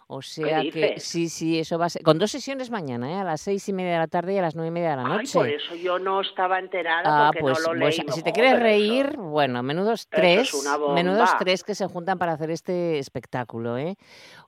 O 0.07 0.21
sea 0.21 0.61
que 0.61 0.99
sí, 0.99 1.29
sí, 1.29 1.57
eso 1.59 1.79
va 1.79 1.85
a 1.87 1.89
ser. 1.89 2.03
Con 2.03 2.19
dos 2.19 2.29
sesiones 2.29 2.69
mañana, 2.69 3.11
¿eh? 3.11 3.15
a 3.15 3.23
las 3.23 3.41
seis 3.41 3.67
y 3.69 3.73
media 3.73 3.93
de 3.93 3.97
la 3.97 4.07
tarde 4.07 4.35
y 4.35 4.37
a 4.37 4.41
las 4.43 4.53
nueve 4.55 4.67
y 4.67 4.71
media 4.71 4.91
de 4.91 4.95
la 4.97 5.01
Ay, 5.05 5.17
noche. 5.17 5.33
por 5.39 5.49
eso 5.49 5.73
yo 5.75 5.97
no 5.97 6.21
estaba 6.21 6.59
enterada, 6.59 7.01
Ah, 7.05 7.31
porque 7.33 7.41
pues, 7.41 7.59
no 7.65 7.73
lo 7.73 7.79
pues, 7.79 7.97
leí. 7.97 8.07
si 8.11 8.21
te 8.21 8.31
quieres 8.31 8.53
pero 8.53 8.65
eso- 8.67 8.77
reír, 8.77 9.17
bueno, 9.17 9.63
menudos 9.63 10.07
tres, 10.07 10.53
menudos 10.93 11.31
tres 11.39 11.63
que 11.63 11.73
se 11.73 11.87
juntan 11.87 12.19
para 12.19 12.33
hacer 12.33 12.51
este 12.51 12.99
espectáculo, 12.99 13.77
¿eh? 13.79 13.95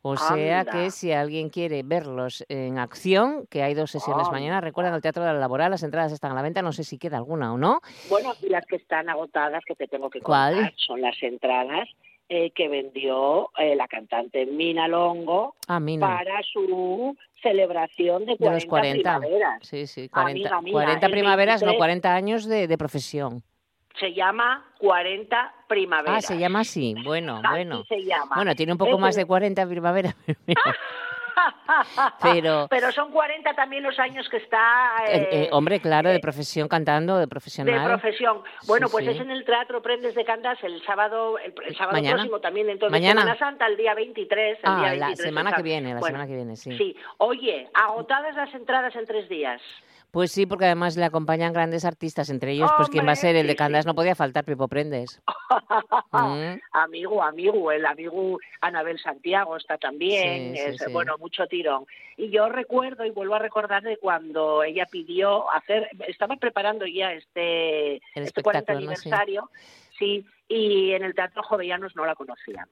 O 0.03 0.15
sea 0.15 0.59
Anda. 0.59 0.71
que 0.71 0.91
si 0.91 1.11
alguien 1.11 1.49
quiere 1.49 1.81
verlos 1.83 2.45
en 2.49 2.77
acción, 2.77 3.47
que 3.49 3.63
hay 3.63 3.73
dos 3.73 3.89
sesiones 3.89 4.29
mañana, 4.31 4.61
recuerden 4.61 4.93
el 4.93 5.01
Teatro 5.01 5.23
de 5.23 5.33
la 5.33 5.39
Laboral, 5.39 5.71
las 5.71 5.81
entradas 5.81 6.11
están 6.11 6.31
a 6.33 6.35
la 6.35 6.43
venta, 6.43 6.61
no 6.61 6.71
sé 6.71 6.83
si 6.83 6.99
queda 6.99 7.17
alguna 7.17 7.51
o 7.51 7.57
no. 7.57 7.81
Bueno, 8.09 8.33
y 8.43 8.49
las 8.49 8.65
que 8.67 8.75
están 8.75 9.09
agotadas, 9.09 9.63
que 9.65 9.73
te 9.75 9.87
tengo 9.87 10.09
que 10.11 10.21
¿Cuál? 10.21 10.53
contar, 10.53 10.73
son 10.77 11.01
las 11.01 11.15
entradas 11.23 11.89
eh, 12.29 12.51
que 12.51 12.67
vendió 12.67 13.49
eh, 13.57 13.75
la 13.75 13.87
cantante 13.87 14.45
Mina 14.45 14.87
Longo 14.87 15.55
Ah, 15.67 15.79
Mina. 15.79 16.05
para 16.07 16.41
su 16.43 17.15
celebración 17.41 18.25
de 18.25 18.37
40, 18.37 18.49
De 18.49 18.55
los 18.55 18.65
40. 18.65 19.19
primaveras. 19.19 19.59
Sí, 19.67 19.87
sí, 19.87 20.09
40, 20.09 20.31
Amiga 20.49 20.61
mía, 20.61 20.73
40 20.73 21.05
el 21.05 21.11
primaveras, 21.11 21.61
no 21.61 21.67
23 21.67 21.77
40 21.77 22.15
años 22.15 22.45
de, 22.45 22.67
de 22.67 22.77
profesión. 22.77 23.43
Se 23.99 24.13
llama 24.13 24.63
40 24.79 25.53
primaveras. 25.67 26.17
Ah, 26.17 26.21
se 26.27 26.37
llama 26.37 26.59
así. 26.59 26.95
Bueno, 27.03 27.37
Así 27.37 27.47
bueno. 27.49 27.83
se 27.85 28.03
llama. 28.03 28.35
Bueno, 28.35 28.53
tiene 28.55 28.73
un 28.73 28.77
poco 28.77 28.91
Eso 28.91 28.99
más 28.99 29.09
es- 29.11 29.15
de 29.17 29.25
40 29.25 29.65
primaveras. 29.67 30.15
pero. 32.21 32.67
Pero, 32.69 32.91
son 32.91 33.11
40 33.11 33.53
también 33.53 33.83
los 33.83 33.97
años 33.99 34.27
que 34.29 34.37
está... 34.37 34.95
eh, 35.07 35.15
eh, 35.17 35.27
eh, 35.31 35.49
hombre, 35.51 35.79
claro, 35.79 36.09
de 36.09 36.19
profesión 36.19 36.67
cantando, 36.67 37.17
de 37.17 37.27
profesional. 37.27 37.79
de 37.81 37.85
profesión. 37.87 38.41
Bueno, 38.67 38.87
Sí, 38.87 38.91
pues 38.91 39.05
sí. 39.05 39.11
es 39.11 39.19
en 39.21 39.31
el 39.31 39.45
Teatro 39.45 39.81
Prendes 39.81 40.15
de 40.15 40.25
Candas 40.25 40.57
el 40.63 40.81
sábado, 40.83 41.37
el, 41.39 41.53
el 41.65 41.75
sábado 41.75 41.93
Mañana. 41.97 42.15
próximo 42.17 42.39
también, 42.39 42.67
de 42.67 42.89
Mañana. 42.89 43.21
Semana 43.21 43.39
Santa, 43.39 43.67
el 43.67 43.77
día 43.77 43.93
23. 43.93 44.57
El 44.59 44.63
Ah, 44.63 44.75
día 44.77 44.93
la 44.95 45.07
23, 45.07 45.17
semana 45.29 45.49
el 45.51 45.55
que 45.55 45.63
viene, 45.63 45.93
la 45.93 45.99
Bueno, 45.99 46.13
semana 46.17 46.27
que 46.27 46.35
viene, 46.35 46.55
sí. 46.55 46.77
Sí. 46.77 46.95
Oye, 47.17 47.69
agotadas 47.73 48.35
las 48.35 48.53
entradas 48.53 48.95
en 48.95 49.05
tres 49.05 49.27
días. 49.29 49.61
Pues 50.11 50.31
sí, 50.31 50.45
porque 50.45 50.65
además 50.65 50.95
le 50.95 51.03
acompañan 51.05 51.53
grandes 51.53 51.83
artistas, 51.85 52.29
entre 52.29 52.53
ellos, 52.53 52.71
pues 52.77 52.89
quien 52.89 53.05
va 53.05 53.11
a 53.11 53.15
ser 53.15 53.35
el 53.35 53.45
de 53.45 53.53
sí. 53.53 53.57
Candas, 53.57 53.85
no 53.85 53.93
podía 53.93 54.15
faltar, 54.15 54.45
Pipo 54.45 54.67
Prendes. 54.67 55.21
Mm. 56.11 56.59
amigo, 56.71 57.23
amigo, 57.23 57.71
el 57.71 57.85
amigo 57.85 58.39
Anabel 58.61 58.99
Santiago 58.99 59.55
está 59.55 59.77
también, 59.77 60.53
Sí, 60.55 60.59
es, 60.59 60.77
sí. 60.77 60.91
bueno, 60.91 61.17
mucho 61.19 61.45
tirón. 61.47 61.85
Y 62.17 62.29
yo 62.29 62.49
recuerdo 62.49 63.05
y 63.05 63.11
vuelvo 63.11 63.35
a 63.35 63.39
recordar 63.39 63.83
de 63.83 63.97
cuando 63.97 64.63
ella 64.63 64.85
pidió 64.89 65.49
hacer, 65.51 65.89
estaba 66.07 66.35
preparando 66.37 66.85
ya 66.85 67.13
este, 67.13 67.95
El 68.15 68.23
este 68.23 68.41
40 68.41 68.73
espectáculo, 68.73 68.89
¿no? 68.89 68.95
Sí. 68.95 69.09
aniversario, 69.09 69.51
sí, 69.97 70.25
y 70.47 70.91
en 70.93 71.03
el 71.03 71.13
Teatro 71.15 71.43
Jovellanos 71.43 71.95
no 71.95 72.05
la 72.05 72.15
conocían. 72.15 72.67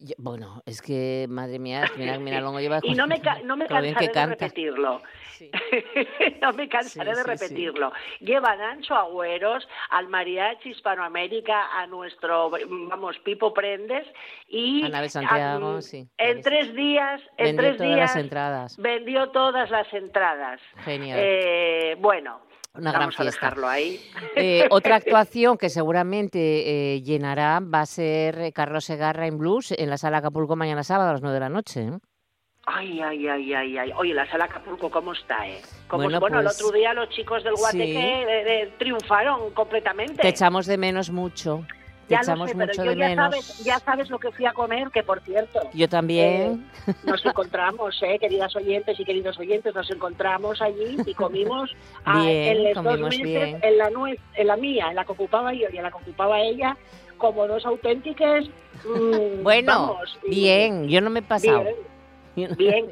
Yo- 0.00 0.14
bueno, 0.18 0.62
es 0.64 0.80
que, 0.80 1.26
madre 1.28 1.58
mía, 1.58 1.84
mira, 1.96 2.18
mira, 2.18 2.40
luego 2.40 2.60
lleva... 2.60 2.78
Y 2.84 2.94
no 2.94 3.06
me, 3.08 3.20
no 3.44 3.56
me 3.56 3.66
cansaré 3.66 4.12
de 4.12 4.26
repetirlo. 4.26 5.02
no 6.40 6.52
me 6.52 6.68
cansaré 6.68 7.10
Sí, 7.14 7.16
de 7.16 7.24
sí, 7.24 7.38
sí. 7.38 7.44
repetirlo. 7.44 7.92
Llevan 8.20 8.60
a 8.60 8.70
Ancho 8.72 8.94
Agüeros, 8.94 9.68
al 9.90 10.08
Mariachi 10.08 10.70
Hispanoamérica, 10.70 11.78
a 11.80 11.86
nuestro, 11.86 12.50
vamos, 12.68 13.18
Pipo 13.20 13.52
Prendes 13.52 14.06
y... 14.48 14.84
Anabel 14.84 15.10
Santiago, 15.10 15.76
a- 15.76 15.82
sí. 15.82 16.06
En 16.18 16.42
tres 16.42 16.74
días, 16.74 17.20
en 17.36 17.56
Vendió 17.56 17.62
tres 17.62 17.76
todas 17.78 17.94
días... 17.94 18.10
las 18.14 18.16
entradas. 18.16 18.76
Vendió 18.78 19.28
todas 19.30 19.70
las 19.70 19.92
entradas. 19.92 20.60
Genial. 20.84 21.18
Eh, 21.20 21.96
bueno, 21.98 22.40
Una 22.78 22.90
gran 22.92 23.00
vamos 23.02 23.18
a 23.18 23.22
fiesta. 23.22 23.40
dejarlo 23.46 23.68
ahí. 23.68 24.00
Eh, 24.36 24.66
otra 24.70 24.96
actuación 24.96 25.58
que 25.58 25.68
seguramente 25.68 26.94
eh, 26.94 27.02
llenará 27.02 27.60
va 27.60 27.80
a 27.80 27.86
ser 27.86 28.38
eh, 28.40 28.52
Carlos 28.52 28.84
Segarra 28.84 29.26
en 29.26 29.36
Blues 29.38 29.72
en 29.72 29.90
la 29.90 29.98
sala 29.98 30.18
Acapulco 30.18 30.54
mañana 30.56 30.82
sábado 30.84 31.10
a 31.10 31.12
las 31.12 31.22
9 31.22 31.34
de 31.34 31.40
la 31.40 31.48
noche. 31.48 31.80
¿eh? 31.82 31.98
Ay, 32.66 33.00
ay, 33.00 33.26
ay, 33.26 33.54
ay, 33.54 33.78
ay. 33.78 33.92
Oye, 33.96 34.12
la 34.14 34.30
sala 34.30 34.44
Acapulco, 34.44 34.90
¿cómo 34.90 35.12
está, 35.12 35.48
eh? 35.48 35.60
¿Cómo- 35.88 36.04
Bueno, 36.04 36.20
bueno, 36.20 36.40
pues- 36.42 36.60
el 36.60 36.66
otro 36.66 36.76
día 36.78 36.92
los 36.92 37.08
chicos 37.10 37.42
del 37.42 37.54
Guateque 37.54 37.84
Sí. 37.84 37.92
eh, 38.52 38.74
triunfaron 38.78 39.50
completamente. 39.54 40.20
Te 40.22 40.28
echamos 40.28 40.66
de 40.66 40.76
menos 40.78 41.10
mucho. 41.10 41.66
Te 42.08 42.14
Ya 42.14 42.18
lo 42.20 42.22
echamos 42.24 42.48
sé, 42.50 42.56
pero 42.56 42.66
mucho 42.72 42.84
yo 42.84 42.90
de 42.90 42.96
ya 42.96 43.08
menos. 43.08 43.24
sabes, 43.30 43.58
ya 43.64 43.78
sabes 43.80 44.10
lo 44.10 44.18
que 44.18 44.32
fui 44.32 44.46
a 44.46 44.52
comer, 44.52 44.90
que 44.90 45.02
por 45.02 45.20
cierto, 45.20 45.60
Yo 45.74 45.88
también. 45.88 46.66
nos 47.04 47.24
encontramos, 47.24 48.02
eh, 48.02 48.18
queridas 48.18 48.56
oyentes 48.56 48.98
y 48.98 49.04
queridos 49.04 49.38
oyentes, 49.38 49.74
nos 49.74 49.90
encontramos 49.90 50.60
allí 50.62 50.96
y 51.04 51.14
comimos 51.14 51.70
ah, 52.06 52.22
Bien, 52.22 52.56
en 52.56 52.64
los 52.64 52.74
dos 52.74 52.84
comimos 52.84 53.10
meses, 53.10 53.24
bien. 53.24 53.58
en 53.62 53.78
la 53.78 53.90
nuez, 53.90 54.18
en 54.34 54.46
la 54.46 54.56
mía, 54.56 54.86
en 54.88 54.96
la 54.96 55.04
que 55.04 55.12
ocupaba 55.12 55.52
yo 55.52 55.68
y 55.72 55.76
en 55.76 55.82
la 55.82 55.90
que 55.90 55.98
ocupaba 55.98 56.40
ella, 56.40 56.76
como 57.18 57.46
dos 57.46 57.64
auténticas. 57.66 58.46
mm, 58.84 59.42
bueno, 59.42 59.72
vamos, 59.72 60.18
bien, 60.28 60.88
yo 60.88 61.00
no 61.00 61.10
me 61.10 61.20
he 61.20 61.22
pasado. 61.22 61.64
Bien, 62.34 62.54
bien. 62.56 62.86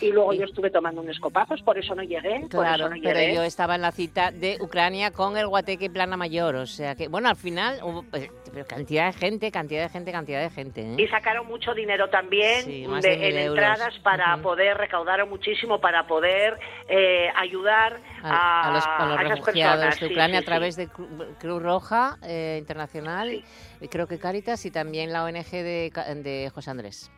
Y 0.00 0.10
luego 0.12 0.32
yo 0.32 0.44
estuve 0.44 0.70
tomando 0.70 1.00
unos 1.00 1.18
copazos, 1.20 1.62
por 1.62 1.78
eso 1.78 1.94
no 1.94 2.02
llegué. 2.02 2.40
por 2.40 2.48
Claro, 2.50 2.86
eso 2.86 2.94
no 2.94 3.00
pero 3.02 3.18
llegué. 3.20 3.34
yo 3.34 3.42
estaba 3.42 3.74
en 3.74 3.82
la 3.82 3.92
cita 3.92 4.30
de 4.30 4.58
Ucrania 4.60 5.10
con 5.10 5.36
el 5.36 5.46
Guateque 5.46 5.90
Plana 5.90 6.16
Mayor, 6.16 6.56
o 6.56 6.66
sea 6.66 6.94
que, 6.94 7.08
bueno, 7.08 7.28
al 7.28 7.36
final 7.36 7.78
hubo 7.82 8.04
pero 8.10 8.66
cantidad 8.66 9.06
de 9.06 9.12
gente, 9.18 9.50
cantidad 9.50 9.82
de 9.82 9.88
gente, 9.88 10.12
cantidad 10.12 10.40
de 10.40 10.50
gente. 10.50 10.80
¿eh? 10.82 10.96
Y 10.98 11.08
sacaron 11.08 11.46
mucho 11.46 11.74
dinero 11.74 12.08
también 12.08 12.62
Sí, 12.64 12.86
de- 12.86 13.28
en 13.28 13.38
euros. 13.38 13.58
entradas 13.58 13.98
para 14.00 14.36
poder, 14.38 14.76
recaudaron 14.76 15.28
muchísimo 15.28 15.80
para 15.80 16.06
poder 16.06 16.58
eh, 16.88 17.28
ayudar 17.36 18.00
a, 18.22 18.68
a, 18.68 18.72
los, 18.72 18.84
a 18.86 19.06
los 19.06 19.20
esas 19.20 19.28
refugiados 19.38 19.76
personas. 19.84 20.00
de 20.00 20.06
Ucrania 20.06 20.38
sí, 20.38 20.42
a 20.42 20.46
través 20.46 20.76
de 20.76 20.88
Cru- 20.88 21.36
Cruz 21.38 21.62
Roja 21.62 22.18
eh, 22.22 22.56
Internacional, 22.60 23.42
y 23.80 23.88
creo 23.88 24.06
que 24.06 24.18
Caritas 24.18 24.64
y 24.66 24.70
también 24.70 25.12
la 25.12 25.24
ONG 25.24 25.50
de 25.50 26.50
José 26.54 26.70
Andrés. 26.70 27.10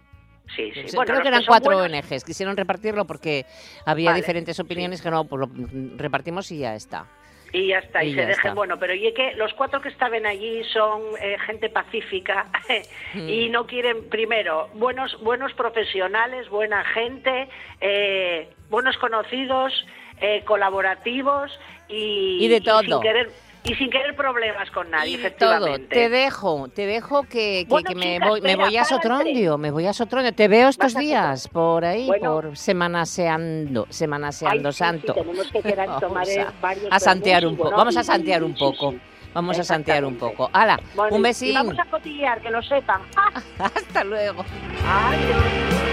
Sí, 0.54 0.72
Bueno, 0.94 1.10
creo 1.12 1.22
que 1.22 1.28
eran 1.28 1.44
cuatro 1.44 1.76
buenos- 1.78 2.04
ONGs. 2.10 2.24
Quisieron 2.24 2.56
repartirlo 2.56 3.04
porque 3.06 3.44
había 3.84 4.10
Vale, 4.10 4.20
diferentes 4.22 4.58
opiniones 4.60 5.02
que 5.02 5.10
no, 5.10 5.24
pues 5.24 5.40
lo 5.40 5.50
repartimos 5.96 6.50
y 6.52 6.58
ya 6.58 6.74
está. 6.74 7.06
Y 7.52 7.68
ya 7.68 7.78
está, 7.78 8.02
y, 8.04 8.10
Y 8.10 8.14
se 8.14 8.26
dejen. 8.26 8.54
Bueno, 8.54 8.78
pero 8.78 8.92
y 8.94 9.12
que 9.14 9.32
los 9.34 9.52
cuatro 9.54 9.80
que 9.80 9.88
estaban 9.88 10.26
allí 10.26 10.62
son 10.72 11.00
eh, 11.20 11.36
gente 11.46 11.68
pacífica 11.70 12.46
Hmm. 13.14 13.28
y 13.28 13.48
no 13.50 13.66
quieren, 13.66 14.08
primero, 14.08 14.68
buenos, 14.74 15.18
buenos 15.22 15.52
profesionales, 15.54 16.48
buena 16.48 16.84
gente, 16.84 17.48
eh, 17.80 18.48
buenos 18.68 18.96
conocidos, 18.98 19.72
eh, 20.20 20.42
colaborativos 20.44 21.50
y, 21.88 22.38
Y 22.44 22.48
de 22.48 22.60
todo. 22.60 22.80
sin 22.82 23.00
querer 23.00 23.30
y 23.68 23.74
sin 23.74 23.90
querer 23.90 24.14
problemas 24.16 24.70
con 24.70 24.90
nadie, 24.90 25.10
Y 25.12 25.16
todo. 25.16 25.26
efectivamente. 25.26 25.94
Te 25.94 26.08
dejo, 26.08 26.68
te 26.68 26.86
dejo 26.86 27.22
que, 27.24 27.28
que- 27.28 27.66
Bueno, 27.68 27.88
que 27.88 27.94
me, 27.94 28.18
voy, 28.20 28.40
me 28.40 28.56
voy 28.56 28.76
a 28.76 28.84
Sotrondio, 28.84 29.58
me 29.58 29.70
voy 29.70 29.86
a 29.86 29.92
Sotrondio. 29.92 30.32
Te 30.32 30.48
veo 30.48 30.68
estos 30.68 30.94
días 30.94 31.48
por 31.48 31.84
ahí, 31.84 32.06
Bueno. 32.06 32.32
por 32.34 32.56
Semanaseando, 32.56 33.86
Semanaseando 33.90 34.68
Ay, 34.68 34.72
sí, 34.72 34.76
sí, 34.76 34.84
Santo. 34.84 35.14
tenemos 35.14 35.50
que 35.50 35.62
quedar- 35.62 35.86
Vamos 35.88 36.00
tomar, 36.00 36.28
eh, 36.28 36.40
a- 36.40 36.52
varios 36.60 36.86
a 36.90 37.00
santear 37.00 37.46
un 37.46 37.54
y 37.54 37.56
poco. 37.56 37.70
Vamos 37.76 37.96
a 37.96 38.02
santear 38.04 38.44
un 38.44 38.54
poco. 38.54 38.94
Vamos 39.34 39.58
a 39.58 39.64
santear 39.64 40.04
un 40.04 40.16
poco. 40.16 40.48
¡Hala! 40.52 40.80
Bueno, 40.94 41.14
un 41.16 41.20
y 41.20 41.24
besín. 41.24 41.54
vamos 41.54 41.78
a 41.78 41.84
cotillear, 41.84 42.40
que 42.40 42.50
lo 42.50 42.62
sepan. 42.62 43.02
Hasta 43.58 44.02
luego. 44.04 44.42
No 44.44 45.85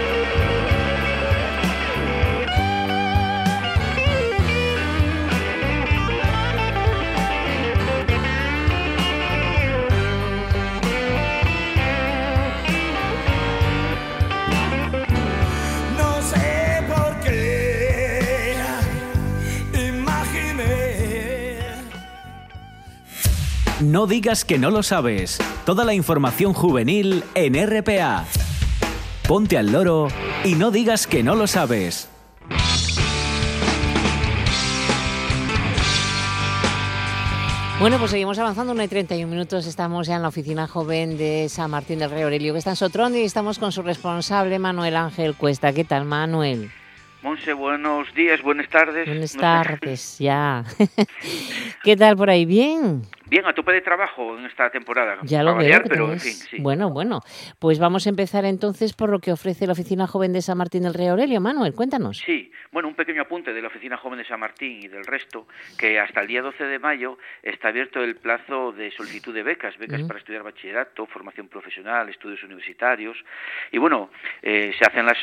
No 23.84 24.06
digas 24.06 24.46
que 24.46 24.58
no 24.58 24.70
lo 24.70 24.82
sabes. 24.82 25.38
Toda 25.66 25.84
la 25.84 25.92
información 25.92 26.54
juvenil 26.54 27.22
en 27.34 27.54
RPA. 27.54 28.24
Ponte 29.28 29.58
al 29.58 29.72
loro 29.72 30.08
y 30.42 30.54
no 30.54 30.70
digas 30.70 31.06
que 31.06 31.22
no 31.22 31.34
lo 31.34 31.46
sabes. 31.46 32.08
Bueno, 37.78 37.98
pues 37.98 38.12
seguimos 38.12 38.38
avanzando, 38.38 38.72
1 38.72 38.84
y 38.84 38.88
31 38.88 39.30
minutos, 39.30 39.66
estamos 39.66 40.06
ya 40.06 40.16
en 40.16 40.22
la 40.22 40.28
oficina 40.28 40.66
joven 40.66 41.18
de 41.18 41.50
San 41.50 41.70
Martín 41.70 41.98
del 41.98 42.08
Rey 42.08 42.22
Aurelio, 42.22 42.54
que 42.54 42.60
está 42.60 42.70
en 42.70 42.76
Sotrondo, 42.76 43.18
y 43.18 43.24
estamos 43.24 43.58
con 43.58 43.70
su 43.70 43.82
responsable, 43.82 44.58
Manuel 44.58 44.96
Ángel 44.96 45.34
Cuesta. 45.34 45.74
¿Qué 45.74 45.84
tal, 45.84 46.06
Manuel? 46.06 46.70
Monse, 47.24 47.54
buenos 47.54 48.14
días, 48.14 48.42
buenas 48.42 48.68
tardes. 48.68 49.06
Buenas 49.06 49.32
tardes, 49.32 50.18
ya. 50.18 50.62
¿Qué 51.82 51.96
tal 51.96 52.18
por 52.18 52.28
ahí? 52.28 52.44
¿Bien? 52.44 53.02
Bien, 53.34 53.46
a 53.46 53.52
tope 53.52 53.72
de 53.72 53.80
trabajo 53.80 54.38
en 54.38 54.44
esta 54.46 54.70
temporada. 54.70 55.18
Ya 55.24 55.42
lo 55.42 55.56
veo. 55.56 55.56
variar, 55.56 55.82
pero 55.88 56.04
en 56.12 56.18
tenéis- 56.20 56.22
fin, 56.22 56.32
sí. 56.34 56.56
Bueno, 56.60 56.90
bueno. 56.90 57.18
Pues 57.58 57.80
vamos 57.80 58.06
a 58.06 58.10
empezar 58.10 58.44
entonces 58.44 58.92
por 58.92 59.10
lo 59.10 59.18
que 59.18 59.32
ofrece 59.32 59.66
la 59.66 59.72
Oficina 59.72 60.06
Joven 60.06 60.32
de 60.32 60.40
San 60.40 60.56
Martín 60.56 60.84
del 60.84 60.94
Rey 60.94 61.08
Aurelio. 61.08 61.40
Manuel, 61.40 61.74
cuéntanos. 61.74 62.18
Sí, 62.18 62.52
bueno, 62.70 62.86
un 62.86 62.94
pequeño 62.94 63.22
apunte 63.22 63.52
de 63.52 63.60
la 63.60 63.66
Oficina 63.66 63.96
Joven 63.96 64.18
de 64.20 64.24
San 64.24 64.38
Martín 64.38 64.78
y 64.84 64.86
del 64.86 65.04
resto, 65.04 65.48
que 65.76 65.98
hasta 65.98 66.20
el 66.20 66.28
día 66.28 66.42
12 66.42 66.62
de 66.62 66.78
mayo 66.78 67.18
está 67.42 67.68
abierto 67.70 68.04
el 68.04 68.14
plazo 68.14 68.70
de 68.70 68.92
solicitud 68.92 69.34
de 69.34 69.42
becas, 69.42 69.76
becas 69.78 69.98
Ujú. 69.98 70.06
para 70.06 70.20
estudiar 70.20 70.44
bachillerato, 70.44 71.04
formación 71.06 71.48
profesional, 71.48 72.08
estudios 72.08 72.40
universitarios. 72.44 73.16
Y 73.72 73.78
bueno, 73.78 74.10
eh, 74.42 74.72
se 74.78 74.84
hacen 74.86 75.06
las, 75.06 75.18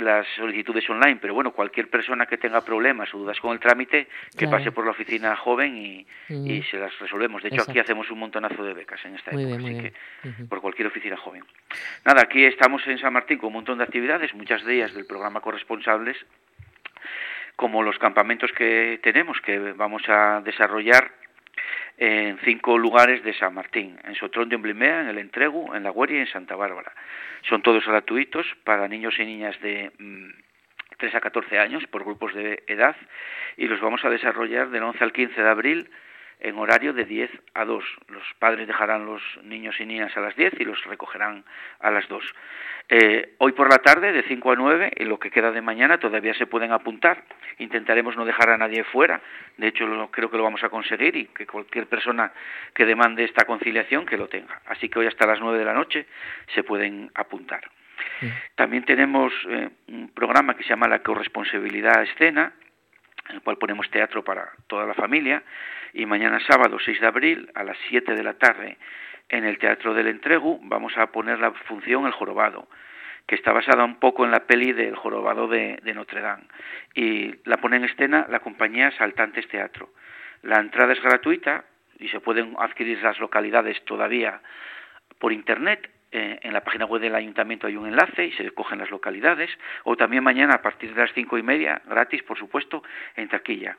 las 0.00 0.26
solicitudes 0.34 0.90
online, 0.90 1.18
pero 1.22 1.32
bueno, 1.34 1.52
cualquier 1.52 1.88
persona 1.88 2.26
que 2.26 2.38
tenga 2.38 2.60
problemas 2.64 3.14
o 3.14 3.18
dudas 3.18 3.38
con 3.38 3.52
el 3.52 3.60
trámite, 3.60 4.08
que 4.32 4.46
Claro. 4.46 4.58
pase 4.58 4.72
por 4.72 4.84
la 4.84 4.90
Oficina 4.90 5.36
Joven 5.36 5.76
y, 5.76 6.06
y 6.28 6.60
se 6.64 6.76
las 6.78 6.98
resolvemos. 6.98 7.40
De 7.40 7.51
hecho, 7.54 7.70
aquí 7.70 7.78
hacemos 7.78 8.10
un 8.10 8.18
montonazo 8.18 8.64
de 8.64 8.74
becas 8.74 9.04
en 9.04 9.14
esta 9.14 9.32
Muy 9.32 9.44
época, 9.44 9.58
bien, 9.58 9.78
así 9.78 9.92
que 10.24 10.44
por 10.44 10.60
cualquier 10.60 10.88
oficina 10.88 11.16
joven. 11.16 11.44
Nada, 12.04 12.22
aquí 12.22 12.44
estamos 12.44 12.86
en 12.86 12.98
San 12.98 13.12
Martín 13.12 13.38
con 13.38 13.48
un 13.48 13.54
montón 13.54 13.78
de 13.78 13.84
actividades, 13.84 14.34
muchas 14.34 14.64
de 14.64 14.74
ellas 14.74 14.94
del 14.94 15.06
programa 15.06 15.40
Corresponsables, 15.40 16.16
como 17.56 17.82
los 17.82 17.98
campamentos 17.98 18.50
que 18.52 19.00
tenemos, 19.02 19.40
que 19.40 19.72
vamos 19.72 20.02
a 20.08 20.40
desarrollar 20.40 21.12
en 21.98 22.38
cinco 22.38 22.78
lugares 22.78 23.22
de 23.22 23.34
San 23.34 23.54
Martín, 23.54 23.98
en 24.04 24.14
Sotrón 24.14 24.48
de 24.48 24.56
Emblimea, 24.56 25.02
en 25.02 25.08
el 25.08 25.18
Entregu, 25.18 25.74
en 25.74 25.82
La 25.82 25.92
Gueria 25.92 26.18
y 26.18 26.20
en 26.20 26.26
Santa 26.26 26.56
Bárbara. 26.56 26.92
Son 27.48 27.62
todos 27.62 27.84
gratuitos 27.86 28.46
para 28.64 28.88
niños 28.88 29.14
y 29.18 29.24
niñas 29.24 29.60
de 29.60 29.92
mm, 29.98 30.30
3 30.98 31.14
a 31.14 31.20
14 31.20 31.58
años 31.58 31.86
por 31.88 32.04
grupos 32.04 32.34
de 32.34 32.62
edad 32.66 32.96
y 33.56 33.66
los 33.66 33.80
vamos 33.80 34.04
a 34.04 34.10
desarrollar 34.10 34.70
del 34.70 34.82
11 34.82 35.04
al 35.04 35.12
15 35.12 35.42
de 35.42 35.48
abril 35.48 35.90
en 36.42 36.58
horario 36.58 36.92
de 36.92 37.04
10 37.04 37.30
a 37.54 37.64
2. 37.64 37.84
Los 38.08 38.24
padres 38.38 38.66
dejarán 38.66 39.06
los 39.06 39.22
niños 39.44 39.80
y 39.80 39.86
niñas 39.86 40.14
a 40.16 40.20
las 40.20 40.34
10 40.34 40.54
y 40.58 40.64
los 40.64 40.84
recogerán 40.84 41.44
a 41.78 41.90
las 41.90 42.08
2. 42.08 42.34
Eh, 42.88 43.34
hoy 43.38 43.52
por 43.52 43.70
la 43.70 43.78
tarde, 43.78 44.12
de 44.12 44.24
5 44.24 44.50
a 44.50 44.56
9, 44.56 44.92
en 44.96 45.08
lo 45.08 45.20
que 45.20 45.30
queda 45.30 45.52
de 45.52 45.62
mañana, 45.62 45.98
todavía 45.98 46.34
se 46.34 46.46
pueden 46.46 46.72
apuntar. 46.72 47.22
Intentaremos 47.58 48.16
no 48.16 48.24
dejar 48.24 48.50
a 48.50 48.58
nadie 48.58 48.82
fuera. 48.82 49.20
De 49.56 49.68
hecho, 49.68 49.86
creo 50.10 50.30
que 50.30 50.36
lo 50.36 50.42
vamos 50.42 50.64
a 50.64 50.68
conseguir 50.68 51.16
y 51.16 51.26
que 51.26 51.46
cualquier 51.46 51.86
persona 51.86 52.32
que 52.74 52.84
demande 52.84 53.22
esta 53.22 53.44
conciliación, 53.44 54.04
que 54.04 54.16
lo 54.16 54.28
tenga. 54.28 54.60
Así 54.66 54.88
que 54.88 54.98
hoy 54.98 55.06
hasta 55.06 55.26
las 55.26 55.40
9 55.40 55.58
de 55.58 55.64
la 55.64 55.74
noche 55.74 56.06
se 56.54 56.64
pueden 56.64 57.10
apuntar. 57.14 57.62
También 58.56 58.84
tenemos 58.84 59.32
eh, 59.48 59.68
un 59.88 60.08
programa 60.08 60.56
que 60.56 60.64
se 60.64 60.70
llama 60.70 60.88
La 60.88 61.02
corresponsabilidad 61.04 62.02
escena, 62.02 62.52
en 63.32 63.36
el 63.36 63.42
cual 63.42 63.56
ponemos 63.56 63.90
teatro 63.90 64.22
para 64.22 64.52
toda 64.66 64.86
la 64.86 64.94
familia. 64.94 65.42
Y 65.94 66.06
mañana 66.06 66.38
sábado 66.46 66.78
6 66.78 67.00
de 67.00 67.06
abril 67.06 67.50
a 67.54 67.64
las 67.64 67.76
7 67.88 68.14
de 68.14 68.22
la 68.22 68.34
tarde 68.34 68.78
en 69.28 69.44
el 69.44 69.58
Teatro 69.58 69.94
del 69.94 70.08
Entregu 70.08 70.60
vamos 70.62 70.96
a 70.98 71.06
poner 71.06 71.38
la 71.38 71.52
función 71.52 72.06
El 72.06 72.12
Jorobado, 72.12 72.68
que 73.26 73.34
está 73.34 73.52
basada 73.52 73.84
un 73.84 73.96
poco 73.96 74.24
en 74.24 74.30
la 74.30 74.46
peli 74.46 74.72
del 74.72 74.94
Jorobado 74.94 75.48
de, 75.48 75.80
Notre 75.94 76.20
Dame. 76.20 76.44
Y 76.94 77.34
la 77.44 77.56
pone 77.56 77.76
en 77.76 77.84
escena 77.84 78.26
la 78.28 78.40
compañía 78.40 78.90
Saltantes 78.98 79.48
Teatro. 79.48 79.90
La 80.42 80.60
entrada 80.60 80.92
es 80.92 81.02
gratuita 81.02 81.64
y 81.98 82.08
se 82.08 82.20
pueden 82.20 82.54
adquirir 82.58 83.02
las 83.02 83.18
localidades 83.20 83.82
todavía 83.84 84.40
por 85.18 85.32
internet 85.32 85.90
eh, 86.12 86.38
en 86.42 86.52
la 86.52 86.62
página 86.62 86.84
web 86.84 87.00
del 87.00 87.14
ayuntamiento 87.14 87.66
hay 87.66 87.76
un 87.76 87.86
enlace 87.86 88.26
y 88.26 88.32
se 88.32 88.50
cogen 88.50 88.78
las 88.78 88.90
localidades, 88.90 89.50
o 89.84 89.96
también 89.96 90.22
mañana 90.22 90.54
a 90.54 90.62
partir 90.62 90.94
de 90.94 91.00
las 91.00 91.12
cinco 91.14 91.38
y 91.38 91.42
media, 91.42 91.80
gratis 91.86 92.22
por 92.22 92.38
supuesto, 92.38 92.82
en 93.16 93.28
taquilla. 93.28 93.76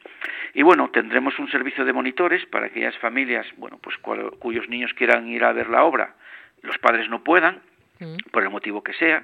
Y 0.54 0.63
bueno, 0.63 0.89
tendremos 0.89 1.38
un 1.38 1.50
servicio 1.50 1.86
de 1.86 1.93
monitores 1.93 2.46
para 2.48 2.65
aquellas 2.65 2.98
familias, 2.98 3.46
bueno, 3.58 3.80
pues 3.82 3.98
cuyos 4.39 4.67
niños 4.67 4.93
quieran 4.96 5.28
ir 5.28 5.43
a 5.43 5.54
ver 5.54 5.69
la 5.69 5.84
obra, 5.84 6.15
los 6.63 6.78
padres 6.80 7.08
no 7.08 7.24
puedan, 7.24 7.62
mm. 8.00 8.32
por 8.32 8.41
el 8.41 8.50
motivo 8.50 8.84
que 8.84 8.93
sea, 8.93 9.24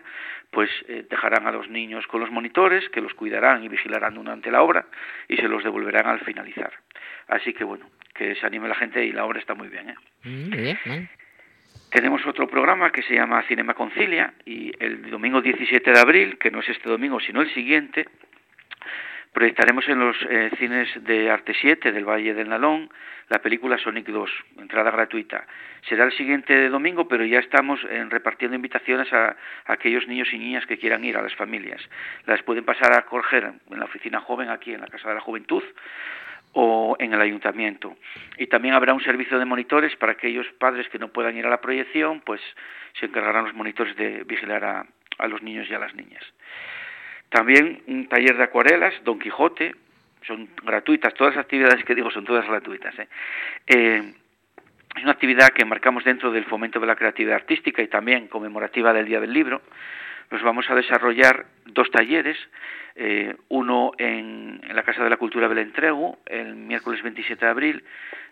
pues 0.52 0.70
eh, 0.88 1.06
dejarán 1.10 1.48
a 1.48 1.52
los 1.52 1.68
niños 1.68 2.06
con 2.08 2.20
los 2.20 2.30
monitores 2.30 2.88
que 2.90 3.02
los 3.02 3.14
cuidarán 3.16 3.64
y 3.64 3.70
vigilarán 3.70 4.16
durante 4.16 4.52
la 4.52 4.62
obra 4.62 4.86
y 5.28 5.38
se 5.38 5.48
los 5.48 5.64
devolverán 5.64 6.08
al 6.08 6.20
finalizar. 6.20 6.74
Así 7.28 7.54
que 7.54 7.64
bueno, 7.64 7.90
que 8.14 8.36
se 8.36 8.46
anime 8.46 8.68
la 8.68 8.76
gente 8.76 9.04
y 9.04 9.12
la 9.12 9.26
obra 9.26 9.40
está 9.40 9.56
muy 9.56 9.68
bien. 9.68 9.90
¿eh? 9.90 9.96
Mm, 10.24 10.50
bien, 10.50 11.10
tenemos 11.90 12.26
otro 12.26 12.48
programa 12.48 12.92
que 12.92 13.04
se 13.04 13.16
llama 13.16 13.44
Cinema 13.44 13.74
Concilia 13.74 14.34
y 14.46 14.72
el 14.80 15.10
domingo 15.10 15.42
17 15.42 15.92
de 15.92 16.00
abril, 16.00 16.38
que 16.38 16.52
no 16.52 16.60
es 16.60 16.70
este 16.70 16.90
domingo 16.90 17.20
sino 17.20 17.42
el 17.42 17.54
siguiente, 17.54 18.08
proyectaremos 19.34 19.88
en 19.88 20.00
los 20.00 20.16
eh, 20.30 20.52
cines 20.58 20.88
de 21.04 21.30
Arte 21.30 21.54
7 21.60 21.92
del 21.92 22.06
Valle 22.06 22.34
del 22.34 22.50
Nalón 22.50 22.90
la 23.30 23.40
película 23.40 23.78
Sonic 23.78 24.08
2, 24.08 24.30
entrada 24.58 24.90
gratuita. 24.90 25.46
Será 25.88 26.06
el 26.06 26.12
siguiente 26.14 26.68
domingo, 26.70 27.08
pero 27.08 27.24
ya 27.24 27.38
estamos 27.38 27.80
eh, 27.88 28.04
repartiendo 28.10 28.56
invitaciones 28.56 29.14
a, 29.14 29.28
a, 29.28 29.36
aquellos 29.68 30.08
niños 30.08 30.34
y 30.34 30.40
niñas 30.40 30.66
que 30.66 30.80
quieran 30.80 31.06
ir, 31.06 31.16
a 31.16 31.22
las 31.22 31.36
familias. 31.36 31.80
Las 32.26 32.42
pueden 32.42 32.66
pasar 32.66 32.98
a 32.98 33.04
coger 33.04 33.54
en 33.70 33.80
la 33.80 33.86
oficina 33.86 34.20
joven 34.20 34.50
aquí 34.50 34.74
en 34.74 34.82
la 34.82 34.88
Casa 34.88 35.10
de 35.10 35.16
la 35.16 35.22
Juventud 35.22 35.64
o 36.54 36.96
en 37.00 37.14
el 37.14 37.22
ayuntamiento. 37.22 37.96
Y 38.38 38.48
también 38.48 38.74
habrá 38.74 38.94
un 38.94 39.04
servicio 39.04 39.38
de 39.38 39.46
monitores 39.46 39.96
para 39.96 40.14
aquellos 40.14 40.48
padres 40.58 40.88
que 40.90 41.00
no 41.00 41.10
puedan 41.10 41.38
ir 41.38 41.46
a 41.46 41.50
la 41.50 41.62
proyección, 41.62 42.22
pues 42.22 42.42
se 43.00 43.06
encargarán 43.06 43.46
los 43.46 43.54
monitores 43.54 43.96
de 43.96 44.24
vigilar 44.24 44.64
a, 44.64 45.28
los 45.28 45.42
niños 45.44 45.68
y 45.70 45.74
a 45.74 45.80
las 45.80 45.94
niñas. 45.96 46.24
También 47.30 47.84
un 47.88 48.08
taller 48.08 48.38
de 48.38 48.44
acuarelas, 48.44 48.94
Don 49.04 49.20
Quijote, 49.20 49.76
son 50.26 50.50
gratuitas, 50.64 51.14
todas 51.14 51.36
las 51.36 51.46
actividades 51.46 51.84
que 51.84 51.96
digo 51.96 52.10
son 52.10 52.26
todas 52.26 52.48
gratuitas. 52.48 52.98
¿eh? 52.98 53.08
Eh, 53.68 54.14
es 54.96 55.04
una 55.04 55.12
actividad 55.12 55.50
que 55.50 55.66
marcamos 55.66 56.04
dentro 56.04 56.32
del 56.32 56.46
fomento 56.46 56.80
de 56.80 56.88
la 56.88 56.96
creatividad 56.96 57.36
artística 57.36 57.82
y 57.82 57.88
también 57.88 58.28
conmemorativa 58.28 58.92
del 58.92 59.06
Día 59.06 59.20
del 59.20 59.34
Libro. 59.34 59.62
Nos 60.32 60.42
vamos 60.42 60.70
a 60.70 60.76
desarrollar 60.76 61.46
dos 61.66 61.90
talleres 61.92 62.38
eh, 63.02 63.34
uno 63.48 63.94
en, 63.98 64.60
la 64.74 64.84
Casa 64.84 65.02
de 65.06 65.10
la 65.10 65.16
Cultura 65.16 65.48
del 65.48 65.60
Entregu, 65.60 66.18
el 66.26 66.54
miércoles 66.54 67.02
27 67.02 67.46
de 67.46 67.50
abril, 67.50 67.84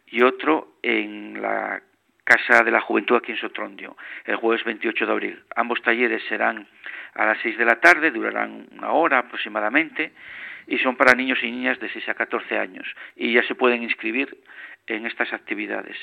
y 0.08 0.22
otro 0.24 0.74
en 0.84 1.42
la 1.42 1.82
Casa 2.26 2.66
de 2.66 2.72
la 2.72 2.82
Juventud 2.82 3.16
aquí 3.16 3.32
en 3.32 3.38
Sotrondio, 3.38 3.96
el 4.26 4.36
jueves 4.36 4.66
28 4.66 5.06
de 5.06 5.12
abril. 5.14 5.44
Ambos 5.56 5.82
talleres 5.82 6.22
serán 6.28 6.68
a 7.14 7.26
las 7.26 7.38
6 7.44 7.58
de 7.58 7.64
la 7.64 7.80
tarde, 7.80 8.12
durarán 8.12 8.68
una 8.74 8.92
hora 8.92 9.20
aproximadamente, 9.20 10.12
y 10.68 10.78
son 10.80 10.98
para 10.98 11.16
niños 11.16 11.42
y 11.44 11.50
niñas 11.50 11.80
de 11.80 11.88
6 11.88 12.10
a 12.10 12.16
14 12.16 12.58
años, 12.58 12.94
y 13.16 13.32
ya 13.32 13.44
se 13.44 13.56
pueden 13.56 13.84
inscribir 13.84 14.38
en 14.86 15.06
estas 15.06 15.32
actividades. 15.32 15.96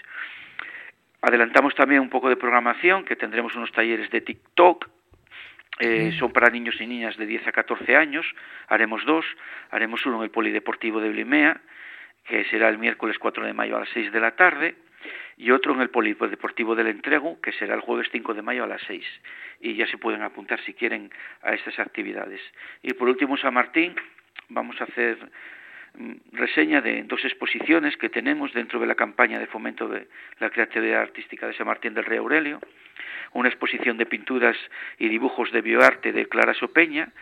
Adelantamos 1.20 1.74
también 1.74 2.00
un 2.00 2.08
poco 2.08 2.30
de 2.30 2.36
programación, 2.36 3.04
que 3.04 3.14
tendremos 3.14 3.54
unos 3.56 3.72
talleres 3.72 4.10
de 4.10 4.22
TikTok, 4.22 4.88
eh, 5.80 6.12
son 6.18 6.32
para 6.32 6.50
niños 6.50 6.80
y 6.80 6.86
niñas 6.86 7.16
de 7.16 7.26
10 7.26 7.48
a 7.48 7.52
14 7.52 7.96
años, 7.96 8.26
haremos 8.68 9.04
dos, 9.04 9.24
haremos 9.70 10.04
uno 10.06 10.18
en 10.18 10.24
el 10.24 10.30
Polideportivo 10.30 11.00
de 11.00 11.08
Blimea, 11.10 11.60
que 12.24 12.44
será 12.44 12.68
el 12.68 12.78
miércoles 12.78 13.18
4 13.18 13.44
de 13.44 13.52
mayo 13.52 13.76
a 13.76 13.80
las 13.80 13.88
6 13.90 14.12
de 14.12 14.20
la 14.20 14.36
tarde, 14.36 14.76
y 15.36 15.50
otro 15.50 15.74
en 15.74 15.80
el 15.80 15.90
Polideportivo 15.90 16.74
del 16.74 16.86
Entrego, 16.86 17.40
que 17.40 17.52
será 17.52 17.74
el 17.74 17.80
jueves 17.80 18.08
5 18.12 18.34
de 18.34 18.42
mayo 18.42 18.64
a 18.64 18.66
las 18.68 18.82
6. 18.86 19.04
Y 19.60 19.74
ya 19.74 19.86
se 19.86 19.98
pueden 19.98 20.22
apuntar 20.22 20.60
si 20.60 20.74
quieren 20.74 21.10
a 21.42 21.54
estas 21.54 21.78
actividades. 21.78 22.40
Y 22.82 22.94
por 22.94 23.08
último, 23.08 23.36
San 23.36 23.54
Martín, 23.54 23.94
vamos 24.48 24.80
a 24.80 24.84
hacer 24.84 25.16
mm, 25.16 25.28
reseña 26.32 26.80
de 26.80 27.02
dos 27.04 27.24
exposiciones 27.24 27.96
que 27.96 28.08
tenemos 28.08 28.52
dentro 28.52 28.80
de 28.80 28.86
la 28.86 28.94
campaña 28.94 29.38
de 29.38 29.46
fomento 29.46 29.88
de 29.88 30.08
la 30.40 30.50
creatividad 30.50 31.02
artística 31.02 31.46
de 31.46 31.54
San 31.54 31.66
Martín 31.66 31.94
del 31.94 32.04
Rey 32.04 32.18
Aurelio 32.18 32.60
una 33.34 33.48
exposición 33.48 33.98
de 33.98 34.06
pinturas 34.06 34.56
y 34.98 35.08
dibujos 35.08 35.52
de 35.52 35.60
bioarte 35.60 36.12
de 36.12 36.26
Clara 36.26 36.54
Sopeña, 36.54 37.12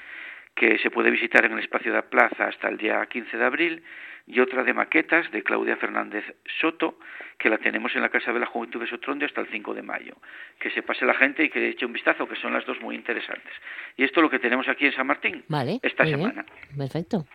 que 0.54 0.78
se 0.78 0.90
puede 0.90 1.11
visitar 1.11 1.44
en 1.44 1.52
el 1.52 1.58
espacio 1.58 1.90
de 1.90 1.98
la 1.98 2.08
plaza 2.08 2.46
hasta 2.46 2.68
el 2.68 2.76
día 2.76 3.04
15 3.06 3.37
de 3.37 3.44
abril, 3.44 3.82
y 4.24 4.38
otra 4.38 4.62
de 4.62 4.72
maquetas 4.72 5.28
de 5.32 5.42
Claudia 5.42 5.76
Fernández 5.76 6.24
Soto, 6.61 6.98
que 7.38 7.48
la 7.48 7.58
tenemos 7.58 7.96
en 7.96 8.02
la 8.02 8.08
Casa 8.08 8.32
de 8.32 8.38
la 8.38 8.46
Juventud 8.46 8.80
de 8.80 8.87
Sotronde 8.87 9.26
hasta 9.26 9.40
el 9.40 9.48
5 9.48 9.74
de 9.74 9.82
mayo. 9.82 10.16
Que 10.61 10.70
se 10.70 10.82
pase 10.82 11.04
la 11.04 11.14
gente 11.14 11.42
y 11.42 11.48
que 11.48 11.70
eche 11.70 11.85
un 11.85 11.92
vistazo, 11.92 12.28
que 12.28 12.37
son 12.37 12.52
las 12.52 12.64
dos 12.64 12.80
muy 12.80 12.94
interesantes. 12.94 13.52
Y 13.96 14.04
esto 14.04 14.20
es 14.20 14.22
lo 14.22 14.30
que 14.30 14.38
tenemos 14.38 14.68
aquí 14.68 14.87
en 14.87 14.92
San 14.92 15.08
Martín 15.08 15.42
esta 15.82 16.04
semana. 16.06 16.44
Perfecto. 16.76 17.26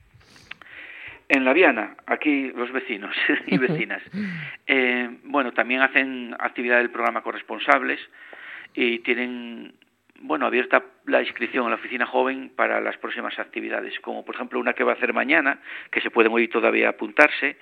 En 1.29 1.43
La 1.43 1.53
Viana, 1.53 1.95
aquí 2.05 2.51
los 2.55 2.71
vecinos 2.71 3.15
y 3.47 3.57
vecinas. 3.57 4.01
Eh, 4.65 5.09
bueno, 5.23 5.51
también 5.53 5.81
hacen 5.81 6.35
actividad 6.39 6.77
del 6.77 6.89
programa 6.89 7.21
Corresponsables, 7.21 7.99
y 8.77 8.99
tienen 8.99 9.73
bueno 10.19 10.45
abierta 10.45 10.83
la 11.05 11.21
inscripción 11.21 11.65
en 11.65 11.71
la 11.71 11.75
oficina 11.77 12.05
joven 12.05 12.51
para 12.55 12.79
las 12.79 12.97
próximas 12.97 13.37
actividades, 13.39 13.99
como 13.99 14.23
por 14.23 14.35
ejemplo 14.35 14.59
una 14.59 14.73
que 14.73 14.83
va 14.83 14.93
a 14.93 14.95
hacer 14.95 15.13
mañana, 15.13 15.59
que 15.91 15.99
se 15.99 16.11
pueden 16.11 16.31
hoy 16.31 16.47
todavía 16.47 16.89
apuntarse, 16.89 17.57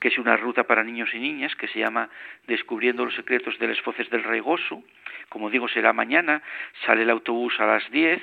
que 0.00 0.08
es 0.08 0.18
una 0.18 0.36
ruta 0.36 0.64
para 0.64 0.82
niños 0.82 1.14
y 1.14 1.20
niñas 1.20 1.54
que 1.54 1.68
se 1.68 1.78
llama 1.78 2.10
Descubriendo 2.48 3.04
los 3.04 3.14
secretos 3.14 3.58
de 3.60 3.68
las 3.68 3.80
foces 3.80 4.10
del 4.10 4.24
Reigoso. 4.24 4.82
Como 5.28 5.50
digo, 5.50 5.68
será 5.68 5.92
mañana, 5.92 6.42
sale 6.84 7.02
el 7.02 7.10
autobús 7.10 7.58
a 7.60 7.66
las 7.66 7.88
10 7.90 8.20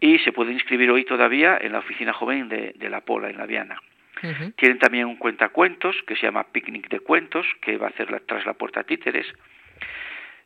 y 0.00 0.18
se 0.20 0.32
puede 0.32 0.52
inscribir 0.52 0.90
hoy 0.90 1.04
todavía 1.04 1.58
en 1.60 1.72
la 1.72 1.80
oficina 1.80 2.12
joven 2.12 2.48
de, 2.48 2.74
La 2.88 3.02
Pola, 3.02 3.30
en 3.30 3.36
La 3.36 3.46
Viana. 3.46 3.80
Tienen 4.56 4.78
también 4.78 5.06
un 5.06 5.16
cuentacuentos 5.16 5.96
que 6.06 6.16
se 6.16 6.22
llama 6.22 6.44
Picnic 6.52 6.88
de 6.88 7.00
Cuentos, 7.00 7.46
que 7.62 7.76
va 7.76 7.86
a 7.86 7.90
hacer 7.90 8.08
tras 8.26 8.44
la 8.44 8.54
puerta 8.54 8.84
títeres. 8.84 9.26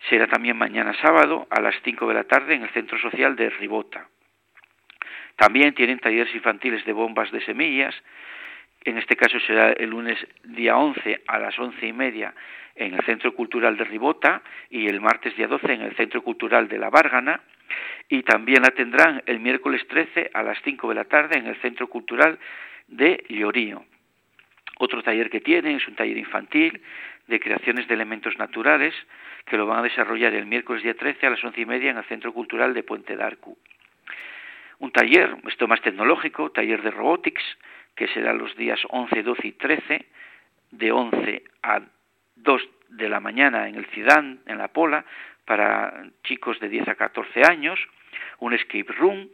Será 0.09 0.27
también 0.27 0.57
mañana 0.57 0.95
sábado 1.01 1.47
a 1.51 1.61
las 1.61 1.75
5 1.83 2.07
de 2.09 2.15
la 2.15 2.25
tarde 2.25 2.55
en 2.55 2.63
el 2.63 2.71
Centro 2.71 2.99
Social 2.99 3.37
de 3.37 3.51
Ribota. 3.51 4.09
También 5.37 5.75
tienen 5.75 5.99
talleres 5.99 6.35
infantiles 6.35 6.85
de 6.85 6.93
bombas 6.93 7.31
de 7.33 7.45
semillas, 7.45 7.95
en 8.85 8.99
este 8.99 9.17
caso 9.17 9.41
será 9.41 9.73
el 9.73 9.91
lunes 9.91 10.19
día 10.45 10.77
11 10.77 11.23
a 11.27 11.39
las 11.39 11.59
once 11.59 11.87
y 11.87 11.93
media 11.93 12.35
en 12.75 12.95
el 12.95 13.03
Centro 13.05 13.35
Cultural 13.35 13.77
de 13.79 13.85
Ribota 13.85 14.43
y 14.69 14.89
el 14.89 15.01
martes 15.01 15.35
día 15.37 15.47
12 15.47 15.73
en 15.73 15.81
el 15.81 15.97
Centro 15.97 16.23
Cultural 16.23 16.69
de 16.69 16.79
La 16.79 16.91
Bárgana 16.91 17.41
y 18.11 18.23
también 18.23 18.63
la 18.63 18.71
tendrán 18.71 19.23
el 19.25 19.41
miércoles 19.41 19.87
13 19.89 20.31
a 20.35 20.43
las 20.43 20.59
5 20.63 20.89
de 20.91 20.95
la 20.95 21.05
tarde 21.05 21.39
en 21.39 21.47
el 21.47 21.57
Centro 21.63 21.89
Cultural 21.89 22.39
de 22.89 23.25
Llorío. 23.29 23.85
Otro 24.79 25.03
taller 25.03 25.31
que 25.31 25.41
tienen 25.41 25.77
es 25.77 25.89
un 25.89 25.95
taller 25.95 26.17
infantil 26.17 26.83
de 27.27 27.41
creaciones 27.41 27.89
de 27.89 27.95
elementos 27.95 28.37
naturales 28.39 28.95
que 29.47 29.57
lo 29.57 29.67
van 29.67 29.79
a 29.79 29.83
desarrollar 29.83 30.35
el 30.35 30.47
miércoles 30.47 30.83
día 30.83 30.95
13 30.95 31.27
a 31.27 31.31
las 31.31 31.45
once 31.45 31.61
y 31.61 31.67
media 31.67 31.91
en 31.91 31.99
el 31.99 32.05
Centro 32.05 32.33
Cultural 32.33 32.75
de 32.75 32.83
Puente 32.83 33.17
d'Arcu. 33.17 33.57
Un 34.81 34.91
taller, 34.91 35.37
esto 35.49 35.69
más 35.69 35.81
tecnológico, 35.83 36.51
taller 36.51 36.83
de 36.83 36.91
robotics, 36.91 37.43
que 37.95 38.09
será 38.09 38.33
los 38.33 38.57
días 38.57 38.81
11, 38.89 39.23
12 39.23 39.47
y 39.47 39.53
13, 39.53 40.07
de 40.73 40.93
11 40.93 41.45
a 41.63 41.81
2 42.37 42.69
de 42.89 43.09
la 43.09 43.21
mañana 43.21 43.69
en 43.69 43.77
el 43.77 43.87
Cidán, 43.87 44.41
en 44.47 44.59
la 44.59 44.69
Pola, 44.69 45.05
para 45.45 46.05
chicos 46.25 46.59
de 46.61 46.69
10 46.69 46.89
a 46.89 46.95
14 46.97 47.45
años, 47.45 47.79
un 48.41 48.53
escape 48.53 48.93
room 48.93 49.29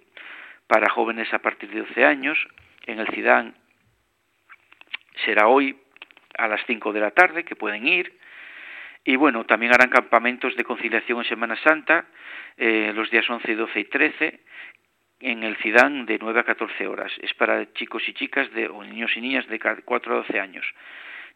para 0.67 0.91
jóvenes 0.91 1.33
a 1.33 1.39
partir 1.39 1.71
de 1.71 1.81
12 1.81 2.05
años, 2.05 2.39
en 2.87 3.01
el 3.01 3.09
Cidán 3.09 3.55
será 5.25 5.49
hoy 5.49 5.77
a 6.39 6.49
las 6.49 6.61
5 6.67 6.93
de 6.93 7.01
la 7.01 7.11
tarde, 7.11 7.45
que 7.45 7.57
pueden 7.57 7.87
ir. 7.87 8.19
Y 9.05 9.17
bueno, 9.17 9.45
también 9.45 9.73
harán 9.73 9.91
campamentos 9.91 10.57
de 10.57 10.65
conciliación 10.65 11.19
en 11.19 11.25
Semana 11.25 11.57
Santa, 11.57 12.07
eh, 12.57 12.93
los 12.95 13.11
días 13.11 13.29
11, 13.29 13.55
12 13.55 13.81
y 13.81 13.85
13, 13.85 14.41
en 15.21 15.43
el 15.43 15.57
CIDAN 15.57 16.07
de 16.07 16.19
9 16.19 16.41
a 16.41 16.45
14 16.45 16.87
horas. 16.87 17.13
Es 17.21 17.33
para 17.35 17.73
chicos 17.73 18.03
y 18.09 18.15
chicas 18.15 18.51
de, 18.53 18.69
o 18.69 18.83
niños 18.85 19.17
y 19.17 19.21
niñas 19.21 19.47
de 19.49 19.59
4 19.59 20.13
a 20.13 20.17
12 20.19 20.41
años. 20.41 20.67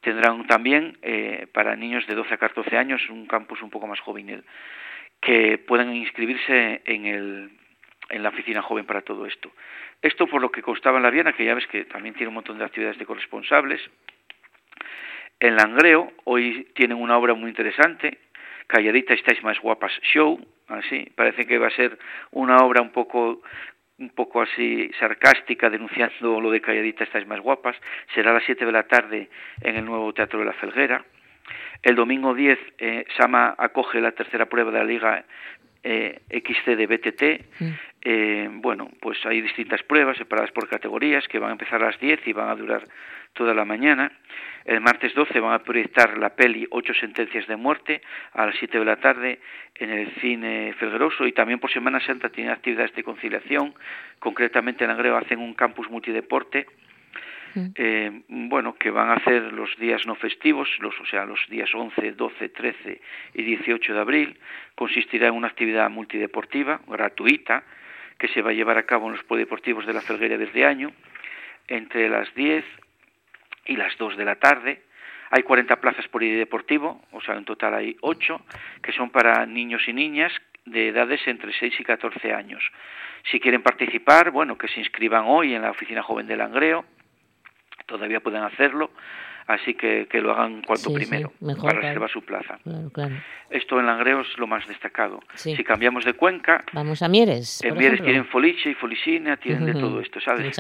Tendrán 0.00 0.46
también 0.46 0.98
eh, 1.02 1.46
para 1.52 1.76
niños 1.76 2.06
de 2.06 2.14
12 2.14 2.34
a 2.34 2.36
14 2.36 2.76
años 2.76 3.00
un 3.08 3.26
campus 3.26 3.62
un 3.62 3.70
poco 3.70 3.86
más 3.86 4.00
juvenil, 4.00 4.44
que 5.20 5.58
puedan 5.58 5.94
inscribirse 5.94 6.82
en, 6.84 7.06
el, 7.06 7.50
en 8.08 8.22
la 8.22 8.28
oficina 8.28 8.62
joven 8.62 8.86
para 8.86 9.02
todo 9.02 9.26
esto. 9.26 9.50
Esto 10.02 10.26
por 10.26 10.40
lo 10.40 10.50
que 10.50 10.62
constaba 10.62 10.98
en 10.98 11.02
la 11.02 11.10
Viana, 11.10 11.32
que 11.32 11.44
ya 11.44 11.54
ves 11.54 11.66
que 11.66 11.84
también 11.84 12.14
tiene 12.14 12.28
un 12.28 12.34
montón 12.34 12.58
de 12.58 12.64
actividades 12.64 12.98
de 12.98 13.06
corresponsables. 13.06 13.80
En 15.40 15.56
Langreo 15.56 16.12
hoy 16.24 16.68
tienen 16.74 16.98
una 16.98 17.16
obra 17.16 17.34
muy 17.34 17.50
interesante, 17.50 18.18
Calladita 18.66 19.14
estáis 19.14 19.42
más 19.42 19.60
guapas 19.60 19.92
show, 20.02 20.40
así, 20.68 21.10
parece 21.14 21.46
que 21.46 21.58
va 21.58 21.66
a 21.66 21.70
ser 21.70 21.98
una 22.30 22.58
obra 22.58 22.80
un 22.80 22.90
poco 22.90 23.42
un 23.98 24.10
poco 24.10 24.42
así 24.42 24.90
sarcástica, 24.98 25.70
denunciando 25.70 26.40
lo 26.40 26.50
de 26.50 26.60
Calladita 26.60 27.04
estáis 27.04 27.26
más 27.26 27.40
guapas. 27.40 27.76
Será 28.12 28.32
a 28.32 28.34
las 28.34 28.44
7 28.44 28.66
de 28.66 28.72
la 28.72 28.82
tarde 28.84 29.28
en 29.60 29.76
el 29.76 29.84
nuevo 29.84 30.12
Teatro 30.12 30.40
de 30.40 30.46
la 30.46 30.52
Felguera. 30.54 31.04
El 31.82 31.94
domingo 31.94 32.34
10, 32.34 32.58
eh, 32.78 33.04
Sama 33.16 33.54
acoge 33.56 34.00
la 34.00 34.12
tercera 34.12 34.46
prueba 34.46 34.72
de 34.72 34.78
la 34.78 34.84
Liga 34.84 35.24
eh, 35.82 36.22
XC 36.30 36.76
de 36.76 36.86
BTT. 36.86 37.22
Eh, 38.06 38.50
bueno, 38.52 38.90
pues 39.00 39.24
hay 39.24 39.40
distintas 39.40 39.82
pruebas 39.82 40.18
separadas 40.18 40.52
por 40.52 40.68
categorías 40.68 41.26
que 41.26 41.38
van 41.38 41.48
a 41.48 41.52
empezar 41.52 41.82
a 41.82 41.86
las 41.86 41.98
10 41.98 42.20
y 42.26 42.34
van 42.34 42.50
a 42.50 42.54
durar 42.54 42.84
toda 43.32 43.54
la 43.54 43.64
mañana. 43.64 44.12
El 44.66 44.82
martes 44.82 45.14
12 45.14 45.40
van 45.40 45.54
a 45.54 45.62
proyectar 45.62 46.18
la 46.18 46.34
peli 46.36 46.66
Ocho 46.70 46.92
sentencias 46.92 47.46
de 47.46 47.56
muerte 47.56 48.02
a 48.34 48.44
las 48.44 48.56
7 48.56 48.78
de 48.78 48.84
la 48.84 48.96
tarde 48.96 49.40
en 49.74 49.90
el 49.90 50.10
cine 50.20 50.74
Felgueroso 50.78 51.26
y 51.26 51.32
también 51.32 51.58
por 51.58 51.70
Semana 51.70 51.98
Santa 52.00 52.28
tienen 52.28 52.52
actividades 52.52 52.94
de 52.94 53.02
conciliación. 53.02 53.74
Concretamente 54.18 54.84
en 54.84 54.90
Agreo 54.90 55.16
hacen 55.16 55.38
un 55.38 55.54
campus 55.54 55.88
multideporte 55.88 56.66
mm. 57.54 57.66
eh, 57.74 58.22
bueno, 58.28 58.74
que 58.74 58.90
van 58.90 59.08
a 59.08 59.14
hacer 59.14 59.50
los 59.54 59.74
días 59.78 60.06
no 60.06 60.14
festivos, 60.14 60.68
los, 60.80 60.98
o 61.00 61.06
sea, 61.06 61.24
los 61.24 61.40
días 61.48 61.74
11, 61.74 62.12
12, 62.12 62.48
13 62.50 63.00
y 63.32 63.42
18 63.42 63.94
de 63.94 64.00
abril. 64.00 64.38
Consistirá 64.74 65.28
en 65.28 65.34
una 65.34 65.48
actividad 65.48 65.88
multideportiva 65.88 66.80
gratuita 66.86 67.64
que 68.18 68.28
se 68.28 68.42
va 68.42 68.50
a 68.50 68.54
llevar 68.54 68.78
a 68.78 68.86
cabo 68.86 69.06
en 69.06 69.12
los 69.12 69.24
polideportivos 69.24 69.86
de 69.86 69.92
la 69.92 70.00
Felguera 70.00 70.38
desde 70.38 70.64
año 70.64 70.92
entre 71.68 72.08
las 72.08 72.32
10 72.34 72.64
y 73.66 73.76
las 73.76 73.96
2 73.96 74.16
de 74.16 74.24
la 74.24 74.36
tarde. 74.36 74.82
Hay 75.30 75.42
40 75.42 75.76
plazas 75.80 76.06
por 76.08 76.22
deportivo, 76.22 77.02
o 77.12 77.20
sea, 77.20 77.36
en 77.36 77.44
total 77.44 77.74
hay 77.74 77.96
8, 78.00 78.40
que 78.82 78.92
son 78.92 79.10
para 79.10 79.46
niños 79.46 79.82
y 79.88 79.92
niñas 79.92 80.32
de 80.64 80.88
edades 80.88 81.26
entre 81.26 81.52
6 81.52 81.74
y 81.80 81.84
14 81.84 82.32
años. 82.32 82.62
Si 83.30 83.40
quieren 83.40 83.62
participar, 83.62 84.30
bueno, 84.30 84.56
que 84.56 84.68
se 84.68 84.80
inscriban 84.80 85.24
hoy 85.26 85.54
en 85.54 85.62
la 85.62 85.70
Oficina 85.70 86.02
Joven 86.02 86.26
de 86.26 86.36
Langreo, 86.36 86.84
todavía 87.86 88.20
pueden 88.20 88.42
hacerlo, 88.42 88.90
así 89.46 89.74
que, 89.74 90.06
que 90.10 90.20
lo 90.20 90.32
hagan 90.32 90.62
cuanto 90.62 90.92
primero 90.92 91.32
para 91.60 91.80
reservar 91.80 92.10
su 92.10 92.22
plaza. 92.22 92.58
Esto 93.50 93.78
en 93.78 93.86
Langreo 93.86 94.22
es 94.22 94.38
lo 94.38 94.46
más 94.46 94.66
destacado. 94.66 95.20
Si 95.34 95.62
cambiamos 95.64 96.04
de 96.04 96.14
cuenca, 96.14 96.64
vamos 96.72 97.02
a 97.02 97.08
Mieres. 97.08 97.62
En 97.62 97.76
Mieres 97.76 98.02
tienen 98.02 98.26
foliche 98.26 98.70
y 98.70 98.74
folicina, 98.74 99.36
tienen 99.36 99.66
de 99.66 99.74
todo 99.74 100.00
esto, 100.00 100.20
¿sabes? 100.20 100.56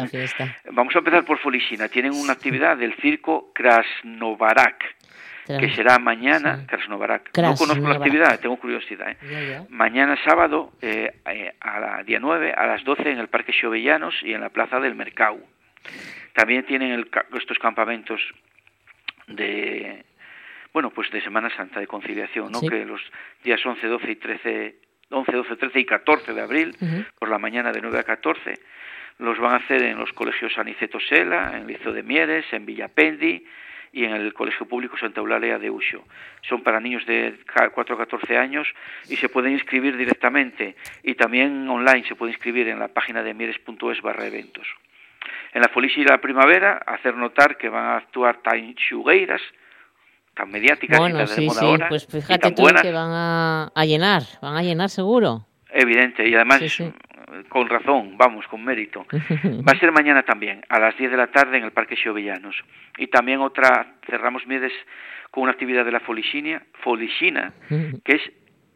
Vamos 0.70 0.94
a 0.94 0.98
empezar 0.98 1.24
por 1.24 1.38
folicina. 1.38 1.88
Tienen 1.88 2.12
una 2.12 2.32
actividad 2.32 2.76
del 2.76 2.94
circo 3.00 3.50
Krasnovarak. 3.54 4.96
que 5.46 5.70
será 5.74 5.98
mañana, 5.98 6.64
Krasnovarak. 6.66 7.36
no 7.38 7.54
conozco 7.54 7.88
la 7.88 7.96
actividad, 7.96 8.38
tengo 8.40 8.56
curiosidad. 8.56 9.16
¿eh? 9.22 9.62
Mañana 9.68 10.16
sábado, 10.24 10.72
eh, 10.80 11.20
eh, 11.26 11.52
a 11.60 11.80
la 11.80 12.02
día 12.02 12.18
9, 12.20 12.52
a 12.56 12.66
las 12.66 12.84
12 12.84 13.10
en 13.10 13.18
el 13.18 13.28
Parque 13.28 13.52
Xovellanos 13.52 14.14
y 14.22 14.32
en 14.32 14.40
la 14.40 14.50
Plaza 14.50 14.80
del 14.80 14.94
Mercado. 14.94 15.38
También 16.34 16.64
tienen 16.66 17.06
estos 17.34 17.58
campamentos 17.58 18.20
de 19.28 20.04
bueno, 20.72 20.90
pues 20.90 21.08
de 21.12 21.20
Semana 21.20 21.50
Santa 21.56 21.78
de 21.78 21.86
conciliación, 21.86 22.50
¿no? 22.50 22.60
Que 22.60 22.84
los 22.84 23.00
días 23.44 23.64
11, 23.64 23.86
12 23.86 24.10
y 24.10 24.16
13 24.16 24.74
11, 25.10 25.32
12, 25.32 25.56
13 25.56 25.80
y 25.80 25.84
14 25.84 26.32
de 26.32 26.40
abril, 26.40 26.76
por 27.18 27.28
la 27.28 27.38
mañana 27.38 27.72
de 27.72 27.80
9 27.80 27.98
a 27.98 28.02
14, 28.02 28.58
los 29.18 29.38
van 29.38 29.52
a 29.52 29.56
hacer 29.56 29.82
en 29.82 29.98
los 29.98 30.12
colegios 30.12 30.58
Aniceto 30.58 30.98
Sela, 30.98 31.52
en 31.54 31.62
el 31.62 31.66
Liceo 31.68 31.92
de 31.92 32.02
Mieres, 32.02 32.44
en 32.52 32.66
Villapendi 32.66 33.44
y 33.92 34.04
en 34.04 34.12
el 34.12 34.34
Colegio 34.34 34.66
Público 34.66 34.98
Santa 34.98 35.20
Eulalia 35.20 35.58
de 35.58 35.70
Uxo. 35.70 36.04
Son 36.42 36.62
para 36.62 36.80
niños 36.80 37.06
de 37.06 37.38
4 37.72 37.94
a 37.94 37.98
14 37.98 38.36
años 38.36 38.66
y 39.08 39.16
se 39.16 39.28
pueden 39.28 39.52
inscribir 39.52 39.96
directamente 39.96 40.74
y 41.04 41.14
también 41.14 41.68
online 41.68 42.04
se 42.08 42.16
puede 42.16 42.32
inscribir 42.32 42.68
en 42.68 42.80
la 42.80 42.88
página 42.88 43.22
de 43.22 43.34
mieres.es 43.34 44.02
barra 44.02 44.26
eventos. 44.26 44.66
En 45.54 45.62
la 45.62 45.68
Folicia 45.68 46.02
y 46.02 46.04
la 46.04 46.20
Primavera, 46.20 46.82
hacer 46.86 47.16
notar 47.16 47.56
que 47.56 47.68
van 47.68 47.84
a 47.84 47.96
actuar 47.96 48.42
tan 48.42 48.74
xugueiras, 48.76 49.40
tan 50.34 50.50
mediáticas 50.50 50.98
y 50.98 51.12
tan 51.12 51.28
sí, 51.28 51.40
de 51.40 51.46
moda 51.46 51.60
sí, 51.60 51.66
ahora, 51.66 51.88
pues 51.88 52.06
fíjate 52.06 52.50
tú 52.52 52.62
buenas. 52.62 52.82
que 52.82 52.92
van 52.92 53.10
a, 53.10 53.72
a, 53.74 53.84
llenar, 53.84 54.22
van 54.42 54.56
a 54.56 54.62
llenar 54.62 54.90
seguro. 54.90 55.46
Evidente, 55.70 56.28
y 56.28 56.34
además 56.34 56.60
con 57.48 57.68
razón, 57.68 58.16
vamos, 58.16 58.46
con 58.48 58.64
mérito. 58.64 59.06
Va 59.12 59.72
a 59.72 59.78
ser 59.78 59.92
mañana 59.92 60.22
también, 60.22 60.64
a 60.68 60.78
las 60.78 60.96
10 60.96 61.10
de 61.10 61.16
la 61.16 61.28
tarde 61.28 61.56
en 61.56 61.64
el 61.64 61.72
Parque 61.72 61.96
Xovellanos. 61.96 62.56
Y 62.98 63.08
también 63.08 63.40
otra, 63.40 63.94
cerramos 64.06 64.46
Miedes 64.46 64.72
con 65.30 65.44
una 65.44 65.52
actividad 65.52 65.84
de 65.84 65.92
la 65.92 66.00
Folixina 66.00 66.62
que 68.04 68.12
es 68.12 68.22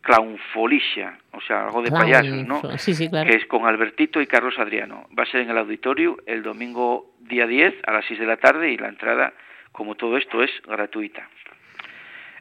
clownfolicia, 0.02 1.18
o 1.32 1.40
sea, 1.40 1.66
algo 1.66 1.82
de 1.82 1.90
payasos, 1.90 2.46
¿no? 2.46 2.60
Sí, 2.78 2.94
sí, 2.94 3.08
claro. 3.08 3.28
Que 3.28 3.36
es 3.36 3.46
con 3.46 3.66
Albertito 3.66 4.20
y 4.20 4.26
Carlos 4.26 4.58
Adriano. 4.58 5.08
Va 5.18 5.24
a 5.24 5.26
ser 5.26 5.40
en 5.40 5.50
el 5.50 5.58
auditorio 5.58 6.16
el 6.26 6.42
domingo 6.42 7.14
día 7.20 7.46
10 7.46 7.74
a 7.86 7.92
las 7.92 8.04
6 8.06 8.20
de 8.20 8.26
la 8.26 8.36
tarde 8.36 8.70
y 8.70 8.78
la 8.78 8.88
entrada, 8.88 9.32
como 9.72 9.94
todo 9.96 10.16
esto, 10.16 10.42
es 10.42 10.50
gratuita. 10.66 11.28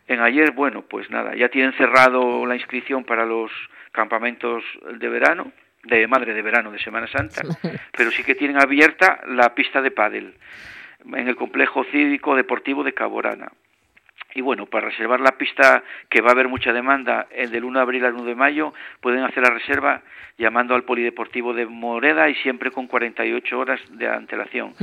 En 0.08 0.22
ayer, 0.22 0.52
bueno, 0.52 0.84
pues 0.84 1.10
nada, 1.10 1.36
ya 1.36 1.50
tienen 1.50 1.74
cerrado 1.74 2.46
la 2.46 2.56
inscripción 2.56 3.04
para 3.04 3.26
los 3.26 3.52
campamentos 3.91 4.63
de 4.98 5.10
verano, 5.10 5.52
de 5.84 6.08
madre 6.08 6.34
de 6.34 6.41
verano, 6.41 6.72
de 6.72 6.80
Semana 6.80 7.08
Santa, 7.08 7.41
pero 7.98 8.12
sí 8.12 8.24
que 8.24 8.36
tienen 8.36 8.58
abierta 8.58 9.20
la 9.28 9.54
pista 9.54 9.82
de 9.82 9.91
pádel 9.91 10.36
en 11.06 11.28
el 11.28 11.36
complejo 11.36 11.84
cívico 11.86 12.36
deportivo 12.36 12.84
de 12.84 12.93
Caborana. 12.93 13.52
Y 14.36 14.42
bueno, 14.42 14.66
para 14.66 14.90
reservar 14.90 15.20
la 15.20 15.38
pista, 15.38 15.84
que 16.10 16.22
va 16.22 16.30
a 16.30 16.32
haber 16.34 16.48
mucha 16.48 16.74
demanda, 16.74 17.28
el 17.32 17.50
del 17.50 17.63
1 17.63 17.80
de 17.80 17.84
abril 17.84 18.06
al 18.06 18.13
1 18.13 18.24
de 18.26 18.36
mayo, 18.36 18.74
pueden 19.02 19.24
hacer 19.24 19.44
la 19.44 19.50
reserva 19.50 20.02
llamando 20.38 20.76
al 20.76 20.84
Polideportivo 20.84 21.54
de 21.54 21.66
Moreda 21.66 22.30
y 22.30 22.36
siempre 22.36 22.72
con 22.72 22.88
48 22.88 23.58
horas 23.58 23.80
de 23.98 24.08
antelación. 24.08 24.74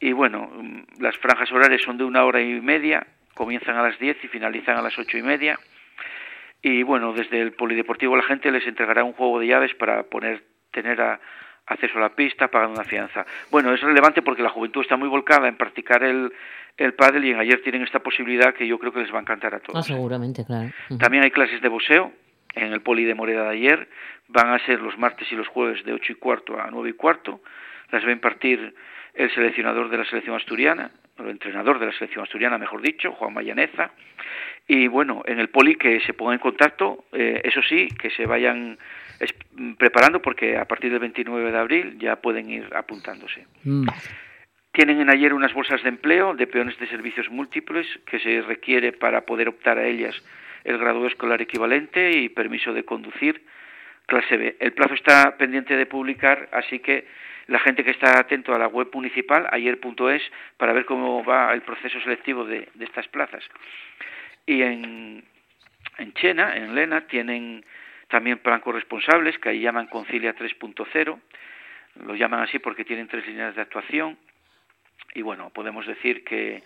Y 0.00 0.12
bueno, 0.12 0.50
las 0.98 1.16
franjas 1.18 1.50
horarias 1.52 1.82
son 1.82 1.98
de 1.98 2.04
una 2.04 2.24
hora 2.24 2.40
y 2.40 2.60
media, 2.60 3.06
comienzan 3.34 3.76
a 3.76 3.82
las 3.82 3.98
10 3.98 4.24
y 4.24 4.28
finalizan 4.28 4.76
a 4.76 4.82
las 4.82 4.98
ocho 4.98 5.18
y 5.18 5.22
media. 5.22 5.58
Y 6.62 6.82
bueno, 6.82 7.12
desde 7.12 7.40
el 7.40 7.52
Polideportivo 7.52 8.16
la 8.16 8.22
gente 8.22 8.50
les 8.50 8.66
entregará 8.66 9.04
un 9.04 9.12
juego 9.12 9.40
de 9.40 9.46
llaves 9.46 9.74
para 9.74 10.04
poner, 10.04 10.42
tener 10.70 11.00
a, 11.00 11.20
acceso 11.66 11.98
a 11.98 12.02
la 12.02 12.14
pista 12.14 12.48
pagando 12.48 12.80
una 12.80 12.88
fianza. 12.88 13.26
Bueno, 13.50 13.72
es 13.72 13.80
relevante 13.80 14.22
porque 14.22 14.42
la 14.42 14.50
juventud 14.50 14.82
está 14.82 14.96
muy 14.96 15.08
volcada 15.08 15.48
en 15.48 15.56
practicar 15.56 16.02
el, 16.02 16.32
el 16.76 16.94
pádel 16.94 17.24
y 17.24 17.30
en 17.30 17.38
ayer 17.38 17.62
tienen 17.62 17.82
esta 17.82 18.00
posibilidad 18.00 18.54
que 18.54 18.66
yo 18.66 18.78
creo 18.78 18.92
que 18.92 19.00
les 19.00 19.12
va 19.12 19.18
a 19.18 19.22
encantar 19.22 19.54
a 19.54 19.60
todos. 19.60 19.78
Ah, 19.78 19.82
seguramente, 19.82 20.44
claro. 20.44 20.70
También 20.98 21.24
hay 21.24 21.30
clases 21.30 21.60
de 21.62 21.68
boxeo 21.68 22.12
en 22.54 22.72
el 22.72 22.80
poli 22.80 23.04
de 23.04 23.14
Moreda 23.14 23.44
de 23.44 23.50
ayer. 23.50 23.88
Van 24.28 24.52
a 24.52 24.58
ser 24.66 24.80
los 24.80 24.98
martes 24.98 25.30
y 25.30 25.36
los 25.36 25.48
jueves 25.48 25.84
de 25.84 25.92
ocho 25.92 26.12
y 26.12 26.16
cuarto 26.16 26.60
a 26.60 26.70
nueve 26.70 26.90
y 26.90 26.92
cuarto. 26.92 27.40
Las 27.90 28.04
va 28.04 28.08
a 28.08 28.12
impartir 28.12 28.74
el 29.14 29.30
seleccionador 29.34 29.88
de 29.88 29.98
la 29.98 30.04
selección 30.04 30.36
asturiana, 30.36 30.90
o 31.18 31.22
el 31.22 31.30
entrenador 31.30 31.78
de 31.78 31.86
la 31.86 31.92
selección 31.92 32.22
asturiana, 32.22 32.58
mejor 32.58 32.82
dicho, 32.82 33.12
Juan 33.12 33.32
Mayaneza. 33.32 33.90
Y 34.68 34.88
bueno, 34.88 35.22
en 35.26 35.38
el 35.38 35.48
poli 35.48 35.76
que 35.76 36.00
se 36.00 36.12
pongan 36.12 36.34
en 36.34 36.40
contacto, 36.40 37.06
eh, 37.12 37.40
eso 37.44 37.62
sí, 37.62 37.88
que 37.98 38.10
se 38.10 38.26
vayan 38.26 38.78
preparando 39.78 40.20
porque 40.20 40.58
a 40.58 40.66
partir 40.66 40.90
del 40.90 41.00
29 41.00 41.50
de 41.50 41.58
abril 41.58 41.98
ya 41.98 42.16
pueden 42.16 42.50
ir 42.50 42.68
apuntándose. 42.74 43.46
Mm. 43.64 43.88
Tienen 44.76 45.00
en 45.00 45.08
ayer 45.08 45.32
unas 45.32 45.54
bolsas 45.54 45.82
de 45.82 45.88
empleo 45.88 46.34
de 46.34 46.46
peones 46.46 46.78
de 46.78 46.86
servicios 46.88 47.30
múltiples 47.30 47.86
que 48.04 48.18
se 48.18 48.42
requiere 48.42 48.92
para 48.92 49.22
poder 49.22 49.48
optar 49.48 49.78
a 49.78 49.86
ellas 49.86 50.14
el 50.64 50.76
grado 50.76 51.06
escolar 51.06 51.40
equivalente 51.40 52.10
y 52.10 52.28
permiso 52.28 52.74
de 52.74 52.84
conducir 52.84 53.40
clase 54.04 54.36
B. 54.36 54.56
El 54.60 54.74
plazo 54.74 54.92
está 54.92 55.38
pendiente 55.38 55.74
de 55.78 55.86
publicar, 55.86 56.50
así 56.52 56.80
que 56.80 57.06
la 57.46 57.58
gente 57.60 57.84
que 57.84 57.92
está 57.92 58.20
atento 58.20 58.54
a 58.54 58.58
la 58.58 58.68
web 58.68 58.90
municipal, 58.92 59.48
ayer.es, 59.50 60.22
para 60.58 60.74
ver 60.74 60.84
cómo 60.84 61.24
va 61.24 61.54
el 61.54 61.62
proceso 61.62 61.98
selectivo 62.02 62.44
de, 62.44 62.68
de 62.74 62.84
estas 62.84 63.08
plazas. 63.08 63.44
Y 64.44 64.60
en, 64.60 65.24
en 65.96 66.12
Chena, 66.12 66.54
en 66.54 66.74
Lena, 66.74 67.06
tienen 67.06 67.64
también 68.08 68.40
plan 68.40 68.60
corresponsables, 68.60 69.38
que 69.38 69.48
ahí 69.48 69.60
llaman 69.60 69.86
Concilia 69.86 70.36
3.0, 70.36 71.18
lo 72.04 72.14
llaman 72.14 72.40
así 72.40 72.58
porque 72.58 72.84
tienen 72.84 73.08
tres 73.08 73.26
líneas 73.26 73.54
de 73.54 73.62
actuación, 73.62 74.18
y 75.14 75.22
bueno, 75.22 75.50
podemos 75.50 75.86
decir 75.86 76.24
que 76.24 76.62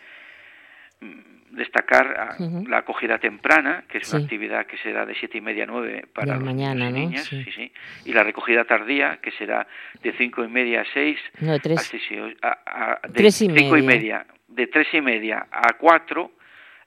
mm, 1.00 1.56
destacar 1.56 2.36
la 2.68 2.78
acogida 2.78 3.18
temprana, 3.18 3.84
que 3.88 3.98
es 3.98 4.12
una 4.12 4.22
actividad 4.22 4.66
que 4.66 4.76
será 4.78 5.06
de 5.06 5.14
siete 5.14 5.38
y 5.38 5.40
media 5.40 5.64
a 5.64 5.66
nueve 5.66 6.04
para 6.12 6.36
los 6.36 6.54
niños 6.54 6.74
y 6.74 6.92
niñas, 6.92 7.24
sí. 7.24 7.44
Sí, 7.54 7.72
y 8.04 8.12
la 8.12 8.22
recogida 8.22 8.64
tardía, 8.64 9.18
que 9.22 9.30
será 9.32 9.66
de 10.02 10.12
cinco 10.12 10.44
y 10.44 10.48
media 10.48 10.82
a 10.82 10.84
seis, 10.92 11.18
no, 11.40 11.58
tres, 11.58 11.92
a, 12.42 13.00
de 13.08 13.26
y 13.26 13.30
cinco 13.30 13.76
y 13.76 13.82
media, 13.82 14.26
de 14.48 14.66
tres 14.66 14.88
y 14.92 15.00
media 15.00 15.46
a 15.50 15.72
cuatro 15.74 16.32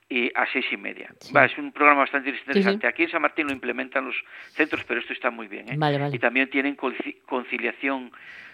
y 0.10 0.32
a 0.36 0.46
seis 0.52 0.66
y 0.72 0.78
media. 0.78 1.10
Va, 1.36 1.46
es 1.46 1.58
un 1.58 1.72
programa 1.72 2.02
bastante 2.02 2.30
interesante. 2.30 2.88
Aquí 2.88 3.04
en 3.04 3.10
San 3.10 3.22
Martín 3.22 3.48
lo 3.48 3.54
implementan 3.54 4.06
los 4.06 4.16
centros, 4.52 4.84
pero 4.86 5.00
esto 5.00 5.14
está 5.14 5.32
muy 5.32 5.48
bien. 5.48 5.70
¿eh? 5.70 6.10
Y 6.12 6.20
también 6.20 6.50
tienen 6.50 6.78
conciliación 7.26 8.12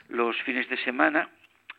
los 0.08 0.42
fines 0.44 0.68
de 0.70 0.78
semana 0.78 1.30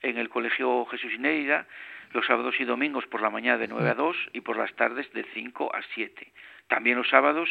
en 0.02 0.18
el 0.18 0.28
Colegio 0.28 0.84
Jesús 0.86 1.12
Ineida, 1.14 1.66
los 2.12 2.26
sábados 2.26 2.54
y 2.58 2.64
domingos 2.64 3.06
por 3.06 3.22
la 3.22 3.30
mañana 3.30 3.58
de 3.58 3.68
9 3.68 3.90
a 3.90 3.94
2 3.94 4.16
y 4.32 4.40
por 4.40 4.56
las 4.56 4.72
tardes 4.74 5.12
de 5.12 5.24
5 5.34 5.74
a 5.74 5.80
7. 5.94 6.32
También 6.68 6.96
los 6.96 7.08
sábados 7.08 7.48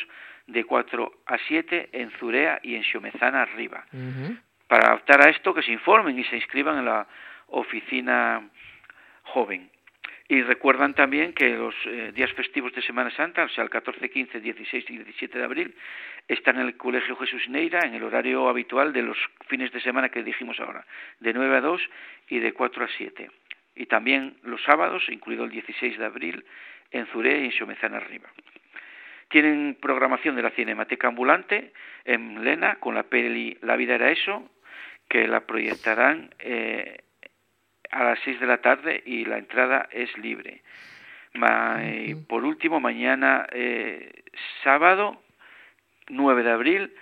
de 0.48 0.64
4 0.64 1.12
a 1.26 1.38
7 1.48 1.90
en 1.94 2.12
Zurea 2.12 2.60
y 2.64 2.76
en 2.76 2.84
Xiomezana 2.84 3.42
arriba. 3.42 3.86
Para 4.68 4.88
adaptar 4.88 5.26
a 5.26 5.30
esto, 5.30 5.54
que 5.54 5.62
se 5.62 5.72
informen 5.72 6.18
y 6.20 6.24
se 6.26 6.36
inscriban 6.36 6.78
en 6.78 6.86
la 6.86 7.08
oficina 7.48 8.48
joven. 9.24 9.70
Y 10.32 10.44
recuerdan 10.44 10.94
también 10.94 11.34
que 11.34 11.50
los 11.50 11.74
eh, 11.88 12.12
días 12.14 12.32
festivos 12.34 12.72
de 12.74 12.84
Semana 12.84 13.10
Santa, 13.10 13.46
o 13.46 13.50
sea, 13.50 13.64
el 13.64 13.72
14, 13.72 14.12
15, 14.12 14.40
16 14.40 14.86
y 14.88 14.98
17 15.00 15.40
de 15.40 15.44
abril, 15.44 15.76
están 16.28 16.58
en 16.58 16.68
el 16.68 16.78
Colegio 16.78 17.16
Jesús 17.16 17.50
Neira 17.50 17.80
en 17.80 17.96
el 17.96 18.04
horario 18.04 18.48
habitual 18.48 18.94
de 18.94 19.02
los 19.02 19.18
fines 19.48 19.72
de 19.72 19.82
semana 19.82 20.10
que 20.10 20.22
dijimos 20.22 20.60
ahora, 20.60 20.86
de 21.20 21.34
9 21.34 21.58
a 21.58 21.62
2 21.62 21.82
y 22.30 22.38
de 22.38 22.54
4 22.54 22.86
a 22.86 22.88
7. 22.96 23.32
Y 23.76 23.88
también 23.88 24.38
los 24.44 24.62
sábados, 24.62 25.02
incluido 25.10 25.46
el 25.46 25.50
16 25.50 25.98
de 25.98 26.06
abril, 26.06 26.46
en 26.92 27.08
Zuré 27.08 27.42
y 27.42 27.46
en 27.46 27.52
Xomezana 27.52 27.98
Arriba. 27.98 28.30
Tienen 29.30 29.78
programación 29.82 30.36
de 30.36 30.44
la 30.44 30.52
Cinemateca 30.52 31.08
Ambulante 31.08 31.74
en 32.06 32.44
Lena 32.44 32.76
con 32.76 32.94
la 32.94 33.04
peli 33.04 33.58
La 33.64 33.76
vida 33.76 33.96
era 33.96 34.12
eso, 34.12 34.48
que 35.08 35.28
la 35.28 35.48
proyectarán 35.48 36.30
eh, 36.38 37.00
a 37.92 38.04
las 38.04 38.20
6 38.24 38.40
de 38.40 38.48
la 38.48 38.58
tarde 38.58 39.02
y 39.06 39.26
la 39.26 39.38
entrada 39.38 39.88
es 39.92 40.16
libre. 40.18 40.62
y 41.34 42.16
por 42.16 42.44
último, 42.44 42.80
mañana 42.80 43.48
eh, 43.52 44.24
sábado 44.64 45.22
9 46.10 46.44
de 46.44 46.52
abril, 46.52 46.94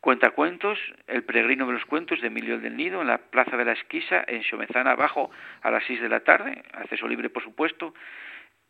Cuentacuentos, 0.00 0.78
El 1.08 1.24
peregrino 1.24 1.66
de 1.66 1.72
los 1.72 1.84
cuentos 1.84 2.20
de 2.20 2.28
Emilio 2.28 2.60
del 2.60 2.76
Nido 2.76 3.00
en 3.00 3.08
la 3.08 3.18
Plaza 3.18 3.56
de 3.56 3.64
la 3.64 3.72
Esquisa 3.72 4.24
en 4.28 4.44
Xomezana 4.44 4.92
abajo 4.92 5.30
a 5.60 5.72
las 5.72 5.84
6 5.86 6.00
de 6.00 6.08
la 6.08 6.20
tarde, 6.20 6.62
acceso 6.72 7.08
libre 7.08 7.30
por 7.30 7.42
supuesto. 7.42 7.94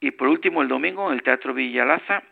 Y 0.00 0.12
por 0.12 0.28
último, 0.28 0.62
el 0.62 0.68
domingo 0.68 1.08
en 1.08 1.14
el 1.14 1.22
Teatro 1.22 1.52
Villalaza, 1.52 2.22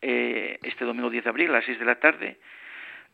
eh, 0.00 0.58
este 0.62 0.84
domingo 0.84 1.08
10 1.08 1.22
de 1.22 1.30
abril 1.30 1.50
a 1.50 1.54
las 1.54 1.64
6 1.66 1.78
de 1.78 1.84
la 1.84 2.00
tarde, 2.00 2.38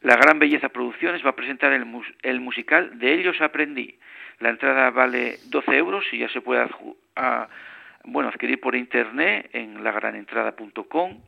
la 0.00 0.16
Gran 0.16 0.38
Belleza 0.38 0.70
Producciones 0.70 1.24
va 1.24 1.30
a 1.30 1.36
presentar 1.36 1.72
el, 1.72 1.84
el 2.22 2.40
musical 2.40 2.98
De 2.98 3.12
ellos 3.12 3.40
aprendí, 3.40 3.98
la 4.40 4.50
entrada 4.50 4.90
vale 4.90 5.38
12 5.46 5.76
euros 5.76 6.04
y 6.12 6.18
ya 6.18 6.28
se 6.28 6.40
puede 6.40 6.66
bueno, 8.04 8.28
adquirir 8.28 8.60
por 8.60 8.74
internet 8.74 9.50
en 9.52 9.82
lagranentrada.com 9.82 11.20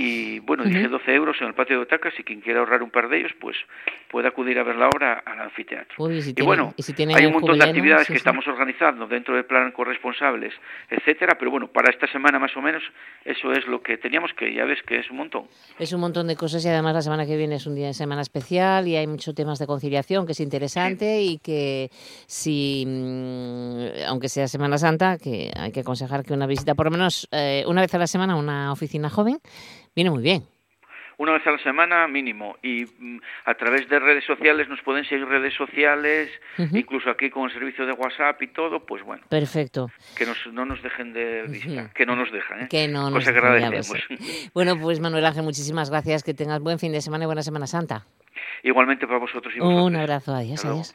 y 0.00 0.38
bueno, 0.38 0.62
dije 0.62 0.86
12 0.86 1.12
euros 1.12 1.36
en 1.40 1.48
el 1.48 1.54
patio 1.54 1.74
de 1.74 1.82
Otacas 1.82 2.14
y 2.20 2.22
quien 2.22 2.40
quiera 2.40 2.60
ahorrar 2.60 2.84
un 2.84 2.90
par 2.90 3.08
de 3.08 3.18
ellos, 3.18 3.32
pues 3.40 3.56
puede 4.08 4.28
acudir 4.28 4.56
a 4.60 4.62
ver 4.62 4.76
la 4.76 4.86
obra 4.86 5.24
al 5.26 5.40
anfiteatro. 5.40 5.96
y, 6.08 6.40
bueno, 6.40 6.72
hay 7.16 7.26
un 7.26 7.32
montón 7.32 7.58
de 7.58 7.64
actividades 7.64 8.06
que 8.06 8.14
estamos 8.14 8.46
organizando 8.46 9.08
dentro 9.08 9.34
del 9.34 9.44
plan 9.44 9.72
corresponsables, 9.72 10.54
etcétera, 10.88 11.36
pero 11.36 11.50
bueno, 11.50 11.66
para 11.66 11.90
esta 11.90 12.06
semana 12.06 12.38
más 12.38 12.56
o 12.56 12.62
menos 12.62 12.80
eso 13.24 13.50
es 13.50 13.66
lo 13.66 13.82
que 13.82 13.98
teníamos 13.98 14.30
que 14.34 14.54
ya 14.54 14.64
ves 14.64 14.78
que 14.86 15.00
es 15.00 15.10
un 15.10 15.16
montón. 15.16 15.46
Es 15.80 15.92
un 15.92 16.00
montón 16.00 16.28
de 16.28 16.36
cosas 16.36 16.64
y 16.64 16.68
además 16.68 16.94
la 16.94 17.02
semana 17.02 17.26
que 17.26 17.36
viene 17.36 17.56
es 17.56 17.66
un 17.66 17.74
día 17.74 17.88
de 17.88 17.94
semana 17.94 18.22
especial 18.22 18.86
y 18.86 18.94
hay 18.94 19.08
muchos 19.08 19.34
temas 19.34 19.58
de 19.58 19.66
conciliación 19.66 20.26
que 20.26 20.32
es 20.32 20.40
interesante 20.40 21.22
y 21.22 21.38
que 21.38 21.88
si, 21.90 22.84
mm, 22.86 24.06
aunque 24.06 24.28
sea 24.28 24.46
Semana 24.46 24.78
Santa, 24.78 25.18
que 25.18 25.50
hay 25.56 25.72
que 25.72 25.80
aconsejar 25.80 26.24
que 26.24 26.34
una 26.34 26.46
visita 26.46 26.76
por 26.76 26.86
lo 26.86 26.92
menos 26.92 27.26
eh, 27.32 27.64
una 27.66 27.80
vez 27.80 27.92
a 27.94 27.98
la 27.98 28.06
semana 28.06 28.34
a 28.34 28.36
una 28.36 28.70
oficina 28.70 29.10
joven 29.10 29.40
Viene 29.98 30.12
muy 30.12 30.22
bien. 30.22 30.44
Una 31.16 31.32
vez 31.32 31.44
a 31.44 31.50
la 31.50 31.58
semana 31.58 32.06
mínimo 32.06 32.56
y 32.62 32.84
mm, 32.84 33.18
a 33.46 33.54
través 33.54 33.88
de 33.88 33.98
redes 33.98 34.24
sociales 34.24 34.68
nos 34.68 34.80
pueden 34.82 35.04
seguir 35.04 35.26
redes 35.26 35.54
sociales, 35.54 36.30
incluso 36.56 37.10
aquí 37.10 37.30
con 37.30 37.46
el 37.46 37.52
servicio 37.52 37.84
de 37.84 37.94
WhatsApp 37.94 38.40
y 38.40 38.46
todo, 38.46 38.86
pues 38.86 39.02
bueno. 39.02 39.24
Perfecto. 39.28 39.90
Que 40.16 40.24
no 40.52 40.64
nos 40.64 40.80
dejen 40.84 41.12
de 41.12 41.48
vista, 41.48 41.90
que 41.92 42.06
no 42.06 42.14
nos 42.14 42.30
dejan, 42.30 42.60
¿eh? 42.60 42.68
Que 42.70 42.86
no 42.86 43.10
nos 43.10 43.24
Bueno, 44.54 44.78
pues 44.80 45.00
Manuel 45.00 45.26
Ángel, 45.26 45.42
muchísimas 45.42 45.90
gracias, 45.90 46.22
que 46.22 46.32
tengas 46.32 46.60
buen 46.60 46.78
fin 46.78 46.92
de 46.92 47.00
semana 47.00 47.24
y 47.24 47.26
buena 47.26 47.42
Semana 47.42 47.66
Santa. 47.66 48.06
Igualmente 48.62 49.08
para 49.08 49.18
vosotros 49.18 49.52
y 49.52 49.58
vosotros. 49.58 49.84
Un 49.84 49.96
abrazo, 49.96 50.32
adiós, 50.32 50.64
adiós. 50.64 50.94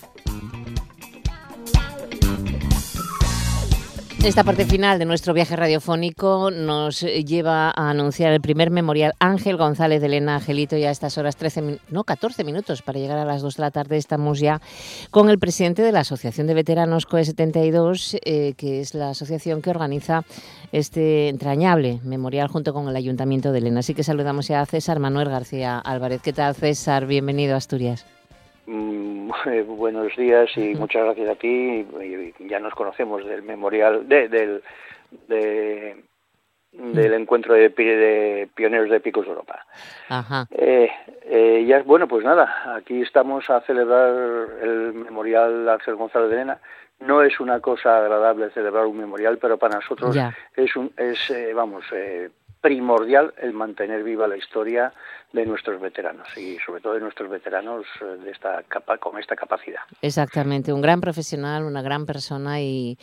Esta 4.23 4.43
parte 4.43 4.65
final 4.65 4.99
de 4.99 5.05
nuestro 5.05 5.33
viaje 5.33 5.55
radiofónico 5.55 6.51
nos 6.51 7.01
lleva 7.01 7.69
a 7.69 7.89
anunciar 7.89 8.31
el 8.33 8.39
primer 8.39 8.69
memorial 8.69 9.13
Ángel 9.17 9.57
González 9.57 9.99
de 9.99 10.05
Elena 10.05 10.35
Angelito 10.35 10.77
y 10.77 10.83
a 10.83 10.91
estas 10.91 11.17
horas 11.17 11.35
13, 11.37 11.79
no, 11.89 12.03
14 12.03 12.43
minutos 12.43 12.83
para 12.83 12.99
llegar 12.99 13.17
a 13.17 13.25
las 13.25 13.41
2 13.41 13.57
de 13.57 13.61
la 13.61 13.71
tarde 13.71 13.97
estamos 13.97 14.39
ya 14.39 14.61
con 15.09 15.31
el 15.31 15.39
presidente 15.39 15.81
de 15.81 15.91
la 15.91 16.01
Asociación 16.01 16.45
de 16.45 16.53
Veteranos 16.53 17.07
COE 17.07 17.25
72, 17.25 18.17
eh, 18.23 18.53
que 18.55 18.81
es 18.81 18.93
la 18.93 19.09
asociación 19.09 19.63
que 19.63 19.71
organiza 19.71 20.23
este 20.71 21.27
entrañable 21.27 21.99
memorial 22.03 22.47
junto 22.47 22.75
con 22.75 22.87
el 22.87 22.95
Ayuntamiento 22.95 23.51
de 23.51 23.57
Elena. 23.57 23.79
Así 23.79 23.95
que 23.95 24.03
saludamos 24.03 24.47
ya 24.47 24.61
a 24.61 24.67
César 24.67 24.99
Manuel 24.99 25.29
García 25.29 25.79
Álvarez. 25.79 26.21
¿Qué 26.21 26.31
tal 26.31 26.53
César? 26.53 27.07
Bienvenido 27.07 27.55
a 27.55 27.57
Asturias. 27.57 28.05
Mm, 28.71 29.29
buenos 29.67 30.15
días 30.15 30.49
y 30.55 30.75
muchas 30.75 31.03
gracias 31.03 31.29
a 31.29 31.35
ti. 31.35 31.85
Ya 32.39 32.59
nos 32.59 32.73
conocemos 32.73 33.25
del 33.25 33.43
memorial, 33.43 34.07
de, 34.07 34.29
del, 34.29 34.63
del 36.71 37.13
encuentro 37.13 37.53
de, 37.53 37.69
pioneros 38.55 38.89
de 38.89 38.99
Picos 39.01 39.25
de 39.25 39.31
Europa. 39.31 39.65
Ajá. 40.07 40.47
Eh, 40.51 40.89
eh, 41.23 41.65
ya 41.67 41.83
bueno, 41.83 42.07
pues 42.07 42.23
nada, 42.23 42.75
aquí 42.77 43.01
estamos 43.01 43.49
a 43.49 43.59
celebrar 43.61 44.09
el 44.61 44.93
memorial 44.93 45.67
Ángel 45.67 45.95
González 45.95 46.29
de 46.29 46.37
Lena. 46.37 46.59
No 47.01 47.23
es 47.23 47.41
una 47.41 47.59
cosa 47.59 47.97
agradable 47.97 48.51
celebrar 48.51 48.85
un 48.85 48.99
memorial, 48.99 49.37
pero 49.37 49.57
para 49.57 49.75
nosotros 49.75 50.15
es 50.55 50.75
un, 50.77 50.93
es 50.95 51.29
eh, 51.31 51.51
vamos 51.53 51.83
primordial 52.61 53.33
el 53.41 53.53
mantener 53.53 54.03
viva 54.03 54.27
la 54.27 54.37
historia 54.37 54.93
de 55.33 55.45
nuestros 55.45 55.81
veteranos 55.81 56.27
y 56.37 56.57
sobre 56.65 56.81
todo 56.81 56.93
de 56.93 56.99
nuestros 56.99 57.29
veteranos 57.29 57.85
eh, 58.01 58.23
de 58.23 58.31
esta 58.31 58.63
capa, 58.63 58.97
con 58.97 59.17
esta 59.17 59.35
capacidad. 59.35 59.81
Exactamente, 60.01 60.73
un 60.73 60.81
gran 60.81 60.99
profesional, 60.99 61.63
una 61.63 61.81
gran 61.81 62.05
persona 62.05 62.61
y, 62.61 62.97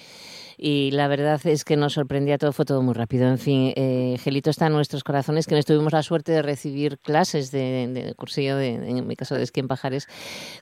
y 0.59 0.91
la 0.91 1.09
verdad 1.09 1.41
es 1.45 1.65
que 1.65 1.77
nos 1.77 1.95
sorprendía 1.95 2.37
todo, 2.37 2.53
fue 2.53 2.65
todo 2.65 2.83
muy 2.83 2.95
rápido. 2.95 3.29
En 3.29 3.39
fin, 3.39 3.73
eh, 3.77 4.17
Gelito 4.21 4.51
está 4.51 4.67
en 4.67 4.75
nuestros 4.75 5.05
corazones, 5.05 5.47
que 5.47 5.55
nos 5.55 5.65
tuvimos 5.65 5.93
la 5.93 6.03
suerte 6.03 6.33
de 6.33 6.43
recibir 6.43 6.99
clases 6.99 7.51
de, 7.51 8.13
cursillo, 8.17 8.57
de, 8.57 8.75
en 8.75 9.07
mi 9.07 9.17
caso 9.17 9.35
de 9.35 9.43
esquí 9.43 9.61
en 9.61 9.69
pajares, 9.69 10.07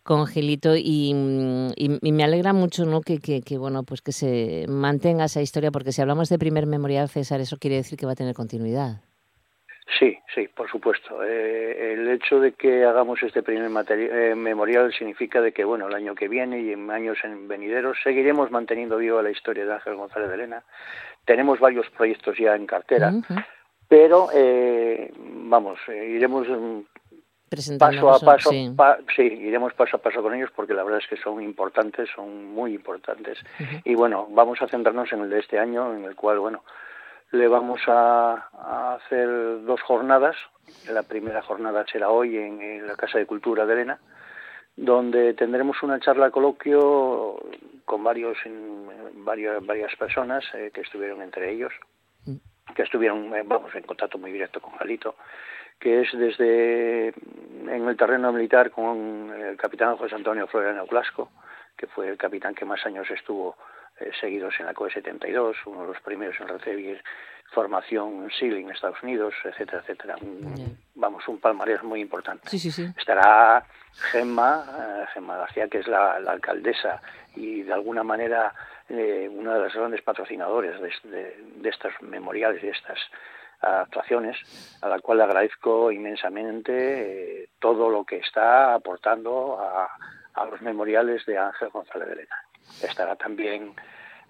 con 0.05 0.27
Gelito 0.27 0.77
y, 0.77 1.11
y, 1.77 2.13
me 2.13 2.25
alegra 2.25 2.53
mucho 2.53 2.87
¿no? 2.87 3.01
Que, 3.01 3.19
que, 3.19 3.43
que, 3.43 3.59
bueno, 3.59 3.83
pues 3.83 4.03
que 4.03 4.13
se 4.13 4.67
mantenga 4.69 5.25
esa 5.25 5.43
historia, 5.43 5.71
porque 5.71 5.93
si 5.93 6.01
hablamos 6.01 6.29
de 6.29 6.39
primer 6.39 6.67
memorial, 6.67 7.09
César, 7.09 7.41
eso 7.41 7.57
quiere 7.59 7.77
decir 7.77 7.99
que 7.99 8.07
va 8.07 8.13
a 8.13 8.17
tener 8.17 8.35
continuidad. 8.35 9.01
Sí, 9.99 10.19
sí, 10.35 10.49
por 10.49 10.69
supuesto. 10.69 11.23
Eh, 11.23 11.93
el 11.93 12.09
hecho 12.09 12.41
de 12.41 12.53
que 12.53 12.85
hagamos 12.85 13.23
este 13.23 13.43
primer 13.43 13.71
eh, 13.91 14.35
memorial 14.35 14.93
significa 14.93 15.41
de 15.41 15.53
que, 15.53 15.65
bueno, 15.65 15.87
el 15.87 15.95
año 15.95 16.15
que 16.15 16.29
viene 16.29 16.61
y 16.61 16.73
en 16.73 16.91
años 16.91 17.19
en 17.23 17.47
venideros 17.47 17.97
seguiremos 18.03 18.51
manteniendo 18.51 18.97
viva 18.97 19.23
la 19.23 19.31
historia 19.31 19.65
de 19.65 19.73
Ángel 19.73 19.95
González 19.95 20.29
de 20.29 20.35
Elena. 20.35 20.65
Tenemos 21.25 21.61
varios 21.61 21.89
proyectos 21.91 22.37
ya 22.37 22.57
en 22.57 22.67
cartera, 22.67 23.13
pero, 23.89 24.29
eh, 24.35 25.13
vamos, 25.19 25.79
iremos 25.89 26.49
mm, 26.49 27.79
paso 27.79 28.11
a 28.11 28.19
paso, 28.19 28.51
sí. 28.51 29.23
iremos 29.23 29.73
paso 29.75 29.97
a 29.97 30.03
paso 30.03 30.21
con 30.21 30.35
ellos 30.35 30.51
porque 30.55 30.75
la 30.75 30.83
verdad 30.83 31.01
es 31.01 31.09
que 31.09 31.17
son 31.17 31.41
importantes, 31.41 32.09
son 32.15 32.47
muy 32.47 32.75
importantes. 32.75 33.39
Y 33.85 33.95
bueno, 33.95 34.27
vamos 34.31 34.61
a 34.63 34.67
centrarnos 34.67 35.13
en 35.13 35.21
el 35.21 35.31
de 35.31 35.39
este 35.39 35.61
año, 35.61 35.95
en 35.95 36.05
el 36.05 36.17
cual, 36.17 36.41
bueno, 36.41 36.65
le 37.33 37.49
vamos 37.49 37.81
a, 37.87 38.97
hacer 38.97 39.29
dos 39.65 39.81
jornadas. 39.83 40.37
La 40.91 41.03
primera 41.03 41.43
jornada 41.43 41.85
será 41.91 42.11
hoy 42.11 42.37
en, 42.37 42.87
la 42.87 42.97
Casa 42.97 43.19
de 43.19 43.27
Cultura 43.27 43.67
de 43.67 43.75
Elena, 43.75 43.99
donde 44.77 45.35
tendremos 45.35 45.83
una 45.83 46.01
charla 46.01 46.31
coloquio 46.31 47.37
con 47.85 48.03
varios, 48.03 48.37
varias, 49.15 49.65
varias 49.65 49.95
personas 49.97 50.45
eh, 50.55 50.71
que 50.75 50.81
estuvieron 50.81 51.23
entre 51.23 51.53
ellos, 51.53 51.73
que 52.75 52.83
estuvieron, 52.83 53.35
eh, 53.35 53.43
vamos, 53.45 53.75
en 53.75 53.83
contacto 53.83 54.19
muy 54.19 54.33
directo 54.33 54.61
con 54.61 54.73
Jalito, 54.73 55.15
que 55.79 56.03
es 56.03 56.09
desde 56.13 57.09
en 57.09 57.89
el 57.89 57.97
terreno 57.97 58.33
militar 58.33 58.71
con 58.71 59.33
el 59.33 59.57
capitán 59.57 59.97
José 59.97 60.15
Antonio 60.15 60.47
Floriano 60.47 60.87
Clasco, 60.87 61.31
que 61.77 61.87
fue 61.87 62.09
el 62.09 62.17
capitán 62.17 62.55
que 62.55 62.65
más 62.65 62.85
años 62.87 63.09
estuvo 63.11 63.57
eh, 64.01 64.11
seguidos 64.21 64.55
en 64.59 64.67
la 64.67 64.75
COE 64.75 64.91
72, 64.91 65.57
uno 65.67 65.83
de 65.83 65.89
los 65.89 66.01
primeros 66.03 66.39
en 66.41 66.49
recibir 66.49 67.03
formación 67.53 68.29
SEAL 68.39 68.57
en 68.57 68.71
Estados 68.71 69.03
Unidos, 69.03 69.35
etcétera, 69.45 69.81
etcétera. 69.81 70.17
Vamos, 70.95 71.27
un 71.29 71.39
palmarés 71.39 71.83
muy 71.83 72.01
importante. 72.01 72.49
Estará 72.99 73.65
Gemma, 74.11 74.65
eh, 74.67 75.07
Gemma 75.15 75.37
García, 75.37 75.69
que 75.69 75.79
es 75.79 75.87
la, 75.87 76.17
alcaldesa 76.17 77.01
y 77.35 77.63
de 77.63 77.73
alguna 77.73 78.03
manera 78.03 78.53
eh, 78.89 79.29
una 79.33 79.55
de 79.55 79.61
las 79.61 79.75
grandes 79.75 80.03
patrocinadores 80.03 80.81
de, 80.81 81.37
de, 81.57 81.69
estos 81.69 81.93
memoriales 82.03 82.63
y 82.63 82.67
de 82.67 82.73
estas 82.73 82.99
actuaciones, 83.61 84.37
a 84.83 84.89
la 84.89 84.99
cual 85.01 85.19
le 85.19 85.25
agradezco 85.25 85.91
inmensamente 85.91 87.49
todo 87.59 87.89
lo 87.89 88.05
que 88.05 88.19
está 88.19 88.75
aportando 88.75 89.59
a, 89.59 89.89
a 90.37 90.45
los 90.45 90.61
memoriales 90.61 91.25
de 91.27 91.39
Ángel 91.39 91.71
González 91.71 92.09
de 92.09 92.15
Elena. 92.15 92.37
Estará 92.83 93.17
también 93.17 93.75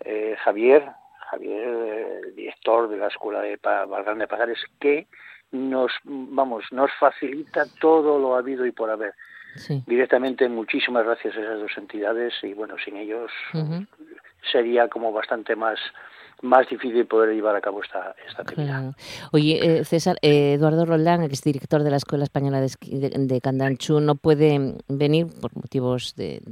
eh, 0.00 0.36
Javier, 0.44 0.86
Javier, 1.30 2.20
el 2.24 2.34
director 2.34 2.88
de 2.88 2.98
la 2.98 3.08
Escuela 3.08 3.40
de 3.40 3.58
Valgrande 3.62 4.24
de 4.24 4.28
Pagares, 4.28 4.58
que 4.80 5.06
nos, 5.52 5.92
vamos, 6.04 6.64
nos 6.70 6.90
facilita 6.98 7.64
todo 7.80 8.18
lo 8.18 8.36
habido 8.36 8.66
y 8.66 8.72
por 8.72 8.90
haber. 8.90 9.14
Directamente, 9.86 10.48
muchísimas 10.50 11.06
gracias 11.06 11.34
a 11.34 11.40
esas 11.40 11.60
dos 11.60 11.78
entidades 11.78 12.34
y 12.42 12.52
bueno, 12.52 12.76
sin 12.84 12.96
ellos 12.98 13.32
sería 14.50 14.88
como 14.88 15.12
bastante 15.12 15.56
más 15.56 15.78
más 16.42 16.68
difícil 16.68 17.06
poder 17.06 17.34
llevar 17.34 17.56
a 17.56 17.60
cabo 17.60 17.82
esta, 17.82 18.14
esta 18.28 18.42
actividad. 18.42 18.94
Oye, 19.32 19.58
eh, 19.62 19.84
César, 19.84 20.18
eh, 20.22 20.54
Eduardo 20.54 20.84
Roldán, 20.84 21.26
que 21.26 21.32
es 21.32 21.42
director 21.42 21.82
de 21.82 21.90
la 21.90 21.96
Escuela 21.96 22.24
Española 22.24 22.60
de, 22.60 22.68
de, 23.10 23.40
Candanchú, 23.40 24.00
no 24.00 24.16
puede 24.16 24.74
venir 24.88 25.26
por 25.40 25.56
motivos 25.56 26.14
de, 26.16 26.42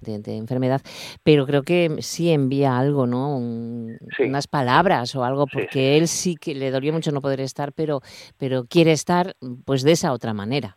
de, 0.00 0.36
enfermedad, 0.36 0.80
pero 1.22 1.46
creo 1.46 1.62
que 1.62 1.96
sí 2.00 2.30
envía 2.30 2.78
algo, 2.78 3.06
¿no? 3.06 3.36
Unas 3.36 4.46
palabras 4.46 5.14
o 5.16 5.24
algo, 5.24 5.46
porque 5.46 5.96
él 5.96 6.08
sí 6.08 6.36
que 6.36 6.54
le 6.54 6.70
dolió 6.70 6.92
mucho 6.92 7.10
no 7.10 7.20
poder 7.20 7.40
estar, 7.40 7.72
pero, 7.72 8.00
pero 8.38 8.64
quiere 8.66 8.92
estar 8.92 9.34
pues 9.64 9.82
de 9.82 9.92
esa 9.92 10.12
otra 10.12 10.34
manera. 10.34 10.76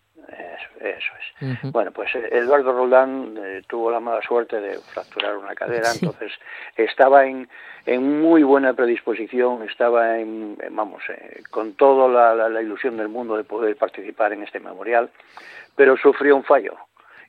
Eso, 1.00 1.14
es. 1.18 1.72
Bueno, 1.72 1.92
pues 1.92 2.14
eh, 2.16 2.28
Eduardo 2.30 2.74
Roldán 2.74 3.36
eh, 3.38 3.62
tuvo 3.68 3.90
la 3.90 4.02
mala 4.02 4.22
suerte 4.22 4.60
de 4.60 4.78
fracturar 4.80 5.38
una 5.38 5.56
cadera, 5.56 5.92
entonces 5.94 6.34
estaba 6.76 7.26
en, 7.26 7.48
en 7.86 8.22
muy 8.22 8.44
buena 8.44 8.74
predisposición, 8.74 9.64
estaba 9.64 10.20
en, 10.20 10.58
vamos, 10.72 11.02
eh, 11.08 11.42
con 11.50 11.74
toda 11.76 12.36
la, 12.36 12.50
la, 12.50 12.62
ilusión 12.62 12.98
del 12.98 13.08
mundo 13.08 13.38
de 13.38 13.46
poder 13.46 13.78
participar 13.78 14.34
en 14.34 14.44
este 14.44 14.60
memorial, 14.60 15.10
pero 15.76 15.96
sufrió 15.96 16.36
un 16.36 16.44
fallo. 16.44 16.76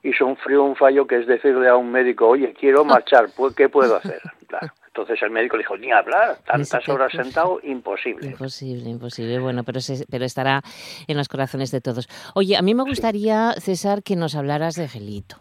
Y 0.03 0.15
sufrió 0.15 0.65
un 0.65 0.75
fallo 0.75 1.07
que 1.07 1.19
es 1.19 1.27
decirle 1.27 1.69
a 1.69 1.77
un 1.77 1.93
médico, 1.93 2.27
oye, 2.27 2.53
quiero 2.59 2.85
marchar, 2.97 3.29
¿qué 3.57 3.69
puedo 3.69 3.97
hacer? 3.97 4.21
Claro. 4.49 4.73
Entonces 4.93 5.23
el 5.23 5.31
médico 5.31 5.57
le 5.57 5.63
dijo, 5.63 5.77
ni 5.77 5.93
hablar, 5.93 6.39
tantas 6.45 6.89
horas 6.89 7.13
sentado, 7.13 7.61
imposible. 7.63 8.27
Imposible, 8.27 8.91
imposible. 8.91 9.39
Bueno, 9.39 9.63
pero, 9.63 9.79
pero 10.11 10.25
estará 10.25 10.63
en 11.07 11.17
los 11.17 11.29
corazones 11.29 11.71
de 11.71 11.81
todos. 11.81 12.09
Oye, 12.35 12.57
a 12.57 12.63
mí 12.63 12.75
me 12.75 12.83
gustaría, 12.83 13.53
César, 13.53 14.03
que 14.03 14.17
nos 14.17 14.35
hablaras 14.35 14.75
de 14.75 14.89
Gelito. 14.89 15.37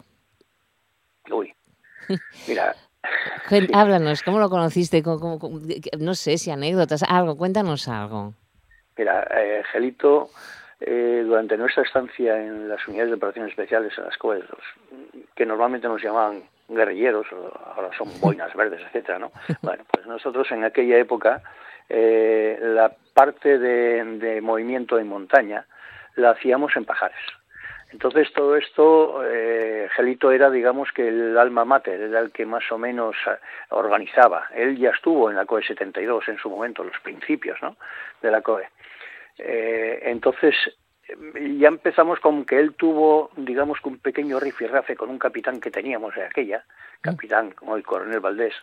Uy, 1.30 1.52
mira... 2.46 2.74
Háblanos, 3.72 4.22
¿cómo 4.22 4.38
lo 4.38 4.50
conociste? 4.50 5.02
no 5.02 6.14
sé 6.14 6.38
si 6.38 6.50
anécdotas, 6.50 7.02
algo, 7.02 7.36
cuéntanos 7.36 7.88
algo. 7.88 8.34
Mira, 8.96 9.26
eh, 9.34 9.62
Gelito, 9.72 10.30
eh, 10.80 11.22
durante 11.26 11.56
nuestra 11.56 11.82
estancia 11.82 12.40
en 12.40 12.68
las 12.68 12.86
unidades 12.86 13.10
de 13.10 13.16
operaciones 13.16 13.50
especiales 13.50 13.92
en 13.96 14.04
las 14.04 14.16
COES, 14.18 14.44
que 15.34 15.46
normalmente 15.46 15.88
nos 15.88 16.02
llamaban 16.02 16.42
guerrilleros, 16.70 17.26
ahora 17.74 17.90
son 17.96 18.08
boinas 18.20 18.54
verdes, 18.54 18.80
etcétera, 18.86 19.18
¿no? 19.18 19.32
Bueno, 19.62 19.84
pues 19.92 20.06
nosotros 20.06 20.50
en 20.52 20.64
aquella 20.64 20.98
época 20.98 21.42
eh, 21.88 22.58
la 22.60 22.92
parte 23.12 23.58
de, 23.58 24.40
movimiento 24.40 24.98
en 24.98 25.08
montaña 25.08 25.66
la 26.16 26.30
hacíamos 26.30 26.76
en 26.76 26.84
pajares. 26.84 27.18
Entonces 27.92 28.32
todo 28.32 28.54
esto, 28.56 29.24
eh, 29.26 29.88
Gelito 29.96 30.30
era, 30.30 30.48
digamos, 30.48 30.92
que 30.92 31.08
el 31.08 31.36
alma 31.36 31.64
mater, 31.64 32.00
era 32.00 32.20
el 32.20 32.30
que 32.30 32.46
más 32.46 32.70
o 32.70 32.78
menos 32.78 33.16
eh, 33.26 33.30
organizaba. 33.70 34.46
Él 34.54 34.78
ya 34.78 34.90
estuvo 34.90 35.28
en 35.28 35.36
la 35.36 35.44
COE 35.44 35.64
72 35.64 36.28
en 36.28 36.38
su 36.38 36.48
momento, 36.48 36.84
los 36.84 36.98
principios, 37.00 37.60
¿no? 37.60 37.76
De 38.22 38.30
la 38.30 38.42
COE. 38.42 38.68
Eh, 39.38 40.00
entonces 40.04 40.54
ya 41.58 41.68
empezamos 41.68 42.20
con 42.20 42.44
que 42.44 42.58
él 42.58 42.74
tuvo, 42.74 43.30
digamos, 43.36 43.78
un 43.84 43.98
pequeño 43.98 44.40
rifirrafe 44.40 44.96
con 44.96 45.10
un 45.10 45.18
capitán 45.18 45.60
que 45.60 45.70
teníamos 45.70 46.16
en 46.16 46.24
aquella, 46.24 46.64
capitán, 47.00 47.50
como 47.52 47.76
el 47.76 47.82
coronel 47.82 48.20
Valdés, 48.20 48.54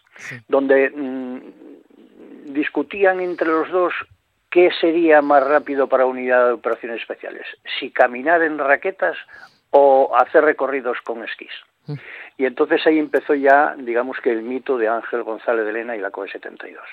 donde 0.47 0.89
mm, 0.89 2.53
discutían 2.53 3.19
entre 3.19 3.47
los 3.47 3.69
dos 3.71 3.93
qué 4.49 4.71
sería 4.79 5.21
más 5.21 5.43
rápido 5.43 5.87
para 5.87 6.05
unidad 6.05 6.47
de 6.47 6.53
operaciones 6.53 7.01
especiales, 7.01 7.45
si 7.79 7.91
caminar 7.91 8.41
en 8.41 8.57
raquetas 8.57 9.17
o 9.71 10.15
hacer 10.17 10.43
recorridos 10.43 10.97
con 11.01 11.23
esquís. 11.23 11.51
Y 12.37 12.45
entonces 12.45 12.85
ahí 12.85 12.99
empezó 12.99 13.33
ya, 13.33 13.75
digamos 13.77 14.19
que 14.19 14.31
el 14.31 14.41
mito 14.41 14.77
de 14.77 14.87
Ángel 14.87 15.23
González 15.23 15.65
de 15.65 15.73
Lena 15.73 15.95
y 15.95 15.99
la 15.99 16.11
COE 16.11 16.29
72. 16.29 16.83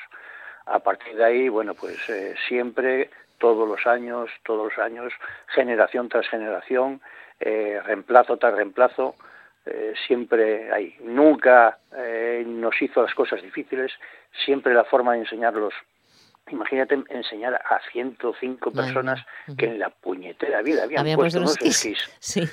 A 0.67 0.79
partir 0.79 1.17
de 1.17 1.25
ahí, 1.25 1.49
bueno, 1.49 1.75
pues 1.75 2.09
eh, 2.09 2.35
siempre 2.49 3.11
todos 3.39 3.68
los 3.68 3.87
años, 3.87 4.30
todos 4.45 4.72
los 4.72 4.78
años, 4.78 5.12
generación 5.55 6.09
tras 6.09 6.28
generación, 6.28 7.01
eh, 7.41 7.80
reemplazo 7.85 8.37
tras 8.37 8.55
reemplazo, 8.55 9.14
eh, 9.66 9.95
siempre 10.07 10.72
hay. 10.72 10.97
Nunca 11.01 11.78
eh, 11.97 12.45
nos 12.47 12.80
hizo 12.80 13.03
las 13.03 13.14
cosas 13.14 13.43
difíciles, 13.43 13.93
siempre 14.45 14.74
la 14.74 14.85
forma 14.85 15.14
de 15.14 15.20
enseñarlos. 15.20 15.74
Imagínate 16.51 17.03
enseñar 17.09 17.55
a 17.55 17.80
105 17.91 18.70
personas 18.70 19.24
que 19.57 19.64
en 19.64 19.78
la 19.78 19.89
puñetera 19.89 20.61
vida 20.61 20.85
habían, 20.85 21.16
puesto 21.16 21.39
unos 21.39 21.57
esquís. 21.61 22.45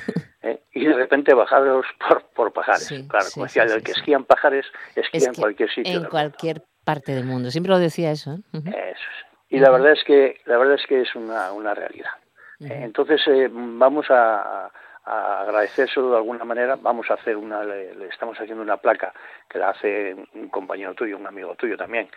Y 0.74 0.86
de 0.86 0.94
repente 0.94 1.34
bajarlos 1.34 1.86
por, 2.00 2.24
por 2.34 2.54
pajares. 2.54 2.88
claro, 3.10 3.26
como 3.34 3.46
decía, 3.46 3.64
el 3.64 3.84
que 3.84 3.92
esquían 3.92 4.24
pajares, 4.24 4.66
esquía 4.96 5.28
en 5.28 5.36
cualquier 5.36 5.70
sitio. 5.70 5.94
En 5.94 6.06
cualquier 6.06 6.64
parte 6.86 7.14
del 7.14 7.26
mundo. 7.26 7.52
Siempre 7.52 7.72
lo 7.72 7.78
decía 7.78 8.12
eso. 8.12 8.40
Eso 8.54 8.70
es 8.72 9.31
y 9.52 9.60
la 9.60 9.70
verdad 9.70 9.92
es 9.92 10.04
que 10.06 10.40
la 10.46 10.58
verdad 10.58 10.76
es 10.76 10.88
que 10.88 11.02
es 11.02 11.14
una, 11.14 11.52
una 11.52 11.74
realidad. 11.76 12.12
Entonces 12.60 13.20
eh, 13.28 13.50
vamos 13.52 14.10
a, 14.12 14.72
a 15.04 15.42
agradecérselo 15.42 16.12
de 16.12 16.18
alguna 16.18 16.46
manera. 16.46 16.78
Vamos 16.78 17.10
a 17.12 17.16
hacer 17.16 17.36
una, 17.36 17.64
le, 17.64 18.08
estamos 18.08 18.38
haciendo 18.40 18.64
una 18.64 18.78
placa 18.78 19.14
que 19.50 19.60
la 19.60 19.70
hace 19.70 20.16
un 20.34 20.48
compañero 20.50 20.94
tuyo, 20.94 21.18
un 21.18 21.28
amigo 21.28 21.56
tuyo 21.56 21.76
también, 21.76 22.10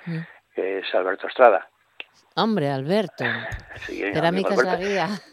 que 0.54 0.78
es 0.78 0.94
Alberto 0.94 1.26
Estrada. 1.26 1.68
Hombre, 2.36 2.68
Alberto. 2.68 3.24
Sí, 3.86 4.02
Cerámica 4.12 4.54
es 4.54 4.64
la 4.64 4.76
guía. 4.76 5.08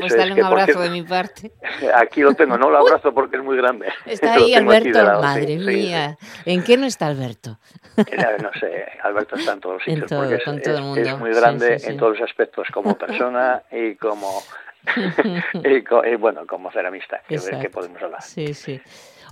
pues 0.00 0.16
dale 0.16 0.34
un 0.34 0.44
abrazo 0.44 0.80
de 0.80 0.90
mi 0.90 1.02
parte. 1.02 1.52
Aquí 1.96 2.20
lo 2.20 2.34
tengo, 2.34 2.58
no 2.58 2.70
lo 2.70 2.78
abrazo 2.78 3.14
porque 3.14 3.36
es 3.36 3.42
muy 3.42 3.56
grande. 3.56 3.88
Está 4.04 4.34
ahí 4.34 4.54
Alberto, 4.54 5.02
madre 5.20 5.56
mía. 5.56 6.18
¿En 6.44 6.62
qué 6.62 6.76
no 6.76 6.86
está 6.86 7.06
Alberto? 7.06 7.58
No 7.96 8.50
sé, 8.60 8.86
Alberto 9.02 9.36
está 9.36 9.52
en 9.52 9.60
todos 9.60 9.74
los 9.76 9.84
sitios. 9.84 10.02
es, 10.02 10.62
todo 10.62 10.76
el 10.76 10.82
mundo. 10.82 11.00
es, 11.00 11.18
muy 11.18 11.34
grande 11.34 11.80
en 11.84 11.96
todos 11.96 12.18
los 12.18 12.28
aspectos, 12.28 12.68
como 12.72 12.96
persona 12.98 13.62
y 13.70 13.94
como 13.94 14.42
y, 15.64 16.16
bueno, 16.16 16.46
como 16.46 16.70
ceramista, 16.70 17.22
que, 17.28 17.38
que 17.38 17.70
podemos 17.70 18.02
hablar. 18.02 18.22
Sí, 18.22 18.52
sí. 18.52 18.80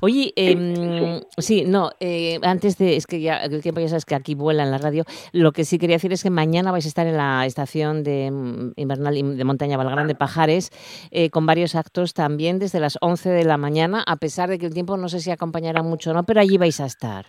Oye, 0.00 0.32
eh, 0.36 1.20
sí. 1.38 1.64
no, 1.66 1.90
eh, 2.00 2.38
antes 2.42 2.78
de, 2.78 2.96
es 2.96 3.06
que 3.06 3.20
ya, 3.20 3.38
el 3.38 3.62
tiempo 3.62 3.80
ya 3.80 3.88
sabes 3.88 4.06
que 4.06 4.14
aquí 4.14 4.34
vuela 4.34 4.62
en 4.62 4.70
la 4.70 4.78
radio, 4.78 5.04
lo 5.32 5.52
que 5.52 5.64
sí 5.64 5.78
quería 5.78 5.96
decir 5.96 6.12
es 6.12 6.22
que 6.22 6.30
mañana 6.30 6.72
vais 6.72 6.86
a 6.86 6.88
estar 6.88 7.06
en 7.06 7.16
la 7.16 7.44
estación 7.44 8.02
de 8.02 8.30
mm, 8.30 8.72
invernal 8.76 9.36
de 9.36 9.44
montaña 9.44 9.76
Valgrande 9.76 10.14
Pajares 10.14 10.70
eh, 11.10 11.30
con 11.30 11.44
varios 11.44 11.74
actos 11.74 12.14
también 12.14 12.58
desde 12.58 12.80
las 12.80 12.96
11 13.00 13.28
de 13.30 13.44
la 13.44 13.58
mañana, 13.58 14.02
a 14.06 14.16
pesar 14.16 14.48
de 14.48 14.58
que 14.58 14.66
el 14.66 14.74
tiempo 14.74 14.96
no 14.96 15.08
sé 15.08 15.20
si 15.20 15.30
acompañará 15.30 15.82
mucho 15.82 16.10
o 16.10 16.14
no, 16.14 16.24
pero 16.24 16.40
allí 16.40 16.56
vais 16.56 16.80
a 16.80 16.86
estar. 16.86 17.26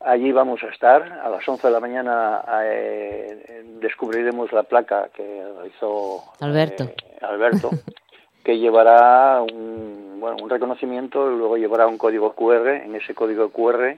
Allí 0.00 0.32
vamos 0.32 0.62
a 0.64 0.66
estar, 0.66 1.02
a 1.24 1.28
las 1.28 1.48
11 1.48 1.66
de 1.66 1.72
la 1.72 1.80
mañana 1.80 2.44
eh, 2.64 3.64
descubriremos 3.80 4.52
la 4.52 4.64
placa 4.64 5.10
que 5.14 5.44
realizó 5.54 6.24
Alberto. 6.40 6.90
Alberto 7.20 7.70
que 8.44 8.58
llevará 8.58 9.42
un, 9.42 10.18
bueno, 10.20 10.36
un 10.42 10.50
reconocimiento 10.50 11.28
luego 11.28 11.56
llevará 11.56 11.86
un 11.86 11.98
código 11.98 12.34
QR. 12.34 12.68
En 12.68 12.94
ese 12.94 13.14
código 13.14 13.50
QR 13.50 13.96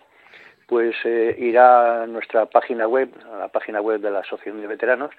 pues 0.67 0.97
eh, 1.05 1.37
irá 1.39 2.03
a 2.03 2.07
nuestra 2.07 2.47
página 2.47 2.87
web, 2.89 3.11
a 3.33 3.39
la 3.39 3.49
página 3.49 3.81
web 3.81 4.01
de 4.01 4.11
la 4.11 4.21
Asociación 4.21 4.61
de 4.61 4.67
Veteranos, 4.67 5.11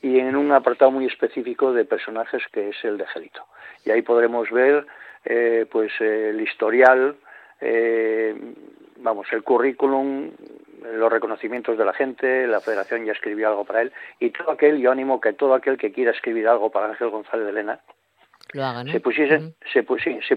y 0.00 0.18
en 0.18 0.36
un 0.36 0.52
apartado 0.52 0.90
muy 0.90 1.06
específico 1.06 1.72
de 1.72 1.84
personajes 1.84 2.42
que 2.52 2.70
es 2.70 2.84
el 2.84 2.96
de 2.98 3.06
Gelito. 3.06 3.44
Y 3.84 3.90
ahí 3.90 4.02
podremos 4.02 4.50
ver 4.50 4.86
eh, 5.24 5.66
pues 5.70 5.92
el 6.00 6.40
historial, 6.40 7.16
eh, 7.60 8.34
vamos, 8.96 9.26
el 9.32 9.42
currículum, 9.42 10.30
los 10.82 11.12
reconocimientos 11.12 11.78
de 11.78 11.84
la 11.84 11.92
gente, 11.92 12.46
la 12.46 12.60
Federación 12.60 13.04
ya 13.04 13.12
escribió 13.12 13.48
algo 13.48 13.64
para 13.64 13.82
él, 13.82 13.92
y 14.18 14.30
todo 14.30 14.50
aquel, 14.50 14.78
yo 14.78 14.90
animo 14.90 15.20
que 15.20 15.32
todo 15.32 15.54
aquel 15.54 15.78
que 15.78 15.92
quiera 15.92 16.12
escribir 16.12 16.48
algo 16.48 16.70
para 16.70 16.86
Ángel 16.86 17.10
González 17.10 17.46
de 17.46 17.52
Lena, 18.54 18.84
se, 18.90 19.00
pusiese, 19.00 19.54
se, 19.72 19.82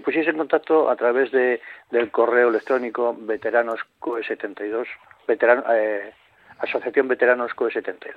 pusiese 0.00 0.30
en 0.30 0.38
contacto 0.38 0.90
a 0.90 0.96
través 0.96 1.30
de, 1.30 1.60
del 1.90 2.10
correo 2.10 2.48
electrónico 2.48 3.16
veteranos 3.18 3.80
72 4.26 4.88
veterano, 5.26 5.62
eh, 5.72 6.12
Asociación 6.58 7.08
Veteranos 7.08 7.54
COE 7.54 7.70
72, 7.70 8.16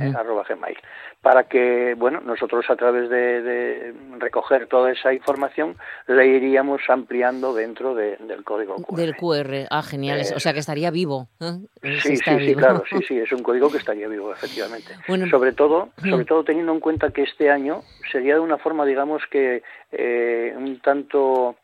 eh, 0.00 0.12
arroba 0.16 0.44
gmail, 0.48 0.76
para 1.20 1.44
que, 1.44 1.94
bueno, 1.96 2.20
nosotros 2.20 2.64
a 2.70 2.76
través 2.76 3.10
de, 3.10 3.94
recoger 4.18 4.66
toda 4.66 4.92
esa 4.92 5.12
información 5.12 5.76
le 6.06 6.26
iríamos 6.26 6.80
ampliando 6.88 7.52
dentro 7.54 7.94
del 7.94 8.44
código 8.44 8.76
QR. 8.76 8.96
Del 8.96 9.16
QR, 9.16 9.66
ah, 9.70 9.82
genial, 9.82 10.22
o 10.34 10.40
sea 10.40 10.52
que 10.52 10.60
estaría 10.60 10.90
vivo. 10.90 11.28
¿eh? 11.40 11.58
Sí, 12.00 12.16
sí, 12.16 12.38
sí, 12.38 12.54
claro, 12.54 12.82
sí, 12.88 12.96
sí, 13.08 13.18
es 13.18 13.30
un 13.32 13.42
código 13.42 13.70
que 13.70 13.78
estaría 13.78 14.08
vivo, 14.08 14.32
efectivamente. 14.32 14.94
sobre 15.30 15.52
todo, 15.52 15.90
sobre 16.08 16.24
todo 16.24 16.44
teniendo 16.44 16.72
en 16.72 16.80
cuenta 16.80 17.10
que 17.10 17.22
este 17.22 17.50
año 17.50 17.82
sería 18.10 18.34
de 18.34 18.40
una 18.40 18.58
forma, 18.58 18.86
digamos 18.86 19.22
que 19.30 19.62
eh, 19.90 20.54
un 20.56 20.80
tanto 20.80 21.56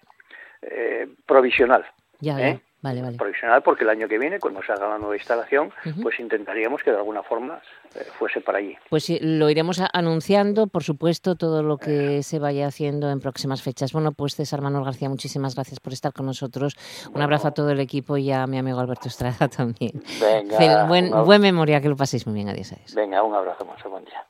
provisional. 1.26 1.84
Ya, 2.20 2.38
ya. 2.38 2.60
Vale, 2.80 3.02
vale. 3.02 3.16
provisional 3.16 3.62
porque 3.62 3.82
el 3.82 3.90
año 3.90 4.06
que 4.06 4.18
viene, 4.18 4.38
cuando 4.38 4.62
se 4.62 4.72
haga 4.72 4.88
la 4.88 4.98
nueva 4.98 5.16
instalación, 5.16 5.72
pues 6.00 6.20
intentaríamos 6.20 6.82
que 6.82 6.92
de 6.92 6.96
alguna 6.96 7.24
forma 7.24 7.60
eh, 7.94 8.06
fuese 8.18 8.40
para 8.40 8.58
allí. 8.58 8.76
Pues 8.88 9.04
sí, 9.04 9.18
lo 9.20 9.50
iremos 9.50 9.80
anunciando, 9.92 10.68
por 10.68 10.84
supuesto, 10.84 11.34
todo 11.34 11.62
lo 11.64 11.78
que 11.78 12.22
se 12.22 12.38
vaya 12.38 12.68
haciendo 12.68 13.10
en 13.10 13.18
próximas 13.20 13.62
fechas. 13.62 13.92
Bueno, 13.92 14.12
pues 14.12 14.36
César 14.36 14.60
Manuel 14.60 14.84
García, 14.84 15.08
muchísimas 15.08 15.56
gracias 15.56 15.80
por 15.80 15.92
estar 15.92 16.12
con 16.12 16.26
nosotros. 16.26 16.76
Un 17.12 17.20
abrazo 17.20 17.48
a 17.48 17.50
todo 17.50 17.70
el 17.70 17.80
equipo 17.80 18.16
y 18.16 18.30
a 18.30 18.46
mi 18.46 18.58
amigo 18.58 18.78
Alberto 18.78 19.08
Estrada 19.08 19.48
también. 19.56 20.00
Venga. 20.20 20.84
Buen, 20.86 21.10
buen 21.24 21.40
memoria, 21.42 21.80
que 21.80 21.88
lo 21.88 21.96
paséis 21.96 22.26
muy 22.26 22.34
bien. 22.34 22.48
Adiós, 22.48 22.72
adiós. 22.72 22.94
Venga, 22.94 23.22
un 23.22 23.34
abrazo, 23.34 23.64
más 23.64 23.82
buen 23.82 24.04
día. 24.04 24.24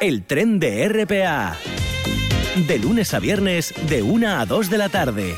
El 0.00 0.26
tren 0.26 0.58
de 0.58 0.88
RPA. 0.88 1.56
De 2.66 2.78
lunes 2.78 3.12
a 3.14 3.20
viernes, 3.20 3.74
de 3.88 4.02
1 4.02 4.28
a 4.28 4.46
2 4.46 4.70
de 4.70 4.78
la 4.78 4.88
tarde. 4.88 5.34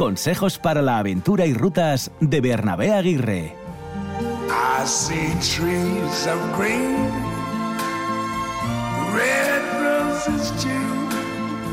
Consejos 0.00 0.58
para 0.58 0.80
la 0.80 0.96
aventura 0.96 1.44
y 1.44 1.52
rutas 1.52 2.10
de 2.20 2.40
Bernabé 2.40 2.94
Aguirre. 2.94 3.52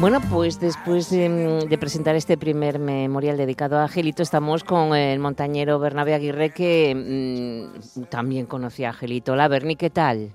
Bueno, 0.02 0.20
pues 0.30 0.60
después 0.60 1.10
de, 1.10 1.78
presentar 1.80 2.18
este 2.18 2.38
primer 2.38 2.80
memorial 2.80 3.38
dedicado 3.38 3.78
a 3.78 3.84
Angelito, 3.84 4.24
estamos 4.24 4.66
con 4.66 4.94
el 4.94 5.20
montañero 5.20 5.80
Bernabé 5.80 6.14
Aguirre, 6.14 6.50
que 6.50 7.72
mm, 7.96 8.04
también 8.10 8.46
conocía 8.46 8.88
a 8.90 8.92
Angelito. 8.92 9.32
Hola, 9.32 9.48
Berni, 9.48 9.78
¿qué 9.78 9.90
tal? 9.90 10.34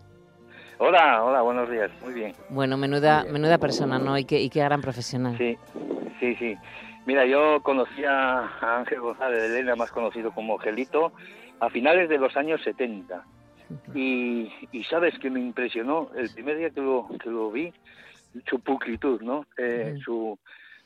Hola, 0.79 1.23
hola, 1.23 1.43
buenos 1.43 1.71
días, 1.71 1.91
muy 2.03 2.15
bien. 2.15 2.33
Bueno, 2.49 2.79
menuda, 2.79 3.27
menuda 3.31 3.59
persona, 3.59 3.99
¿no? 3.99 4.17
Y 4.17 4.25
qué, 4.25 4.41
y 4.41 4.49
qué 4.49 4.61
gran 4.61 4.81
profesional. 4.81 5.37
Sí, 5.37 5.59
sí, 6.19 6.35
sí. 6.37 6.57
Mira, 7.05 7.27
yo 7.27 7.61
conocí 7.63 8.05
a 8.05 8.79
Ángel 8.79 9.01
González 9.01 9.41
de 9.41 9.47
Elena, 9.47 9.75
más 9.75 9.91
conocido 9.91 10.33
como 10.33 10.59
Gelito, 10.59 11.13
a 11.61 11.69
finales 11.69 12.09
de 12.09 12.19
los 12.19 12.37
años 12.37 12.61
70. 12.63 13.25
Y, 13.95 14.51
sabes 14.89 15.19
que 15.19 15.31
me 15.31 15.41
impresionó 15.41 16.11
el 16.15 16.31
primer 16.33 16.59
día 16.59 16.71
que 16.71 16.81
lo, 16.81 17.09
que 17.23 17.31
lo 17.31 17.51
vi, 17.51 17.73
su 18.47 18.61
pulcritud, 18.61 19.23
¿no? 19.23 19.47
Eh, 19.57 19.97
su, 20.05 20.39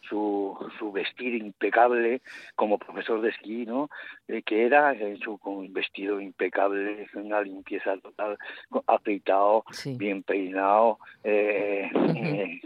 su, 0.08 0.56
su 0.78 0.92
vestir 0.92 1.34
impecable 1.34 2.20
como 2.54 2.78
profesor 2.78 3.20
de 3.20 3.30
esquí, 3.30 3.66
¿no? 3.66 3.90
Eh, 4.28 4.42
que 4.42 4.64
era 4.64 4.92
eh, 4.92 5.18
su 5.22 5.38
con 5.38 5.72
vestido 5.72 6.20
impecable, 6.20 7.08
una 7.14 7.40
limpieza 7.40 7.96
total, 7.98 8.38
afeitado, 8.86 9.64
bien 9.96 10.22
peinado, 10.22 10.98
eh, 11.24 11.90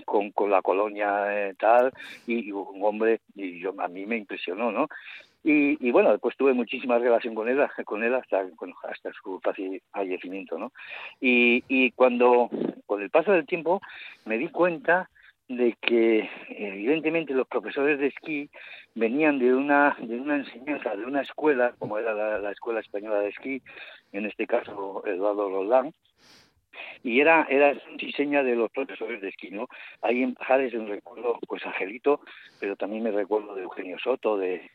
con, 0.04 0.30
con 0.32 0.50
la 0.50 0.62
colonia 0.62 1.54
tal, 1.58 1.92
y, 2.26 2.50
un 2.52 2.82
hombre, 2.82 3.20
y 3.34 3.60
yo 3.60 3.74
a 3.78 3.88
mí 3.88 4.06
me 4.06 4.16
impresionó, 4.16 4.72
¿no? 4.72 4.88
Y, 5.42 5.86
y, 5.86 5.90
bueno, 5.90 6.10
después 6.10 6.36
tuve 6.36 6.52
muchísima 6.52 6.98
relación 6.98 7.34
con 7.34 7.48
él, 7.48 7.58
con 7.86 8.04
él 8.04 8.14
hasta, 8.14 8.44
hasta 8.90 9.12
su 9.12 9.40
fallecimiento, 9.92 10.58
¿no? 10.58 10.72
Y, 11.20 11.64
y 11.68 11.92
cuando, 11.92 12.50
con 12.86 13.02
el 13.02 13.10
paso 13.10 13.32
del 13.32 13.46
tiempo, 13.46 13.80
me 14.26 14.36
di 14.36 14.48
cuenta 14.48 15.08
de 15.50 15.76
que 15.80 16.30
evidentemente 16.48 17.34
los 17.34 17.48
profesores 17.48 17.98
de 17.98 18.06
esquí 18.06 18.48
venían 18.94 19.40
de 19.40 19.52
una 19.52 19.96
de 19.98 20.20
una 20.20 20.36
enseñanza 20.36 20.94
de 20.94 21.04
una 21.04 21.22
escuela 21.22 21.74
como 21.76 21.98
era 21.98 22.38
la, 22.38 22.52
escuela 22.52 22.78
española 22.78 23.18
de 23.18 23.30
esquí 23.30 23.60
en 24.12 24.26
este 24.26 24.46
caso 24.46 25.02
Eduardo 25.04 25.50
Roldán 25.50 25.92
y 27.02 27.18
era 27.18 27.48
era 27.50 27.74
diseño 27.96 28.44
de 28.44 28.54
los 28.54 28.70
profesores 28.70 29.20
de 29.20 29.30
esquí 29.30 29.50
no 29.50 29.66
hay 30.02 30.22
en 30.22 30.34
Pajares 30.34 30.72
un 30.72 30.86
recuerdo 30.86 31.36
pues 31.48 31.66
Angelito 31.66 32.20
pero 32.60 32.76
también 32.76 33.02
me 33.02 33.10
recuerdo 33.10 33.56
de 33.56 33.64
Eugenio 33.64 33.98
Soto 33.98 34.38
de 34.38 34.70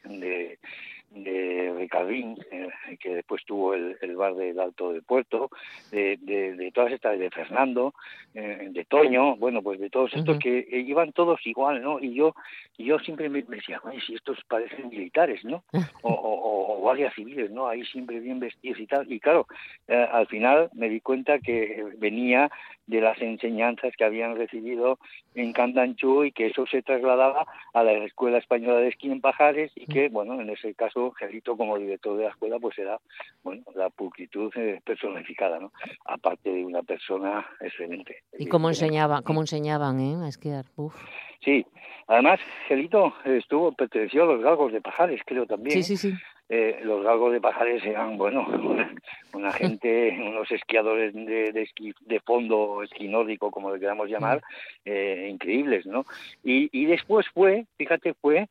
de 1.15 1.73
Ricardín, 1.77 2.37
eh, 2.51 2.69
que 2.99 3.15
después 3.15 3.43
tuvo 3.45 3.73
el, 3.73 4.15
bar 4.15 4.35
del 4.35 4.59
Alto 4.59 4.91
del 4.91 5.03
Puerto, 5.03 5.49
de, 5.91 6.17
de, 6.21 6.71
todas 6.73 6.91
estas, 6.91 7.17
de 7.17 7.29
Fernando, 7.31 7.93
eh, 8.33 8.67
de 8.69 8.85
Toño, 8.85 9.35
bueno, 9.37 9.61
pues 9.61 9.79
de 9.79 9.89
todos 9.89 10.13
estos 10.13 10.37
que 10.39 10.59
eh, 10.59 10.79
iban 10.79 11.13
todos 11.13 11.39
igual, 11.45 11.81
¿no? 11.81 11.99
Y 11.99 12.13
yo 12.13 12.35
yo 12.77 12.99
siempre 12.99 13.29
me, 13.29 13.41
decía, 13.41 13.81
Ay, 13.85 14.01
si 14.01 14.15
estos 14.15 14.37
parecen 14.49 14.89
militares, 14.89 15.43
¿no? 15.45 15.63
O, 16.01 16.11
o, 16.11 16.77
guardias 16.79 17.15
civiles, 17.15 17.49
¿no? 17.49 17.67
Ahí 17.67 17.83
siempre 17.85 18.19
bien 18.19 18.39
vestidos 18.39 18.79
y 18.79 18.85
tal. 18.85 19.11
Y 19.11 19.19
claro, 19.19 19.47
al 19.87 20.27
final 20.27 20.69
me 20.73 20.87
di 20.87 20.99
cuenta 20.99 21.39
que 21.39 21.83
venía 21.97 22.51
de 22.87 23.01
las 23.01 23.19
enseñanzas 23.21 23.95
que 23.97 24.03
habían 24.03 24.35
recibido 24.35 24.99
en 25.33 25.53
Candanchú 25.53 26.23
y 26.23 26.31
que 26.31 26.47
eso 26.47 26.65
se 26.67 26.81
trasladaba 26.81 27.45
a 27.73 27.83
la 27.83 27.93
Escuela 27.93 28.37
Española 28.37 28.79
de 28.79 28.89
Esquí 28.89 29.11
en 29.11 29.21
Pajares 29.21 29.71
y 29.75 29.85
que, 29.87 30.09
bueno, 30.09 30.39
en 30.39 30.49
ese 30.49 30.73
caso, 30.75 31.04
Gerito 31.11 31.57
como 31.57 31.77
director 31.77 32.17
de 32.17 32.23
la 32.23 32.29
escuela, 32.29 32.59
pues 32.59 32.77
era, 32.77 32.99
bueno, 33.43 33.63
la 33.75 33.89
pulcritud 33.89 34.51
eh, 34.55 34.81
personificada, 34.83 35.59
¿no? 35.59 35.71
Aparte 36.05 36.51
de 36.51 36.65
una 36.65 36.83
persona 36.83 37.45
excelente. 37.59 38.23
¿Y 38.37 38.47
cómo 38.47 38.69
enseñaba, 38.69 39.21
cómo 39.21 39.41
enseñaban, 39.41 39.99
eh, 39.99 40.15
a 40.23 40.27
esquiar? 40.27 40.65
Uf. 40.75 40.95
Sí, 41.43 41.65
además, 42.07 42.39
Gelito 42.67 43.13
estuvo, 43.23 43.71
perteneció 43.71 44.23
a 44.23 44.25
los 44.27 44.41
galgos 44.41 44.73
de 44.73 44.81
Pajares, 44.81 45.21
creo 45.25 45.45
también. 45.45 45.83
Sí, 45.83 45.95
sí, 45.95 46.11
sí. 46.11 46.17
Eh, 46.47 46.79
los 46.83 47.03
galgos 47.03 47.33
de 47.33 47.41
Pajares 47.41 47.83
eran, 47.83 48.17
bueno, 48.17 48.45
una, 49.33 49.51
gente, 49.51 50.15
unos 50.21 50.51
esquiadores 50.51 51.13
de, 51.13 51.51
de, 51.51 51.61
esquí, 51.63 51.93
de 52.01 52.19
fondo, 52.19 52.83
esquí 52.83 53.07
nórdico, 53.07 53.49
como 53.49 53.73
le 53.73 53.79
queramos 53.79 54.09
llamar, 54.09 54.43
eh, 54.85 55.27
increíbles, 55.31 55.87
¿no? 55.87 56.05
Y, 56.43 56.69
y 56.71 56.85
después 56.85 57.27
fue, 57.29 57.65
fíjate, 57.77 58.13
fue 58.13 58.47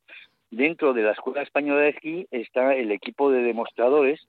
dentro 0.56 0.92
de 0.92 1.02
la 1.02 1.12
Escuela 1.12 1.42
Española 1.42 1.80
de 1.80 1.90
Esquí 1.90 2.26
está 2.30 2.74
el 2.74 2.90
equipo 2.92 3.30
de 3.30 3.42
demostradores 3.42 4.26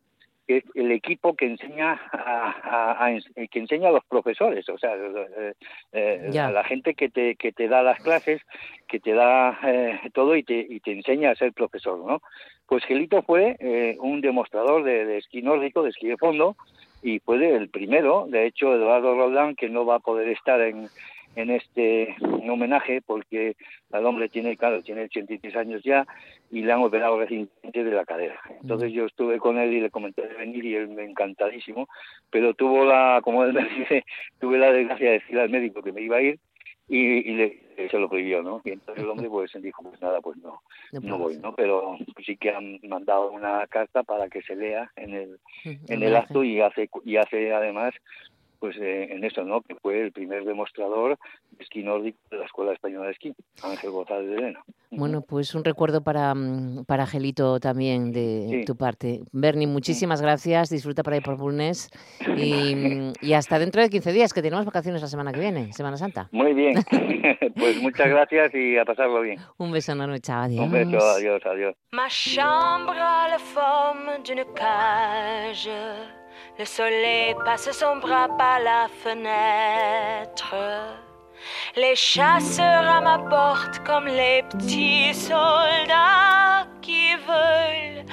que 0.48 0.58
es 0.58 0.64
el 0.76 0.92
equipo 0.92 1.36
que 1.36 1.48
enseña 1.48 2.00
a, 2.12 3.12
que 3.50 3.60
enseña 3.60 3.90
a 3.90 3.92
los 3.92 4.06
profesores, 4.06 4.68
o 4.70 4.78
sea, 4.78 4.96
eh, 4.96 5.54
eh, 5.92 6.40
a 6.40 6.52
la 6.52 6.64
gente 6.64 6.94
que 6.94 7.10
te, 7.10 7.36
que 7.36 7.52
te 7.52 7.68
da 7.68 7.82
las 7.82 8.00
clases, 8.00 8.42
que 8.88 9.00
te 9.00 9.14
da 9.14 9.58
eh, 9.64 10.00
todo 10.14 10.36
y 10.36 10.44
te, 10.44 10.66
y 10.70 10.80
te 10.82 10.92
enseña 10.92 11.32
a 11.32 11.36
ser 11.36 11.54
profesor, 11.54 12.00
¿no? 12.00 12.22
Pues 12.68 12.84
Gelito 12.86 13.22
fue 13.22 13.58
un 14.00 14.22
demostrador 14.22 14.84
de, 14.84 15.18
esquí 15.18 15.44
nórdico, 15.44 15.84
de 15.84 15.90
esquí 15.90 16.08
de 16.08 16.18
fondo, 16.18 16.56
y 17.04 17.20
fue 17.20 17.56
el 17.56 17.70
primero, 17.70 18.26
de 18.28 18.48
hecho, 18.48 18.74
Eduardo 18.74 19.16
Roldán, 19.16 19.56
que 19.56 19.70
no 19.70 19.86
va 19.86 19.96
a 19.96 20.00
poder 20.00 20.30
estar 20.30 20.60
en, 20.62 20.88
en 21.36 21.52
este 21.52 22.16
homenaje 22.50 23.02
porque 23.02 23.56
el 23.92 24.06
hombre 24.06 24.30
tiene, 24.30 24.58
claro, 24.58 24.82
tiene 24.82 25.04
83 25.04 25.56
años 25.56 25.84
ya 25.84 26.06
y 26.52 26.62
le 26.62 26.72
han 26.72 26.82
operado 26.82 27.20
recientemente 27.20 27.84
de 27.84 27.92
la 27.92 28.06
cadera. 28.06 28.40
Entonces 28.62 28.92
yo 28.94 29.06
estuve 29.06 29.40
con 29.40 29.58
él 29.58 29.74
y 29.74 29.82
le 29.82 29.90
comenté 29.90 30.28
de 30.28 30.36
venir 30.36 30.66
y 30.66 30.76
él 30.76 30.88
me 30.90 31.04
encantadísimo, 31.04 31.88
pero 32.30 32.54
tuvo 32.54 32.86
la, 32.86 33.22
como 33.24 33.44
él 33.44 33.54
me 33.54 33.68
dice, 33.70 34.06
tuve 34.40 34.58
la 34.58 34.72
desgracia 34.72 35.08
de 35.08 35.20
decirle 35.20 35.42
al 35.42 35.50
médico 35.50 35.82
que 35.82 35.92
me 35.92 36.02
iba 36.02 36.18
a 36.18 36.22
ir 36.22 36.40
y, 36.88 37.32
le, 37.34 37.60
se 37.90 37.98
lo 37.98 38.08
prohibió, 38.08 38.44
¿no? 38.44 38.62
Y 38.64 38.72
entonces 38.72 39.04
el 39.04 39.10
hombre 39.10 39.28
pues 39.28 39.52
dijo, 39.60 39.82
pues 39.82 40.00
nada, 40.02 40.22
pues 40.22 40.38
no, 40.38 40.62
no 41.02 41.18
voy, 41.18 41.38
¿no? 41.38 41.56
Pero 41.56 41.98
sí 42.24 42.38
que 42.38 42.52
han 42.52 42.80
mandado 42.84 43.32
una 43.32 43.66
carta 43.68 44.04
para 44.04 44.30
que 44.30 44.44
se 44.44 44.56
lea 44.56 44.92
en 44.96 45.16
el, 45.16 45.40
en 45.64 46.04
el 46.04 46.16
acto 46.16 46.44
y 46.44 46.62
hace, 46.62 46.90
y 47.04 47.18
hace 47.18 47.54
además 47.54 47.94
pues 48.66 48.78
eh, 48.78 49.10
en 49.12 49.24
esto, 49.24 49.44
¿no? 49.44 49.62
Que 49.62 49.76
fue 49.76 50.02
el 50.02 50.12
primer 50.12 50.44
demostrador 50.44 51.20
de 51.52 51.64
esquí 51.64 51.84
nórdico 51.84 52.18
de 52.32 52.38
la 52.38 52.46
Escuela 52.46 52.74
Española 52.74 53.06
de 53.06 53.12
Esquí, 53.12 53.32
Ángel 53.62 53.92
González 53.92 54.28
de 54.28 54.38
Elena. 54.38 54.64
Bueno, 54.90 55.22
pues 55.22 55.54
un 55.54 55.64
recuerdo 55.64 56.02
para, 56.02 56.34
mm, 56.34 56.86
para 56.86 57.04
Angelito 57.04 57.60
también 57.60 58.12
de 58.12 58.64
tu 58.66 58.76
parte. 58.76 59.22
Bernie, 59.32 59.68
muchísimas 59.68 60.20
gracias, 60.20 60.72
disfruta 60.72 61.04
para 61.04 61.18
ir 61.18 61.22
por 61.22 61.38
Bulnes 61.38 61.92
y, 62.38 63.14
y, 63.22 63.34
hasta 63.34 63.60
dentro 63.60 63.84
de 63.84 63.90
15 63.90 64.12
días, 64.12 64.34
que 64.34 64.42
tenemos 64.42 64.66
vacaciones 64.66 65.00
la 65.00 65.10
semana 65.10 65.32
que 65.32 65.42
viene, 65.42 65.72
Semana 65.72 65.98
Santa. 65.98 66.28
Muy 66.32 66.56
bien, 66.56 66.74
pues 67.56 67.80
muchas 67.84 68.10
gracias 68.10 68.56
y 68.56 68.80
a 68.80 68.86
pasarlo 68.86 69.22
bien. 69.22 69.40
Un 69.58 69.72
beso 69.72 69.92
enorme, 69.92 70.20
chao, 70.22 70.42
adiós. 70.42 70.66
Un 70.66 70.72
beso, 70.72 70.98
adiós, 70.98 71.46
adiós. 71.46 71.76
Ma 71.92 72.10
chambre 72.10 73.00
a 73.00 73.28
la 73.30 73.38
forme 73.38 74.24
d'une 74.24 74.44
cage. 74.56 76.25
Le 76.58 76.64
soleil 76.64 77.36
passe 77.44 77.70
son 77.72 77.98
bras 77.98 78.30
par 78.38 78.60
la 78.60 78.88
fenêtre. 79.04 80.56
Les 81.76 81.96
chasseurs 81.98 82.88
à 82.90 83.02
ma 83.02 83.20
porte 83.20 83.80
comme 83.86 84.06
les 84.06 84.42
petits 84.44 85.14
soldats 85.14 86.66
qui 86.82 87.14
veulent 87.16 88.06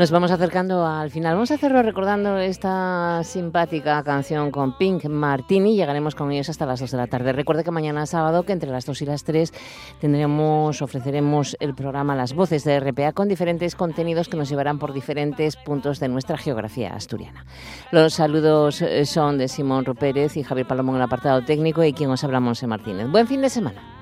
Nos 0.00 0.10
vamos 0.10 0.30
acercando 0.30 0.86
al 0.86 1.10
final. 1.10 1.34
Vamos 1.34 1.50
a 1.50 1.56
hacerlo 1.56 1.82
recordando 1.82 2.38
esta 2.38 3.20
simpática 3.22 4.02
canción 4.02 4.50
con 4.50 4.78
Pink 4.78 5.04
Martini. 5.04 5.76
Llegaremos 5.76 6.14
con 6.14 6.32
ellos 6.32 6.48
hasta 6.48 6.64
las 6.64 6.80
2 6.80 6.92
de 6.92 6.96
la 6.96 7.06
tarde. 7.06 7.34
Recuerde 7.34 7.64
que 7.64 7.70
mañana 7.70 8.06
sábado, 8.06 8.44
que 8.44 8.54
entre 8.54 8.70
las 8.70 8.86
2 8.86 9.02
y 9.02 9.04
las 9.04 9.24
3, 9.24 9.52
tendremos, 10.00 10.80
ofreceremos 10.80 11.54
el 11.60 11.74
programa 11.74 12.16
Las 12.16 12.32
Voces 12.32 12.64
de 12.64 12.80
RPA 12.80 13.12
con 13.12 13.28
diferentes 13.28 13.74
contenidos 13.74 14.30
que 14.30 14.38
nos 14.38 14.48
llevarán 14.48 14.78
por 14.78 14.94
diferentes 14.94 15.56
puntos 15.56 16.00
de 16.00 16.08
nuestra 16.08 16.38
geografía 16.38 16.94
asturiana. 16.94 17.44
Los 17.90 18.14
saludos 18.14 18.80
eh, 18.80 19.04
son 19.04 19.36
de 19.36 19.48
Simón 19.48 19.84
Rupérez 19.84 20.34
y 20.38 20.42
Javier 20.42 20.66
Palomón 20.66 20.94
en 20.94 21.02
el 21.02 21.04
apartado 21.08 21.44
técnico 21.44 21.84
y 21.84 21.92
quien 21.92 22.08
os 22.08 22.24
habla, 22.24 22.40
Monse 22.40 22.66
Martínez. 22.66 23.06
Buen 23.08 23.26
fin 23.26 23.42
de 23.42 23.50
semana. 23.50 23.99